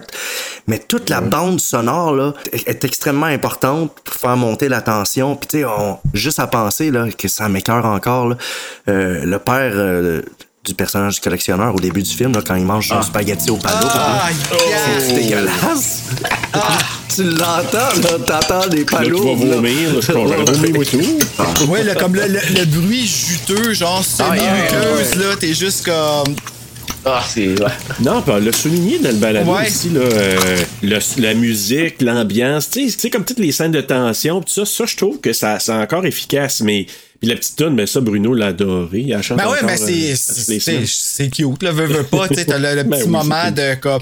[0.67, 5.35] mais toute la bande sonore, là, est extrêmement importante pour faire monter la tension.
[5.35, 5.65] Puis, tu sais,
[6.13, 8.37] juste à penser, là, que ça m'écœure encore, là,
[8.87, 10.21] euh, le père euh,
[10.69, 13.57] du personnage du collectionneur au début du film, là, quand il mange son spaghetti au
[13.57, 13.87] palo.
[13.91, 14.29] Ah,
[14.99, 16.03] c'est dégueulasse.
[17.15, 19.35] tu l'entends, là, t'entends des Là, tu palos.
[19.35, 20.11] vas vomir, là, je.
[20.11, 21.65] Vomir, moi, tout.
[21.67, 26.35] Ouais, là, comme le, le- le bruit juteux, genre Ah, semi-muqueuse, là, t'es juste comme.
[27.05, 27.55] Ah, c'est.
[28.01, 29.67] Non, puis on l'a souligné dans le balado Ouais.
[29.67, 34.41] aussi, là, euh, le- la musique, l'ambiance, tu sais, comme toutes les scènes de tension,
[34.41, 36.85] tout ça, ça, je trouve que ça, c'est encore efficace, mais.
[37.19, 39.07] Puis la petite tonne, mais ça, Bruno l'a adoré.
[39.09, 42.57] Elle chante Ben ouais, mais c'est euh, c'est cute, là, veux, veux pas, tu t'as
[42.57, 44.01] le, le Ben petit oui, moment de comme.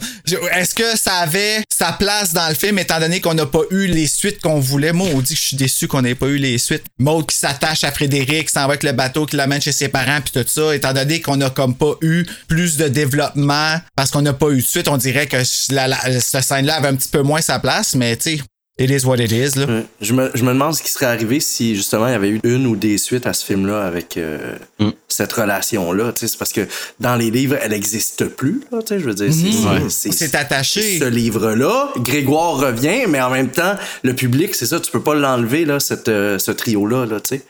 [0.53, 3.88] Est-ce que ça avait sa place dans le film étant donné qu'on n'a pas eu
[3.88, 4.94] les suites qu'on voulait?
[4.94, 6.84] Moi, on dit que je suis déçu qu'on n'ait pas eu les suites.
[6.99, 10.19] Maud qui s'attache à Frédéric, s'en va avec le bateau qui l'amène chez ses parents,
[10.23, 14.22] puis tout ça, étant donné qu'on a comme pas eu plus de développement parce qu'on
[14.22, 15.38] n'a pas eu de suite, on dirait que
[15.72, 18.44] la, la- cette scène-là avait un petit peu moins sa place, mais tu sais,
[18.80, 19.66] it is what it is, là.
[19.66, 19.86] Ouais.
[20.02, 22.40] Je, me, je me demande ce qui serait arrivé si justement il y avait eu
[22.44, 24.56] une ou des suites à ce film-là avec euh,
[25.08, 26.12] cette relation-là.
[26.14, 26.62] tu sais, C'est parce que
[26.99, 28.62] dans les livres, elle n'existe plus.
[28.72, 30.99] Là, tu sais, je veux dire, c'est- c'est- C'est attaché.
[30.99, 35.16] Ce livre-là, Grégoire revient, mais en même temps, le public, c'est ça, tu peux pas
[35.16, 37.06] l'enlever, là, cette, euh, ce trio-là.
[37.06, 37.41] Là, tu sais.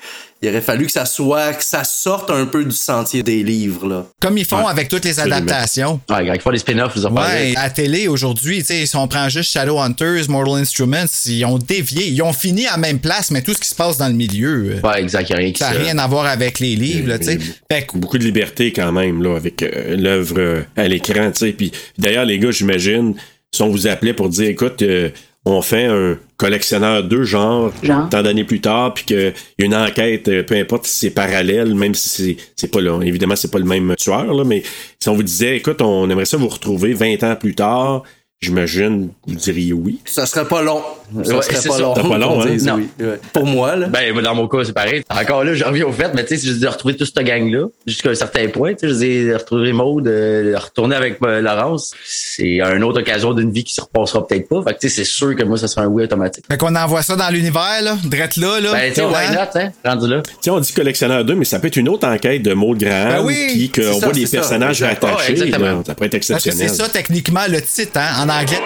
[0.41, 3.87] Il aurait fallu que ça soit, que ça sorte un peu du sentier des livres.
[3.87, 4.05] Là.
[4.21, 5.99] Comme ils font avec toutes les adaptations.
[6.09, 8.95] Ouais, ils font des spin-offs, ils ont Ouais, à la télé aujourd'hui, tu sais, si
[8.95, 12.99] on prend juste Shadowhunters, Mortal Instruments, ils ont dévié, ils ont fini à la même
[12.99, 15.35] place, mais tout ce qui se passe dans le milieu, euh, Ouais, exact, il y
[15.35, 17.39] a rien qui ça n'a rien à voir avec les livres, là, tu sais.
[17.71, 21.31] Fait que- Beaucoup de liberté quand même là, avec euh, l'œuvre euh, à l'écran.
[21.31, 21.51] tu sais.
[21.53, 23.15] Puis d'ailleurs, les gars, j'imagine,
[23.51, 25.09] si on vous appelait pour dire écoute, euh,
[25.49, 28.09] on fait un collectionneur de genre, Genre?
[28.09, 31.09] tant d'années plus tard, puis qu'il y a une enquête, euh, peu importe si c'est
[31.09, 34.63] parallèle, même si c'est, c'est pas là, évidemment, c'est pas le même tueur, là, mais
[34.99, 38.03] si on vous disait, écoute, on aimerait ça vous retrouver 20 ans plus tard,
[38.39, 39.99] j'imagine, vous diriez oui.
[40.05, 40.81] Ça serait pas long.
[41.23, 41.81] Ça Ouais, serait c'est pas ça.
[41.81, 41.93] long.
[41.95, 42.45] C'est pas long, hein?
[42.47, 42.75] dise Non.
[42.75, 42.89] oui.
[42.99, 43.19] Ouais.
[43.33, 43.87] Pour moi, là.
[43.87, 45.03] Ben, dans mon cas, c'est pareil.
[45.09, 47.07] Encore là, je reviens au fait, mais tu sais, si je dis de retrouver toute
[47.13, 50.55] cette gang-là, jusqu'à un certain point, tu sais, je dis, de retrouver Maud, euh, de
[50.57, 54.61] retourner avec euh, Laurence, c'est une autre occasion d'une vie qui se repassera peut-être pas.
[54.63, 56.43] Fait que, tu sais, c'est sûr que moi, ça sera un oui automatique.
[56.51, 58.71] Fait qu'on envoie ça dans l'univers, là, drette là, là.
[58.73, 59.33] Ben, tu sais, why Hein?
[59.53, 60.21] not, hein, rendu là.
[60.23, 62.77] Tu sais, on dit collectionneur 2, mais ça peut être une autre enquête de Maud
[62.77, 65.03] Graham, Ben oui, puis qu'on voit des personnages Exact.
[65.03, 65.31] Ouais, attachés.
[65.31, 65.65] exactement.
[65.65, 65.81] là.
[65.85, 66.69] ça pourrait être que exceptionnel.
[66.69, 68.59] c'est ça, techniquement, le titre, hein, en anglais.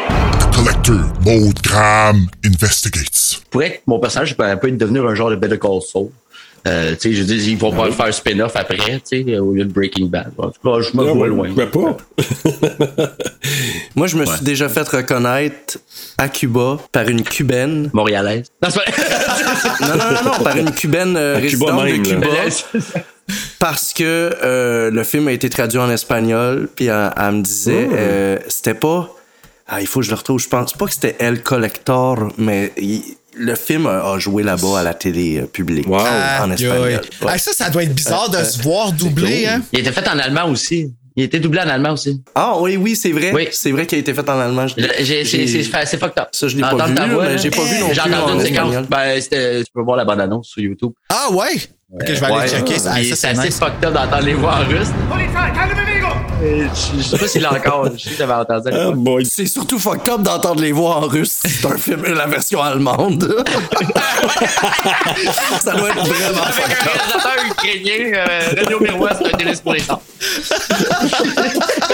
[0.56, 3.42] Collector Maud Graham investigates.
[3.50, 6.10] Pourrait être, mon personnage peut, devenir un genre de Better Call Saul.
[6.68, 8.78] Euh, tu sais, je dis, ils vont pas faire spin-off après,
[9.10, 10.32] tu sais, au lieu de Breaking Bad.
[10.38, 11.66] En tout cas, je me Ah vois ouais, loin.
[11.66, 11.98] pas?
[13.96, 15.80] Moi, je me suis déjà fait reconnaître
[16.20, 17.90] à Cuba par une cubaine.
[17.94, 18.46] Montréalaise.
[18.62, 18.70] Non,
[19.82, 22.50] Non, non, non, non, par une cubaine euh, Cuba résidente même, de là.
[22.50, 23.02] Cuba.
[23.60, 24.04] Parce que
[24.44, 27.96] euh, le film a été traduit en espagnol, puis elle, elle me disait, Oh.
[27.98, 29.10] euh, c'était pas.
[29.74, 30.40] Ah, il faut que je le retrouve.
[30.40, 33.04] Je pense pas que c'était El Collector, mais il-
[33.38, 36.00] le film a, a joué là-bas à la télé euh, publique Wow.
[36.42, 36.82] en espagnol.
[36.82, 37.00] Ouais.
[37.26, 39.62] Ah, ça, ça doit être bizarre de se voir doubler, hein.
[39.72, 40.94] Il était fait en allemand aussi.
[41.16, 42.22] Il était doublé en allemand aussi.
[42.36, 43.32] Ah oui, oui, c'est vrai.
[43.34, 43.48] Oui.
[43.52, 44.68] C'est vrai qu'il a été fait en allemand.
[44.68, 46.28] Je- J'ai- C'est j'ai- fucked up.
[46.34, 48.40] Ça, je l'ai pas Entendre vu, mais j'ai pas vu non J'ai plus entendu en
[48.40, 48.76] une séquence.
[48.90, 50.92] Ben, c'était- tu peux voir la bande-annonce sur YouTube.
[51.10, 51.54] Ah ouais?
[51.94, 52.80] Ok, je vais aller checker.
[52.80, 52.94] ça.
[52.96, 53.60] Ah, ça, C'est assez nice.
[53.60, 54.88] fucked up d'entendre les voix en russe.
[54.90, 55.91] Euh,
[56.42, 57.86] je sais pas s'il l'a encore.
[57.96, 58.70] Je sais que j'avais entendu.
[58.74, 59.26] Ah, boy.
[59.26, 61.40] C'est surtout fucked up d'entendre les voix en russe.
[61.46, 63.24] C'est un film, la version allemande.
[65.62, 66.92] ça doit être vraiment Avec fucked un up.
[66.94, 70.02] réalisateur ukrainien, euh, Radio Miroir, c'est un délice pour les temps.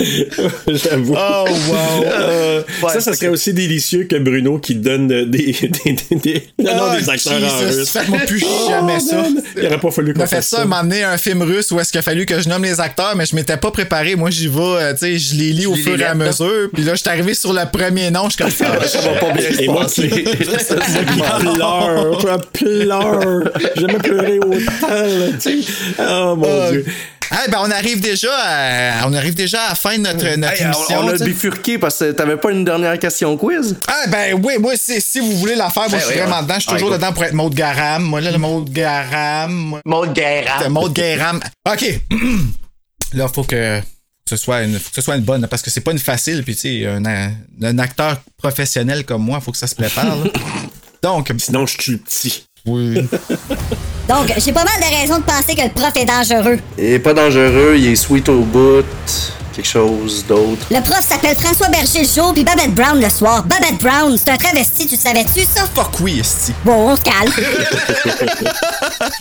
[0.68, 1.14] J'avoue.
[1.16, 2.04] Oh, wow.
[2.20, 6.16] Euh, Ouais, ça, ça serait que- aussi délicieux que Bruno qui donne des, des, des,
[6.16, 7.90] des- non, non, Ah, des acteurs en Jesus, russe.
[7.90, 9.16] Faites-moi plus jamais Oh, ça.
[9.16, 9.42] man.
[9.56, 10.64] Il aurait pas fallu On qu'on a fait fasse ça, ça.
[10.64, 13.14] m'a amené un film russe où est-ce qu'il a fallu que je nomme les acteurs,
[13.16, 14.16] mais je m'étais pas préparé.
[14.16, 16.68] Moi, j'y vais, euh, tu sais, je les lis au fur et à mesure.
[16.72, 18.86] Puis là, je suis arrivé sur le premier nom, je suis comme ça.
[18.86, 20.08] Ça va pas bien Et moi qui,
[21.38, 23.42] pleure, je pleure.
[23.76, 25.72] J'ai jamais pleuré autant, là, tu sais.
[25.98, 26.84] Oh mon Euh, dieu.
[27.32, 30.52] Ah, ben, on arrive déjà à, on arrive déjà à la fin de notre, notre
[30.54, 30.98] Hey, émission.
[31.00, 33.76] on, on a bifurqué parce que t'avais pas une dernière question quiz?
[33.86, 36.20] Ah, ben oui, moi, si, si vous voulez la faire, moi, Ben je suis oui,
[36.20, 36.42] vraiment ouais.
[36.42, 36.54] dedans.
[36.56, 37.00] Je suis Ah, toujours écoute.
[37.00, 38.02] dedans pour être Maud Garam.
[38.02, 39.80] Moi, là, le Maud Garam.
[39.84, 40.70] Maud Guérard.
[40.70, 41.40] Maud Guéram.
[41.70, 42.00] OK.
[43.14, 43.80] là, faut que
[44.28, 46.42] ce soit une, faut que ce soit une bonne, parce que c'est pas une facile.
[46.42, 47.32] Puis, tu sais, un,
[47.62, 50.04] un acteur professionnel comme moi, faut que ça se prépare.
[50.16, 50.24] là.
[51.02, 52.44] Donc, Sinon, je tue le petit.
[52.66, 53.08] Oui.
[54.08, 56.58] Donc, j'ai pas mal de raisons de penser que le prof est dangereux.
[56.78, 58.84] Il est pas dangereux, il est sweet au bout.
[59.54, 60.66] Quelque chose d'autre.
[60.70, 63.42] Le prof s'appelle François Berger le jour, puis Babette Brown le soir.
[63.44, 65.64] Babette Brown, c'est un travesti, tu savais-tu, ça?
[65.74, 66.52] Fuck oui, esti.
[66.64, 67.32] Bon, on se calme.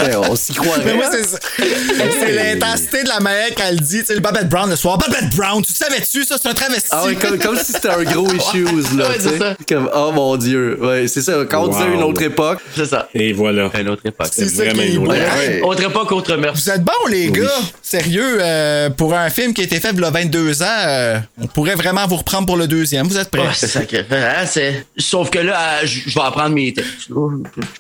[0.02, 0.82] Eh, on s'y croirait.
[0.86, 1.38] Mais moi, c'est ça.
[1.58, 4.00] C'est l'intensité de la manière qu'elle dit.
[4.00, 4.98] Tu sais, le Babette Brown le soir.
[4.98, 6.36] Babette Brown, tu savais-tu, ça?
[6.42, 6.88] C'est un travesti.
[6.92, 8.66] Ah comme, comme si c'était un gros issues,
[8.98, 9.40] là, Ouais, tu c'est sais.
[9.40, 9.56] ça.
[9.68, 10.78] Comme, oh mon dieu.
[10.82, 11.34] Ouais, c'est ça.
[11.50, 11.94] Quand on disait Wow.
[11.96, 13.08] une autre époque, C'est ça.
[13.14, 13.70] Et voilà.
[13.80, 14.28] Une autre époque.
[14.32, 15.12] C'est ça vraiment qui est une beau.
[15.12, 15.62] autre- ouais.
[15.62, 16.60] Autre époque, autre meurtre.
[16.62, 17.48] Vous êtes bons, les gars.
[17.82, 21.76] Sérieux, euh, pour un film qui a été fait a 22 ans, euh, on pourrait
[21.76, 23.08] vraiment vous reprendre pour le deuxième.
[23.08, 23.42] Vous êtes prêts?
[23.42, 24.06] Ouais, c'est sacré.
[24.12, 27.08] Hein, c'est- Sauf que là, euh, je vais apprendre mes textes.
[27.10, 27.14] Je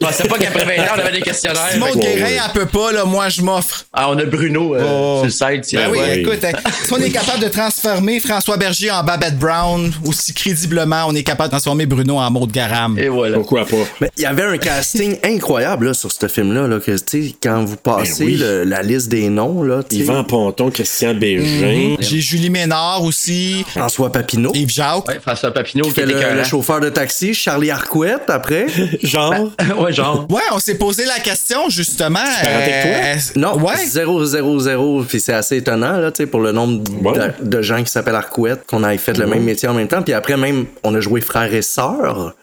[0.05, 1.67] pensais pas qu'après 20 ans, on avait des questionnaires.
[1.71, 3.85] Simon Guérin, elle peut pas, là, moi, je m'offre.
[3.93, 5.27] Ah, on a Bruno euh, Oh.
[5.29, 5.75] sur le site.
[5.75, 6.19] Ben oui, ouais.
[6.21, 6.51] écoute, hein,
[6.85, 11.23] si on est capable de transformer François Berger en Babette Brown, aussi crédiblement, on est
[11.23, 12.97] capable de transformer Bruno en Maud Garam.
[12.97, 13.37] Et voilà.
[13.37, 13.75] Pourquoi pas?
[14.01, 16.67] Mais il y avait un casting incroyable là, sur ce film-là.
[16.67, 18.37] Là, que, tu sais, quand vous passez Ben oui.
[18.37, 21.95] le- la liste des noms, là, tu sais, Yvan Ponton, Christian Bégin.
[21.99, 25.07] J'ai Julie Ménard aussi, François Papineau, Yves Jacques.
[25.07, 28.67] Ouais, François Papineau qui était le, chauffeur de taxi, Charlie Arquette après.
[29.03, 29.33] Genre?
[29.79, 30.27] ouais, genre.
[30.29, 32.19] Ouais, on s'est posé la question, justement.
[32.19, 32.91] que toi?
[33.03, 33.77] euh, Non, Ouais.
[33.83, 35.03] 0, 0, 0.
[35.03, 37.17] Puis c'est assez étonnant là, tu sais, pour le nombre Ouais.
[37.39, 40.01] de, de gens qui s'appellent Arquette, qu'on ait fait le même métier en même temps.
[40.03, 42.35] Puis après, même, on a joué frères et sœurs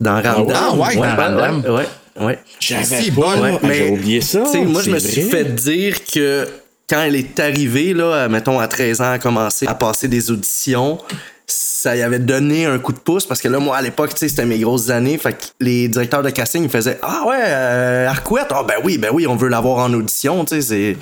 [0.00, 0.56] dans Ramdam.
[0.56, 0.96] Ah ouais?
[0.96, 1.62] ouais, Dans Ramdam.
[1.64, 2.38] ouais, ouais, ouais.
[2.60, 3.20] J'avais Si, pas.
[3.20, 4.42] bon, Ouais, Ah, J'ai oublié ça.
[4.44, 6.46] Tu sais, moi, je me suis fait dire que
[6.92, 10.98] quand elle est arrivée, là, mettons, à 13 ans, à commencer à passer des auditions,
[11.46, 14.44] ça y avait donné un coup de pouce parce que là, moi, à l'époque, c'était
[14.44, 15.16] mes grosses années.
[15.18, 18.98] Fait que les directeurs de casting, ils faisaient Ah ouais, euh, Arquette, ah ben oui,
[18.98, 20.96] ben oui, on veut l'avoir en audition, tu sais, c'est-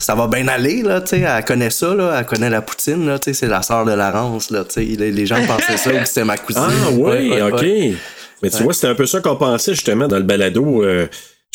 [0.00, 3.06] ça va bien aller, là, tu sais, elle connaît ça, là, elle connaît la poutine,
[3.06, 5.76] là, tu sais, c'est la sœur de Larence, là, tu sais, les, les gens pensaient
[5.76, 6.62] ça c'était ma cousine.
[6.64, 7.60] Ah oui, Ouais, ouais, ok.
[7.62, 7.94] ouais.
[8.42, 10.82] Mais tu vois, c'était un peu ça qu'on pensait justement dans le balado.
[10.84, 11.06] euh,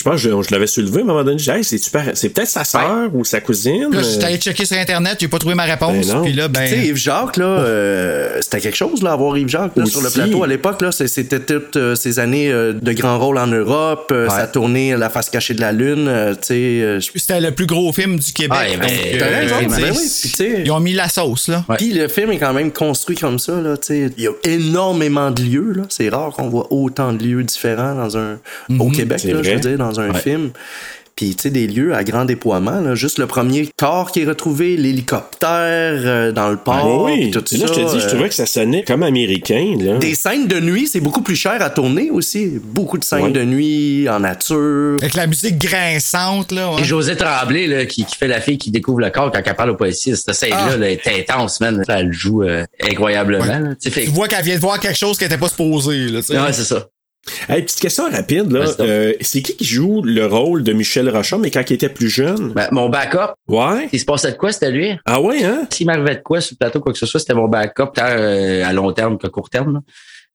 [0.03, 1.37] je pense que je, je l'avais soulevé à un moment donné.
[1.37, 1.63] J'ai dit, hey,
[2.15, 3.87] c'est peut-être sa sœur ou sa cousine.
[3.91, 6.07] Là, je suis euh, allé checker sur Internet, j'ai pas trouvé ma réponse.
[6.07, 6.21] Ben.
[6.23, 6.83] Puis là, Tu sais, ben.
[6.85, 10.43] Yves Jacques, là, euh, c'était quelque chose, là, avoir Yves Jacques là, sur le plateau
[10.43, 10.81] à l'époque.
[10.81, 10.91] là.
[10.91, 14.29] C'était toutes euh, ces années euh, de grands rôles en Europe, euh, Ouais.
[14.35, 16.07] sa tournée La face cachée de la Lune.
[16.07, 18.77] euh, tu sais, euh, C'était le plus gros film du Québec.
[18.79, 21.63] Ben, donc, euh, ben oui, Ils ont mis la sauce, là.
[21.77, 23.53] Puis le film est quand même construit comme ça.
[23.61, 24.11] Là, tu sais.
[24.17, 25.73] Il y a énormément de lieux.
[25.75, 25.83] là.
[25.89, 28.37] C'est rare qu'on voit autant de lieux différents dans un,
[28.79, 29.53] au Québec, c'est là, je vrai.
[29.55, 30.51] veux dire, dans un film.
[31.17, 32.79] Puis, tu sais, des lieux à grand déploiement.
[32.79, 32.95] Là.
[32.95, 37.43] Juste le premier corps qui est retrouvé, l'hélicoptère euh, dans le port, oui, puis tout
[37.53, 39.75] Et là, je ça, te dis, je euh, trouvais que ça sonnait comme américain.
[39.79, 39.97] Là.
[39.97, 42.59] Des scènes de nuit, c'est beaucoup plus cher à tourner aussi.
[42.63, 43.31] Beaucoup de scènes Ouais.
[43.31, 44.95] de nuit en nature.
[44.99, 46.71] Avec la musique grinçante, là.
[46.73, 46.81] ouais.
[46.81, 49.55] Et José Tremblay, là, qui, qui fait la fille qui découvre le corps quand elle
[49.55, 50.77] parle au policier, cette scène-là Ah.
[50.77, 51.83] là, est intense, man.
[51.87, 53.43] Elle le joue euh, incroyablement.
[53.43, 53.59] Ouais.
[53.59, 53.69] là.
[53.75, 56.07] Tu sais, fait- Tu vois qu'elle vient de voir quelque chose qui était pas supposé,
[56.07, 56.19] là.
[56.29, 56.87] Ouais, c'est ça.
[57.47, 58.51] Hey, petite question rapide.
[58.51, 58.65] là.
[58.79, 62.09] Euh, c'est qui qui joue le rôle de Michel Rochon, mais quand il était plus
[62.09, 62.53] jeune?
[62.53, 63.89] Ben, mon backup, Ouais.
[63.93, 64.89] il se passait de quoi, c'était lui?
[65.05, 65.67] Ah ouais, hein?
[65.69, 68.05] S'il m'arrivait de quoi sur le plateau, quoi que ce soit, c'était mon backup, tant
[68.07, 69.73] euh, à long terme qu'à court terme.
[69.73, 69.79] là.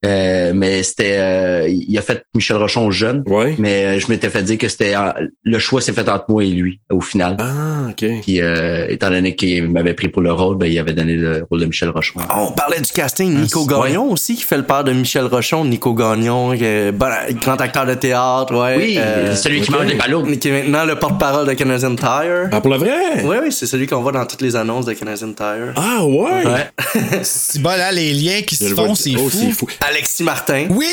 [0.05, 3.55] Euh, mais c'était, euh, il a fait Michel Rochon jeune, Ouais.
[3.59, 5.11] mais euh, je m'étais fait dire que c'était euh,
[5.43, 7.37] le choix s'est fait entre moi et lui au final.
[7.41, 8.05] Ah, ok.
[8.23, 11.47] Puis euh, étant donné qu'il m'avait pris pour le rôle, ben il avait donné le
[11.51, 12.21] rôle de Michel Rochon.
[12.37, 13.35] On parlait du casting.
[13.41, 13.89] Nico Ah, ouais.
[13.89, 15.65] Gagnon aussi, qui fait le père de Michel Rochon.
[15.65, 17.07] Nico Gagnon, qui est bon,
[17.43, 18.55] grand acteur de théâtre.
[18.55, 18.99] Ouais, Oui,
[19.37, 20.23] celui qui mange des ballons.
[20.25, 22.49] Qui est maintenant le porte-parole de Canadian Tire.
[22.53, 23.25] Ah, pour le vrai?
[23.25, 25.73] Oui, oui, c'est celui qu'on voit dans toutes les annonces de Canadian Tire.
[25.75, 26.45] Ah ouais?
[26.47, 27.23] Ouais.
[27.23, 29.31] C'est bon, là, les liens qui se font, c'est oh, fou.
[29.31, 29.67] c'est fou.
[29.89, 30.67] Alexis Martin.
[30.71, 30.87] Oui!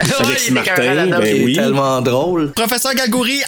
[0.00, 1.54] Alexis il Martin, ben est oui.
[1.54, 2.52] tellement drôle.
[2.52, 3.42] Professeur Galgouri.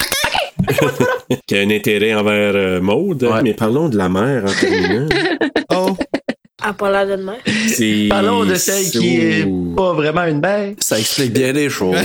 [1.47, 3.23] Qui a un intérêt envers euh, Maude.
[3.23, 3.43] Ouais.
[3.43, 5.09] Mais parlons de la mère en terminant.
[5.75, 5.97] Oh.
[6.63, 8.09] À pas l'air de mère.
[8.09, 9.47] Parlons de celle qui est
[9.77, 10.73] pas vraiment une mère.
[10.79, 11.97] Ça explique bien des choses.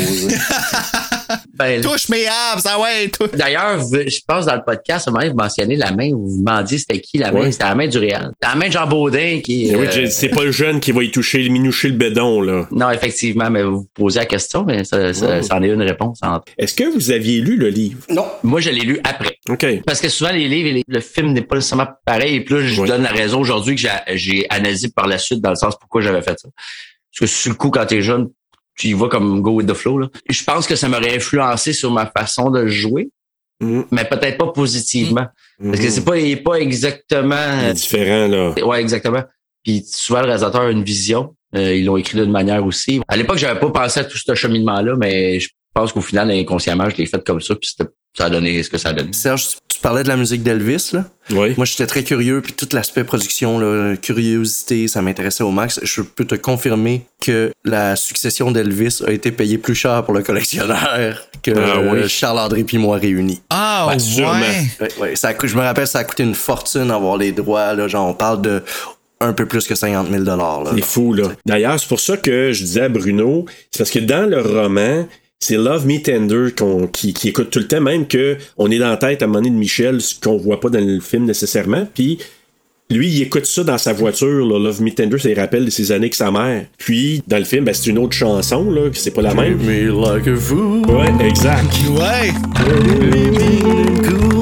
[1.53, 3.31] Ben, Touche mes abs, ah ouais, touche.
[3.33, 6.27] D'ailleurs, je pense dans le podcast, à un moment donné, vous mentionnez la main, vous
[6.27, 7.51] vous demandiez c'était qui la main, Ouais.
[7.51, 8.31] c'était la main du Réal.
[8.41, 11.03] La main de Jean Baudin qui oui, euh, je- c'est pas le jeune qui va
[11.03, 12.67] y toucher, minoucher le bédon, là.
[12.71, 15.41] Non, effectivement, mais vous vous posez la question, mais ça, ça, Ouais.
[15.43, 16.19] ça en est une réponse.
[16.57, 17.99] Est-ce que vous aviez lu le livre?
[18.09, 18.25] non.
[18.43, 19.37] Moi, je l'ai lu après.
[19.49, 19.65] OK.
[19.85, 22.35] Parce que souvent, les livres et les- le film n'est pas nécessairement pareil.
[22.35, 22.87] Et puis là, je Ouais.
[22.87, 26.01] donne la raison aujourd'hui que j'ai- j'ai analysé par la suite dans le sens pourquoi
[26.01, 26.49] j'avais fait ça.
[26.49, 28.29] Parce que sur le coup, quand t'es jeune,
[28.81, 29.97] tu y vas comme go with the flow.
[29.99, 30.07] Là.
[30.29, 33.09] Je pense que ça m'aurait influencé sur ma façon de jouer,
[33.63, 33.81] Mm.
[33.91, 35.27] mais peut-être pas positivement.
[35.63, 37.35] Parce que c'est pas, il est pas exactement...
[37.67, 38.53] C'est différent, là.
[38.65, 39.23] Ouais, exactement.
[39.63, 41.35] Puis souvent, le réalisateur a une vision.
[41.55, 43.01] Euh, ils l'ont écrit d'une manière aussi.
[43.07, 46.89] À l'époque, j'avais pas pensé à tout ce cheminement-là, mais je pense qu'au final, inconsciemment,
[46.89, 49.13] je l'ai fait comme ça, puis c'était- ça a donné ce que ça a donné.
[49.13, 51.05] Serge, tu parlais de la musique d'Elvis, là.
[51.31, 51.53] Oui.
[51.57, 55.79] Moi, j'étais très curieux, puis tout l'aspect production, là, curiosité, ça m'intéressait au max.
[55.83, 60.21] Je peux te confirmer que la succession d'Elvis a été payée plus cher pour le
[60.23, 61.99] collectionneur que Ah oui.
[61.99, 63.41] euh, Charles-André puis moi réunis.
[63.49, 63.99] Ah, Ben, ouais.
[63.99, 64.39] sûrement.
[64.81, 67.87] Ouais, ouais, ça je me rappelle, ça a coûté une fortune avoir les droits, là,
[67.87, 68.61] genre, on parle de
[69.23, 70.63] un peu plus que 50 000 là.
[70.75, 71.25] C'est fou, là.
[71.45, 75.07] D'ailleurs, c'est pour ça que je disais à Bruno, c'est parce que dans le roman,
[75.41, 78.77] c'est Love Me Tender qu'on, qui, qui écoute tout le temps, même que on est
[78.77, 81.01] dans la tête à un moment donné de Michel, ce qu'on voit pas dans le
[81.01, 81.87] film nécessairement.
[81.93, 82.19] Puis
[82.91, 85.69] lui, il écoute ça dans sa voiture, là, Love Me Tender, ça lui rappelle de
[85.69, 86.65] ses années avec sa mère.
[86.77, 89.57] Puis, dans le film, ben, c'est une autre chanson, là, que c'est pas la même.
[89.57, 90.85] Me like a fool.
[90.87, 91.73] Ouais, exact.
[91.89, 92.31] Ouais.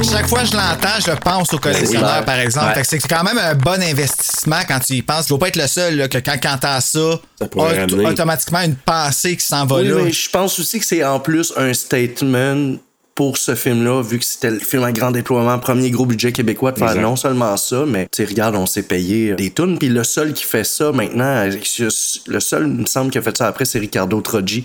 [0.04, 2.26] Chaque fois que je l'entends, je pense au collectionneur, Oui.
[2.26, 2.68] par exemple.
[2.68, 2.74] Ouais.
[2.76, 5.26] Fait que c'est quand même un bon investissement quand tu y penses.
[5.28, 7.20] Tu vas pas être le seul là, que quand tu entends ça,
[7.56, 8.06] ramener.
[8.08, 9.96] automatiquement une pensée qui s'en va Oui, là.
[10.04, 12.76] mais je pense aussi que c'est en plus un statement
[13.20, 16.72] pour ce film-là, vu que c'était le film à grand déploiement, premier gros budget québécois,
[16.72, 19.90] de faire non seulement ça, mais tu sais, regarde, on s'est payé des tunes, puis
[19.90, 23.48] le seul qui fait ça maintenant, le seul, il me semble, qui a fait ça
[23.48, 24.64] après, c'est Ricardo Troggi.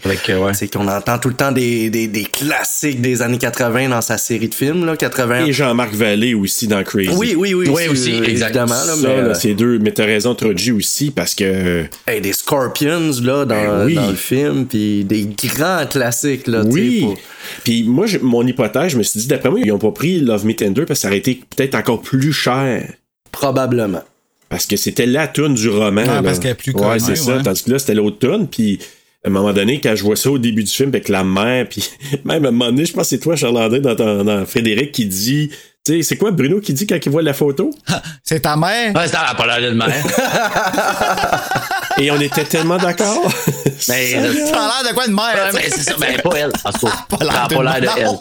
[0.52, 4.18] C'est qu'on entend tout le temps des, des, des classiques des années 80 dans sa
[4.18, 5.46] série de films, là, 80.
[5.46, 7.10] Et Jean-Marc Vallée aussi dans Crazy.
[7.16, 7.66] Oui, oui, oui.
[7.68, 8.50] Oui, aussi, exact.
[8.50, 9.08] Évidemment, là, Ça, mais.
[9.08, 9.80] euh, c'est deux.
[9.80, 11.86] Mais t'as raison, Troji aussi, parce que.
[12.06, 13.94] hey, des Scorpions, là, dans, Ben oui.
[13.96, 17.00] dans le film, puis des grands classiques, là, Oui.
[17.00, 17.16] pour-
[17.64, 20.20] Puis moi, je- mon hypothèse, je me suis dit, d'après moi, ils ont pas pris
[20.20, 22.86] Love Me Tender parce que ça aurait été peut-être encore plus cher.
[23.32, 24.02] Probablement.
[24.48, 26.02] Parce que c'était la tune du roman.
[26.06, 26.22] Ah, là.
[26.22, 27.36] parce qu'elle est plus Ouais, connue, c'est ça.
[27.36, 27.42] ouais.
[27.42, 28.46] Tandis que là, c'était l'autre tune.
[28.48, 28.78] Puis
[29.24, 31.66] à un moment donné, quand je vois ça au début du film avec la mère,
[31.68, 31.88] puis
[32.24, 34.92] même à un moment donné, je pense que c'est toi, Charlandin, dans, ton- dans Frédéric,
[34.92, 35.50] qui dit.
[35.86, 37.70] Tu sais, c'est quoi Bruno qui dit quand il voit la photo?
[38.24, 38.94] C'est ta mère?
[38.96, 39.92] Ouais, ça n'a pas de mère.
[41.98, 43.22] Et on était tellement d'accord.
[43.88, 45.50] Mais, Ça a l'air de quoi de mère?
[45.54, 45.94] Mais c'est ça.
[45.98, 46.52] Ben, pas elle.
[46.64, 48.18] En tout cas, Pas l'air de pas l'air de mère.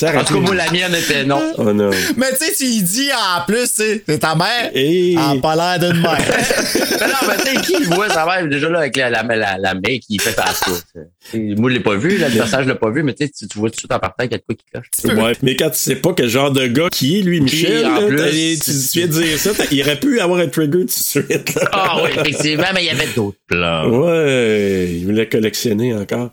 [0.00, 0.16] elle.
[0.18, 1.42] En tout cas, moi, la mienne était non.
[1.58, 1.90] Oh non.
[2.16, 4.70] Mais tu sais, tu y dis en plus, tu sais, c'est ta mère.
[4.74, 6.18] Et- Elle a pas l'air d'une mère.
[6.20, 9.58] Mais non, mais tu sais, qui voit sa mère déjà là avec la, la, la,
[9.58, 11.00] la main qui fait face ça?
[11.34, 13.32] Moi, je l'ai pas vu, là, le personnage je l'ai pas vu, mais tu sais,
[13.36, 15.16] tu tu vois tout de suite en partant qu'il y a de quoi qui cloche.
[15.24, 18.00] Ouais, mais quand tu sais pas quel genre de gars qui est, lui, Michel, en
[18.00, 20.80] là, plus, t'as- tu tu viens de dire ça, il aurait pu avoir un trigger
[20.80, 21.58] tout de suite.
[21.72, 23.88] Ah oui, effectivement, mais il y avait d'autres plans.
[23.88, 26.30] Ouais, il voulait collectionner encore.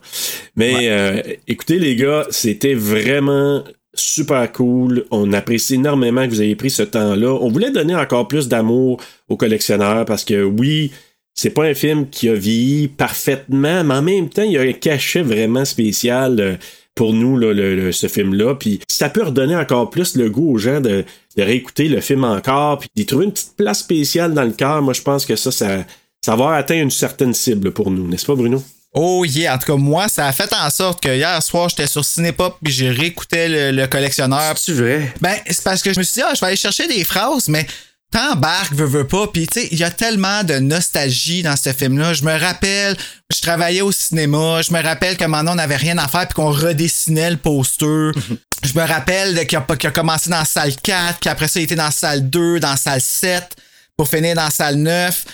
[0.55, 3.63] Mais euh, écoutez les gars, c'était vraiment
[3.93, 5.05] super cool.
[5.11, 7.31] On apprécie énormément que vous ayez pris ce temps-là.
[7.41, 8.99] On voulait donner encore plus d'amour
[9.29, 10.91] aux collectionneurs parce que oui,
[11.33, 14.61] c'est pas un film qui a vieilli parfaitement, mais en même temps, il y a
[14.61, 16.55] un cachet vraiment spécial euh,
[16.93, 18.55] pour nous, là, le- le- ce film-là.
[18.55, 21.03] Puis ça peut redonner encore plus le goût aux gens de,
[21.37, 24.81] de réécouter le film encore, puis d'y trouver une petite place spéciale dans le cœur.
[24.81, 25.85] Moi, je pense que ça, ça,
[26.25, 28.63] ça va atteindre une certaine cible pour nous, n'est-ce pas, Bruno?
[28.93, 31.85] Oh yeah, en tout cas moi, ça a fait en sorte que hier soir, j'étais
[31.85, 34.57] sur Cinépop puis j'ai réécouté le, le collectionneur.
[34.57, 35.13] C'est vrai?
[35.21, 37.47] Ben, c'est parce que je me suis dit, ah, je vais aller chercher des phrases,
[37.47, 37.67] mais
[38.09, 39.27] t'embarques, veux, veux pas.
[39.27, 42.15] Puis, tu sais, il y a tellement de nostalgie dans ce film-là.
[42.15, 42.97] Je me rappelle,
[43.31, 46.33] je travaillais au cinéma, je me rappelle que maintenant on n'avait rien à faire puis
[46.33, 47.85] qu'on redessinait le poster.
[48.63, 51.63] je me rappelle qu'il a, qu'il a commencé dans la salle 4, qu'après ça, il
[51.65, 53.55] était dans la salle 2, dans la salle 7,
[53.95, 55.25] pour finir dans la salle 9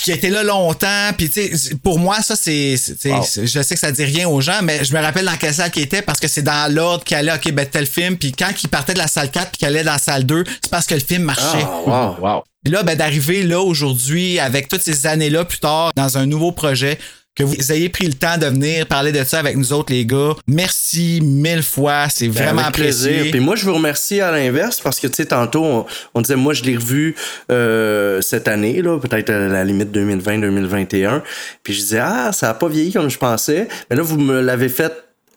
[0.00, 2.74] puis qui a été là longtemps, puis tu sais, pour moi ça c'est,
[3.04, 3.22] Wow.
[3.36, 5.70] je sais que ça dit rien aux gens, mais je me rappelle dans quelle salle
[5.70, 8.50] qu'il était parce que c'est dans l'ordre qu'il allait, ok ben tel film, puis quand
[8.62, 10.86] il partait de la salle 4 puis qu'il allait dans la salle 2, c'est parce
[10.86, 11.66] que le film marchait.
[11.86, 12.26] Ah, wow.
[12.26, 12.42] Wow.
[12.64, 16.52] Puis là, ben, d'arriver là aujourd'hui, avec toutes ces années-là plus tard, dans un nouveau
[16.52, 16.98] projet,
[17.36, 20.04] que vous ayez pris le temps de venir parler de ça avec nous autres, les
[20.04, 20.34] gars.
[20.46, 22.08] Merci mille fois.
[22.10, 23.10] C'est Ben, vraiment avec plaisir.
[23.12, 23.30] apprécié.
[23.30, 26.36] Puis moi, je vous remercie à l'inverse parce que, tu sais, tantôt, on, on disait,
[26.36, 27.14] moi, je l'ai revu
[27.50, 31.22] euh, cette année, là, peut-être à la limite 2020-2021.
[31.62, 33.68] Puis je disais, ah, ça a pas vieilli comme je pensais.
[33.88, 34.92] Mais là, vous me l'avez fait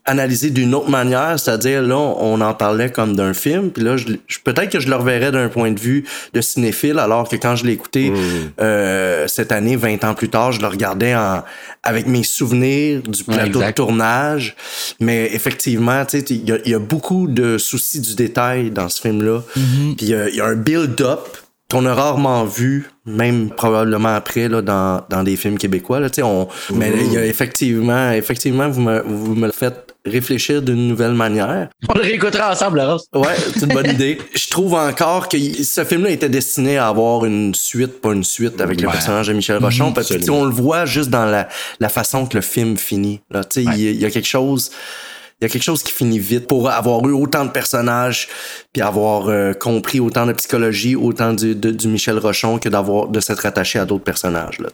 [0.05, 4.07] analyser d'une autre manière, c'est-à-dire là on en parlait comme d'un film, puis là je,
[4.27, 6.03] je- peut-être que je le reverrais d'un point de vue
[6.33, 8.11] de cinéphile, alors que quand je l'ai écouté
[8.59, 11.43] euh, cette année, 20 ans plus tard, je le regardais en,
[11.83, 14.55] avec mes souvenirs du plateau de tournage,
[14.99, 19.01] mais effectivement, tu sais, il y, y a beaucoup de soucis du détail dans ce
[19.01, 19.95] film-là, Mhm.
[19.95, 21.19] puis euh, il y a un build-up
[21.71, 25.99] qu'on a rarement vu, même probablement après là, dans, dans des films québécois.
[25.99, 29.51] Là, tu sais, on, Mais il y a effectivement, effectivement, vous me, vous me le
[29.51, 31.69] faites réfléchir d'une nouvelle manière.
[31.89, 33.05] On le réécoutera ensemble, Laurence.
[33.13, 34.17] Ouais, c'est une bonne idée.
[34.35, 38.59] Je trouve encore que ce film-là était destiné à avoir une suite, pas une suite
[38.61, 38.93] avec le Ouais.
[38.93, 40.43] personnage de Michel Rochon, Mhm, parce que tu sais, absolument.
[40.43, 41.47] on le voit juste dans la,
[41.79, 43.21] la façon que le film finit.
[43.31, 44.71] Là, tu sais, il il y, a quelque chose.
[45.41, 48.27] Il y a quelque chose qui finit vite pour avoir eu autant de personnages
[48.73, 53.07] puis avoir euh, compris autant de psychologie, autant du, de- du Michel Rochon que d'avoir
[53.07, 54.57] de s'être attaché à d'autres personnages.
[54.59, 54.69] Là.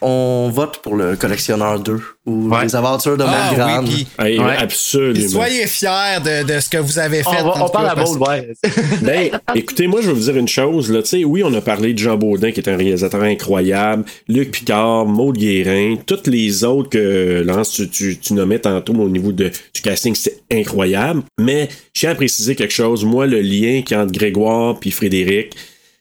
[0.00, 3.88] On vote pour le collectionneur 2 ou les aventures de Ah, Malgrande.
[3.88, 4.56] oui, Ouais.
[4.58, 5.28] Absolument.
[5.28, 7.42] Soyez fiers de, de ce que vous avez fait.
[7.42, 8.52] On, va- parle à ouais.
[9.02, 10.90] Ben, écoutez, moi, je vais vous dire une chose.
[10.90, 14.04] Là, Tu sais, oui, on a parlé de Jean Baudin, qui est un réalisateur incroyable,
[14.28, 19.08] Luc Picard, Maud Guérin, toutes les autres que, Laurence, tu, tu, tu nommais tantôt au
[19.08, 21.22] niveau de, du casting, c'était incroyable.
[21.40, 23.04] Mais je tiens à préciser quelque chose.
[23.12, 25.54] Moi, le lien qui est entre Grégoire puis Frédéric,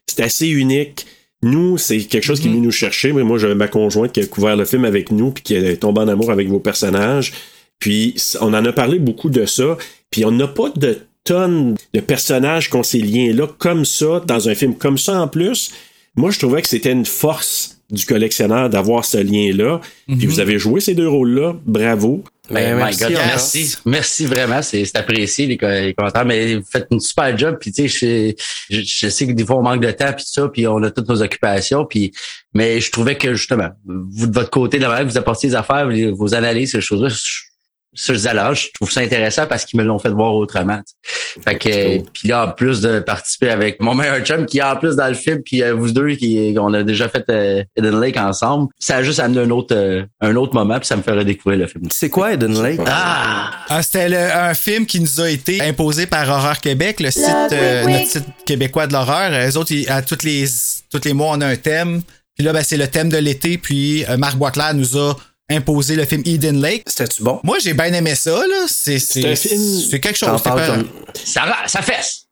[0.08, 1.06] c'est assez unique.
[1.44, 3.12] Nous, c'est quelque chose qui est venu nous chercher.
[3.12, 5.76] Mais moi, j'avais ma conjointe qui a couvert le film avec nous puis qui est
[5.76, 7.34] tombée en amour avec vos personnages.
[7.80, 9.78] Puis on en a parlé beaucoup de ça.
[10.10, 14.48] Puis on n'a pas de tonnes de personnages qui ont ces liens-là comme ça, dans
[14.48, 15.74] un film comme ça en plus.
[16.16, 19.82] Moi, je trouvais que c'était une force du collectionneur d'avoir ce lien-là.
[20.08, 21.58] Puis vous avez joué ces deux rôles-là.
[21.66, 22.24] Bravo.
[22.52, 23.22] Ben, my merci, God, hein.
[23.26, 23.76] merci.
[23.86, 24.62] Merci vraiment.
[24.62, 26.26] C'est apprécié, les, les commentaires.
[26.26, 27.58] Mais vous faites une super job.
[27.60, 28.36] Puis, tu sais,
[28.70, 30.68] je, je, je sais que des fois, on manque de temps, puis tout ça, puis
[30.68, 31.86] on a toutes nos occupations.
[31.86, 32.12] Puis,
[32.54, 35.48] mais je trouvais que, justement, vous, de votre côté, de la manière que vous apportez
[35.48, 37.51] les affaires, vos analyses, ces choses-là, je-
[37.94, 40.78] ça, je dis alors, je trouve ça intéressant parce qu'ils me l'ont fait voir autrement.
[40.78, 41.42] tu sais.
[41.42, 44.64] Fait que, euh, puis là, en plus de participer avec mon meilleur chum qui est
[44.64, 47.64] en plus dans le film, puis euh, vous deux qui on a déjà fait euh,
[47.76, 50.96] Eden Lake ensemble, ça a juste amené un autre euh, un autre moment, puis ça
[50.96, 51.86] me fait redécouvrir le film.
[51.92, 52.80] C'est quoi Eden Lake?
[52.88, 53.52] Ah!
[53.70, 57.26] Ah, C'était le- un film qui nous a été imposé par Horreur Québec, le site,
[57.52, 59.32] euh, notre site québécois de l'horreur.
[59.32, 60.46] Les autres, ils- à tous les,
[60.92, 62.02] tous les mois, on a un thème.
[62.38, 63.58] Puis là, ben, c'est le thème de l'été.
[63.58, 65.14] Puis euh, Marc Boisclair nous a
[65.52, 66.84] imposé le film Eden Lake.
[66.88, 67.40] C'était-tu bon?
[67.44, 68.32] Moi, j'ai bien aimé ça.
[68.32, 68.66] là.
[68.68, 70.42] C'est c'est- un film- c'est quelque chose.
[70.42, 70.88] pas- comme-
[71.26, 72.26] Ça, ça fesse!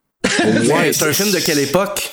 [0.45, 2.11] Ouais, c'est un film de quelle époque?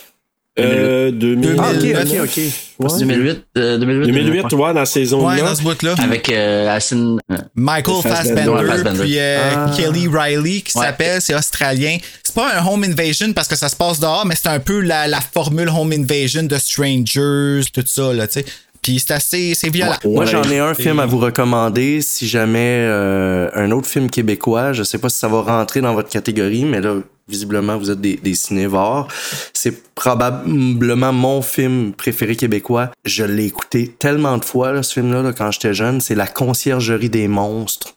[0.58, 1.56] Euh, 2000.
[1.58, 2.40] Ah, ok, ok, ok.
[2.78, 2.98] Ouais.
[3.00, 4.54] 2008, euh, 2008, 2008, ouais.
[4.54, 5.42] ouais, dans la saison Ouais, là.
[5.42, 5.94] dans ce bout-là.
[5.98, 8.66] Avec euh, euh, Michael Fassbender.
[8.66, 9.70] Fassbender, puis euh, Ah.
[9.76, 10.84] Kelly Riley qui Ouais.
[10.86, 11.98] s'appelle, c'est australien.
[12.22, 14.80] C'est pas un home invasion parce que ça se passe dehors, mais c'est un peu
[14.80, 18.46] la, la formule home invasion de Strangers, tout ça là, tu sais.
[18.86, 19.96] Puis c'est assez, c'est violent.
[20.04, 20.30] Moi, Ouais.
[20.30, 22.00] j'en ai un film à vous recommander.
[22.02, 25.92] Si jamais euh, un autre film québécois, je sais pas si ça va rentrer dans
[25.92, 26.94] votre catégorie, mais là,
[27.28, 29.08] visiblement, vous êtes des, des cinévores.
[29.52, 32.92] C'est probablement mon film préféré québécois.
[33.04, 36.00] Je l'ai écouté tellement de fois, là, ce film-là, là, quand j'étais jeune.
[36.00, 37.96] C'est La conciergerie des monstres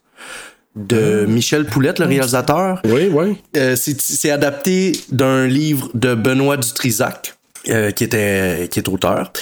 [0.75, 2.81] de Michel Poulette, le réalisateur.
[2.85, 3.37] Oui, oui.
[3.57, 7.35] Euh, c'est c'est adapté d'un livre de Benoît Dutrisac.
[7.67, 9.33] Euh, qui était qui est auteur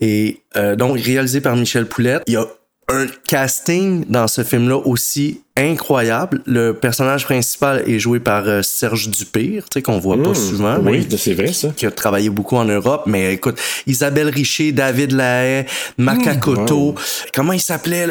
[0.00, 2.22] et euh, donc réalisé par Michel Poulette.
[2.26, 2.46] Il y a
[2.88, 6.40] un casting dans ce film-là aussi incroyable.
[6.46, 10.34] Le personnage principal est joué par euh, Serge Dupire, tu sais qu'on voit pas Mmh,
[10.34, 10.76] souvent.
[10.82, 11.68] oui, mais c'est vrai, ça.
[11.76, 15.66] Qui a travaillé beaucoup en Europe, mais écoute, Isabelle Richer, David Lahaye,
[15.98, 16.94] Makakoto, wow.
[17.34, 18.06] comment il s'appelait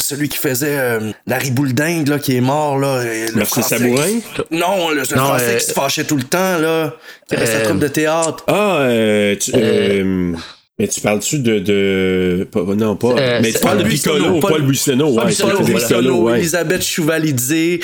[0.00, 3.78] celui qui faisait euh, Larry Boulding là qui est mort là, euh, le Merci Français
[3.78, 4.06] Sabourin?
[4.06, 6.94] qui- Non, le, le Non, Français euh, qui se fâchait tout le temps là,
[7.28, 8.44] qui avait sa euh, troupe de théâtre.
[8.48, 10.32] Ah, euh, tu, euh,
[10.78, 14.40] mais tu parles-tu de, de, pas- non, pas, Euh, mais tu parles de Piccolo, Buissonneau,
[14.40, 16.38] Paul Paul- Buissonneau, Paul ouais, Buissonneau, Paul Buissonneau, ouais.
[16.38, 17.80] Elisabeth Chouvalidé,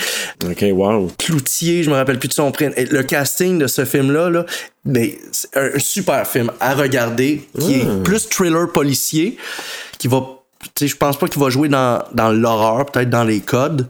[0.49, 1.11] Ok, wow.
[1.19, 2.73] Cloutier, je me rappelle plus de son prénom.
[2.77, 4.47] Et Le casting de ce film-là, là,
[4.85, 7.79] mais c'est un super film à regarder, qui Ah.
[7.79, 9.37] est plus thriller policier,
[9.99, 10.21] qui va,
[10.63, 13.89] tu sais, je pense pas qu'il va jouer dans, dans l'horreur, peut-être dans les codes,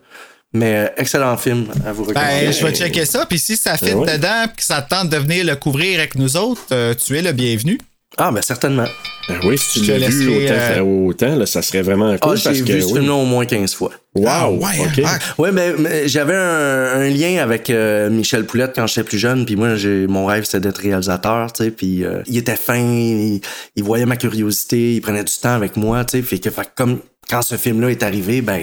[0.54, 2.46] mais euh, excellent film à vous recommander.
[2.46, 4.12] Ben, je vais checker ça, puis si ça fit Ben ouais.
[4.16, 7.18] dedans, puis que ça te tente de venir le couvrir avec nous autres, euh, tu
[7.18, 7.78] es le bienvenu.
[8.16, 8.86] Ah, ben certainement.
[9.28, 12.18] Ben oui, si tu te l'as vu autant, euh, autant là, ça serait vraiment Ah,
[12.18, 12.92] cool j'ai parce vu que ce oui.
[12.92, 13.90] film-là au moins 15 fois.
[14.14, 15.02] Wow, Ah, ouais, ok.
[15.06, 19.18] ah, Ouais, mais, mais j'avais un, un lien avec euh, Michel Poulette quand j'étais plus
[19.18, 22.56] jeune, puis moi, j'ai mon rêve c'était d'être réalisateur, tu sais, puis euh, il était
[22.56, 23.40] fin, il,
[23.76, 26.68] il voyait ma curiosité, il prenait du temps avec moi, tu sais, fait que fait
[26.76, 28.60] comme quand ce film-là est arrivé, ben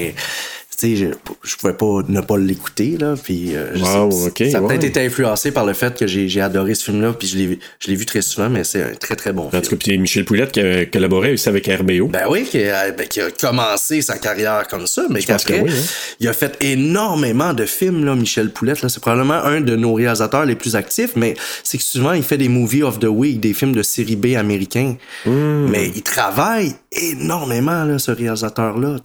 [0.81, 1.05] sais, je,
[1.43, 4.67] je pouvais pas ne pas l'écouter là, puis euh, Wow, sais- ça a ouais.
[4.67, 7.87] peut-être été influencé par le fait que j'ai adoré ce film-là, puis je l'ai je
[7.87, 9.61] l'ai vu très souvent, mais c'est un très très bon En film.
[9.61, 12.07] tout cas, puis Michel Poulette qui a collaboré aussi avec RBO.
[12.07, 15.71] Ben oui, qui a, ben, qui a commencé sa carrière comme ça, mais qu'après, oui,
[15.71, 15.83] hein.
[16.19, 18.81] il a fait énormément de films, là, Michel Poulette.
[18.81, 18.89] Là.
[18.89, 22.37] C'est probablement un de nos réalisateurs les plus actifs, mais c'est que souvent, il fait
[22.37, 24.95] des movies of the week, des films de série B américains.
[25.25, 25.67] Hmm.
[25.69, 28.97] Mais il travaille énormément, là, ce réalisateur-là.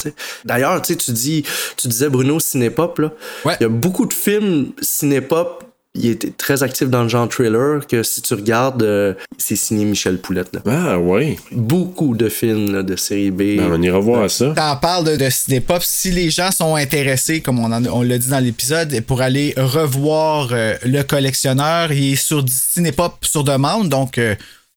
[0.44, 1.44] D'ailleurs, tu dis,
[1.76, 3.12] tu disais Bruno Cinépop, là.
[3.44, 3.55] Ouais.
[3.60, 5.62] Il y a beaucoup de films Cinépop.
[5.98, 9.86] Il était très actif dans le genre thriller, que si tu regardes, euh, c'est signé
[9.86, 10.51] Michel Poulette.
[10.52, 10.60] Là.
[10.66, 11.38] Ah oui.
[11.52, 13.56] Beaucoup de films là, de série B.
[13.56, 14.52] Ben, on ira voir ça.
[14.55, 15.82] T'en parles de, de Cinépop.
[15.82, 19.55] Si les gens sont intéressés, comme on, en- on l'a dit dans l'épisode, pour aller
[19.56, 24.34] revoir euh, le collectionneur, il est sur Cinépop sur demande, donc euh,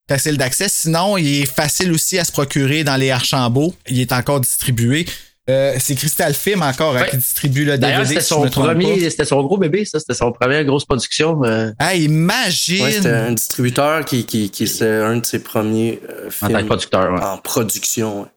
[0.10, 0.68] facile d'accès.
[0.70, 3.74] Sinon, il est facile aussi à se procurer dans les Archambault.
[3.90, 5.06] Il est encore distribué.
[5.50, 7.10] Euh, c'est Crystal Film encore hein, Ouais.
[7.10, 8.16] qui distribue le D'ailleurs, DVD.
[8.22, 10.00] c'était son premier, c'était son gros bébé, ça.
[10.00, 11.44] C'était son première grosse production.
[11.44, 11.72] euh.
[11.80, 12.84] Hey, imagine!
[12.84, 16.52] Ouais, c'était un distributeur qui, qui, qui c'est un de ses premiers euh, en films
[16.52, 17.14] tant que producteur.
[17.14, 17.22] ouais.
[17.24, 18.22] en production.
[18.22, 18.28] ouais.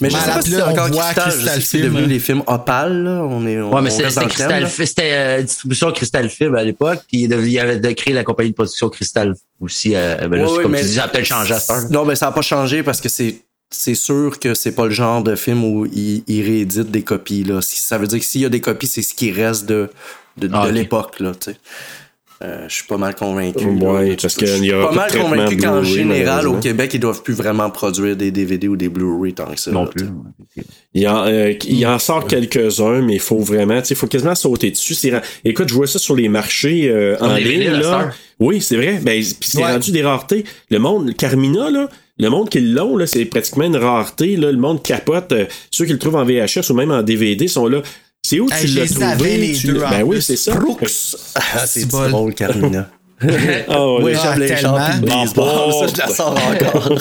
[0.00, 2.04] Mais je Mais sais là, pas si c'est encore Crystal, Crystal que c'est Film, devenu
[2.04, 2.06] hein.
[2.08, 3.10] les films Opal, là.
[3.28, 7.28] On est, on, Ouais, mais c'était Crystal, c'était euh, distribution Crystal Film à l'époque, puis
[7.28, 9.92] il avait de créer la compagnie de production Crystal aussi.
[9.94, 11.60] Euh, ben là, comme mais- tu dis, ça a peut-être changé à.
[11.90, 13.36] Non, mais ça n'a pas changé parce que c'est
[13.72, 17.42] c'est sûr que c'est pas le genre de film où il, il réédite des copies.
[17.44, 17.60] Là.
[17.62, 19.90] Ça veut dire que s'il y a des copies, c'est ce qui reste de,
[20.36, 21.18] de, Ah, de l'époque.
[21.20, 21.32] Là.
[22.42, 23.64] Euh, je suis pas mal convaincu.
[23.64, 24.16] Ouais, là.
[24.20, 26.58] parce Je qu'il suis pas pas mal convaincu qu'en général, au.
[26.58, 29.70] Québec, ils doivent plus vraiment produire des DVD ou des Blu-ray tant que ça.
[29.70, 30.06] Non plus.
[30.94, 34.06] Il en, euh, il en sort quelques-uns, mais il faut vraiment, tu sais, il faut
[34.08, 34.94] quasiment sauter dessus.
[34.94, 38.10] C'est ra- Écoute, je vois ça sur les marchés euh, en les ligne, là.
[38.40, 38.98] Oui, c'est vrai.
[39.02, 39.70] Ben, puis c'est Ouais.
[39.72, 40.44] rendu des raretés.
[40.70, 41.88] Le monde, le Carmina, là,
[42.18, 44.50] le monde qui l'ont, là, c'est pratiquement une rareté, là.
[44.50, 45.30] Le monde capote.
[45.32, 47.82] euh, ceux qui le trouvent en VHS ou même en DVD sont là.
[48.24, 49.36] C'est où tu l'as les trouvé?
[49.36, 50.52] les Tu deux, Ben oui, c'est ça.
[51.34, 52.88] Ah, c'est drôle, Carmina.
[53.20, 54.02] Ah, ouais.
[54.02, 55.72] Oui, j'aime les le Bon, baseball.
[55.72, 56.92] Ça, je la sors encore.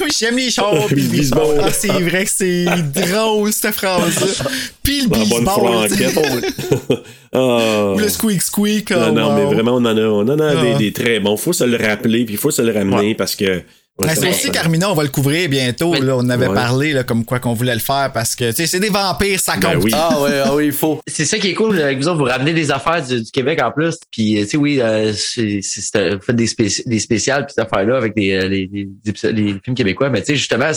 [0.00, 1.60] Oui, j'aime les chars Puis pis le baseball.
[1.64, 2.64] Ah, c'est vrai que c'est
[2.94, 4.48] drôle, cette phrase-là.
[4.82, 6.08] Pis le bonne baseball, sais.
[6.10, 7.04] franquette.
[7.32, 7.92] Ah.
[7.94, 8.90] Ou le squeak squeak.
[8.92, 9.50] Non, oh, non, mais wow.
[9.54, 10.78] vraiment, on en a, on en a des, Ah.
[10.78, 11.36] des très bons.
[11.36, 13.62] Faut se le rappeler, puis il faut se le ramener parce que.
[13.98, 14.50] Ouais, c'est aussi.
[14.50, 15.94] Carmina, on va le couvrir bientôt.
[15.94, 16.54] Là, on en avait Ouais.
[16.54, 19.40] parlé là, comme quoi qu'on voulait le faire parce que tu sais, c'est des vampires,
[19.40, 19.84] ça Ben compte.
[19.84, 19.90] oui.
[19.94, 21.00] Ah ouais, ah oui, il faut.
[21.06, 23.58] C'est ça qui est cool avec vous autres, vous ramenez des affaires du, du Québec
[23.62, 23.96] en plus.
[24.10, 26.98] Puis, euh, tu sais, oui, euh, c'est, c'est, c'est, euh, vous faites des, spéci- des
[26.98, 30.10] spéciales puis cette affaires-là avec des, euh, les, les, épisodes- les films québécois.
[30.10, 30.70] Mais tu sais, justement,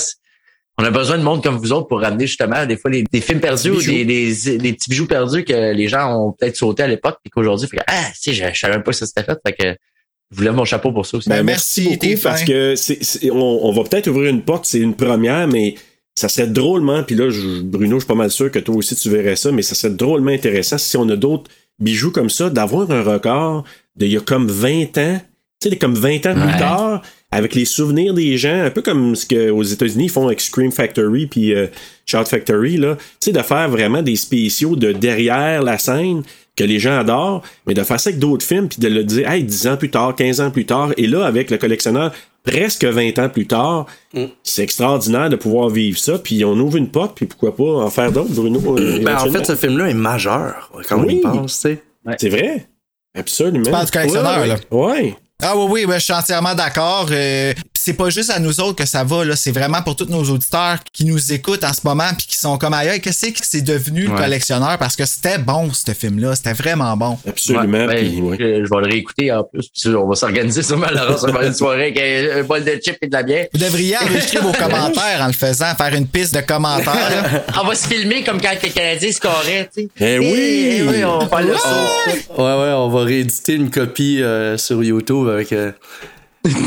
[0.78, 3.20] on a besoin de monde comme vous autres pour ramener justement des fois les, des
[3.20, 6.84] films perdus ou des, des, des petits bijoux perdus que les gens ont peut-être sauté
[6.84, 8.98] à l'époque puis qu'aujourd'hui, fait que, ah, tu sais, je, je savais même pas que
[8.98, 9.38] ça s'était fait.
[9.46, 9.78] Fait que
[10.32, 11.30] je vous lève mon chapeau pour ça aussi.
[11.30, 14.66] Ben, merci, merci, beaucoup parce que c'est, c'est- on, on va peut-être ouvrir une porte,
[14.66, 15.76] c'est une première, mais
[16.16, 18.96] ça serait drôlement, puis là, je- Bruno, je suis pas mal sûr que toi aussi
[18.96, 21.50] tu verrais ça, mais ça serait drôlement intéressant si on a d'autres
[21.80, 23.64] bijoux comme ça, d'avoir un record
[23.96, 25.22] d'il y a comme 20 ans,
[25.62, 27.02] tu sais, comme 20 ans plus tard,
[27.32, 30.72] avec les souvenirs des gens, un peu comme ce qu'aux États-Unis ils font avec Scream
[30.72, 31.68] Factory puis euh,
[32.06, 36.24] Shout Factory, là, tu sais, de faire vraiment des spéciaux de derrière la scène
[36.60, 39.30] que les gens adorent, mais de faire ça avec d'autres films puis de le dire,
[39.32, 42.12] hey, 10 ans plus tard, 15 ans plus tard, et là, avec le collectionneur,
[42.44, 43.86] presque 20 ans plus tard,
[44.44, 47.90] c'est extraordinaire de pouvoir vivre ça, puis on ouvre une porte, puis pourquoi pas en
[47.90, 48.60] faire d'autres, Bruno?
[48.78, 51.16] euh, Ben, en fait, ce film-là est majeur quand on Oui.
[51.16, 51.84] y pense, tu sais.
[52.18, 52.68] C'est vrai?
[53.18, 53.64] Absolument.
[53.66, 54.56] Tu parles du collectionneur, Ouais, là.
[54.72, 55.16] Ouais.
[55.42, 57.08] Ah oui, oui, ben, je suis entièrement d'accord.
[57.12, 59.36] Euh, c'est pas juste à nous autres que ça va, là.
[59.36, 62.58] C'est vraiment pour tous nos auditeurs qui nous écoutent en ce moment puis qui sont
[62.58, 63.00] comme ailleurs.
[63.02, 64.78] Qu'est-ce que c'est devenu le collectionneur?
[64.78, 66.36] Parce que c'était bon, ce film-là.
[66.36, 67.18] C'était vraiment bon.
[67.28, 67.86] Absolument.
[67.86, 68.38] Ouais, ben, puis, ouais.
[68.40, 69.70] je, je vais le réécouter en plus.
[69.70, 73.08] Puis on va s'organiser sûrement Laurent, être une soirée avec un, bol de chips et
[73.08, 73.48] de la bière.
[73.54, 77.44] Vous devriez enregistrer vos commentaires en le faisant, faire une piste de commentaires.
[77.62, 79.90] On va se filmer comme quand les Canadiens scoraient, tu sais.
[80.00, 80.80] Eh oui!
[80.80, 81.54] Eh oui, on va le.
[81.54, 81.56] Ouais,
[82.38, 85.54] ouais, on va rééditer une copie euh, sur YouTube avec.
[85.54, 85.72] euh,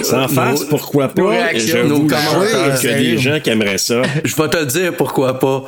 [0.03, 1.29] Sans face, nos- pourquoi pas?
[1.31, 4.03] réactions, J'avoue nos que des gens qui aimeraient ça.
[4.25, 5.65] Je vais te le dire pourquoi pas.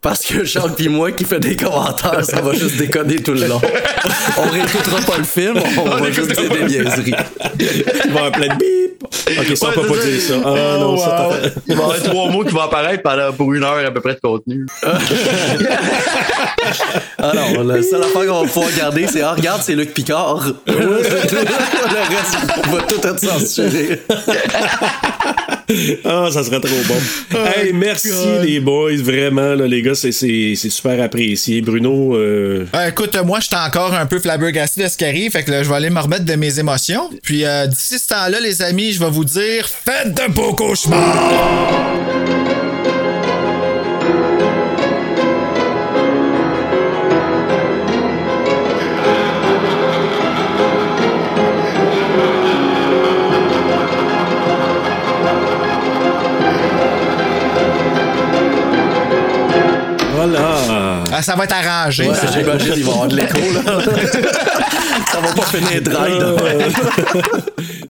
[0.00, 3.48] Parce que Charles pis moi qui fait des commentaires, ça va juste déconner tout le
[3.48, 3.60] long.
[4.36, 7.14] On réécoutera pas le film, on, va juste dire des niaiseries.
[7.58, 8.77] Il va avoir plein de.
[9.04, 10.34] Ok, ça, on peut pas dire ça.
[10.44, 13.54] Ah non, ça, t'as- Il va y avoir trois mots qui vont apparaître pendant, pour
[13.54, 14.66] une heure à peu près de contenu.
[17.18, 20.52] Alors, la seule affaire qu'on va pouvoir garder, c'est Ah, regarde, c'est Luc Picard.
[20.66, 22.36] le reste
[22.70, 24.00] va tout être censuré.
[26.02, 26.94] Ah, ça serait trop bon.
[27.58, 28.08] hey, merci
[28.42, 31.60] les boys, vraiment, là, les gars, c'est, super apprécié.
[31.60, 35.42] Bruno, euh, Euh, écoute, moi, j'étais encore un peu flabbergasté de ce qui arrive, fait
[35.44, 37.10] que là, je vais aller me remettre de mes émotions.
[37.22, 41.78] Puis euh, d'ici ce temps-là, les amis, je vais vous dire faites de beaux cauchemars!
[60.18, 61.02] voilà.
[61.12, 62.08] Ah, ça va être arrangé.
[62.08, 63.62] Ouais, j'imagine, il va y avoir de l'écho, là.
[65.12, 66.18] ça va pas finir dry.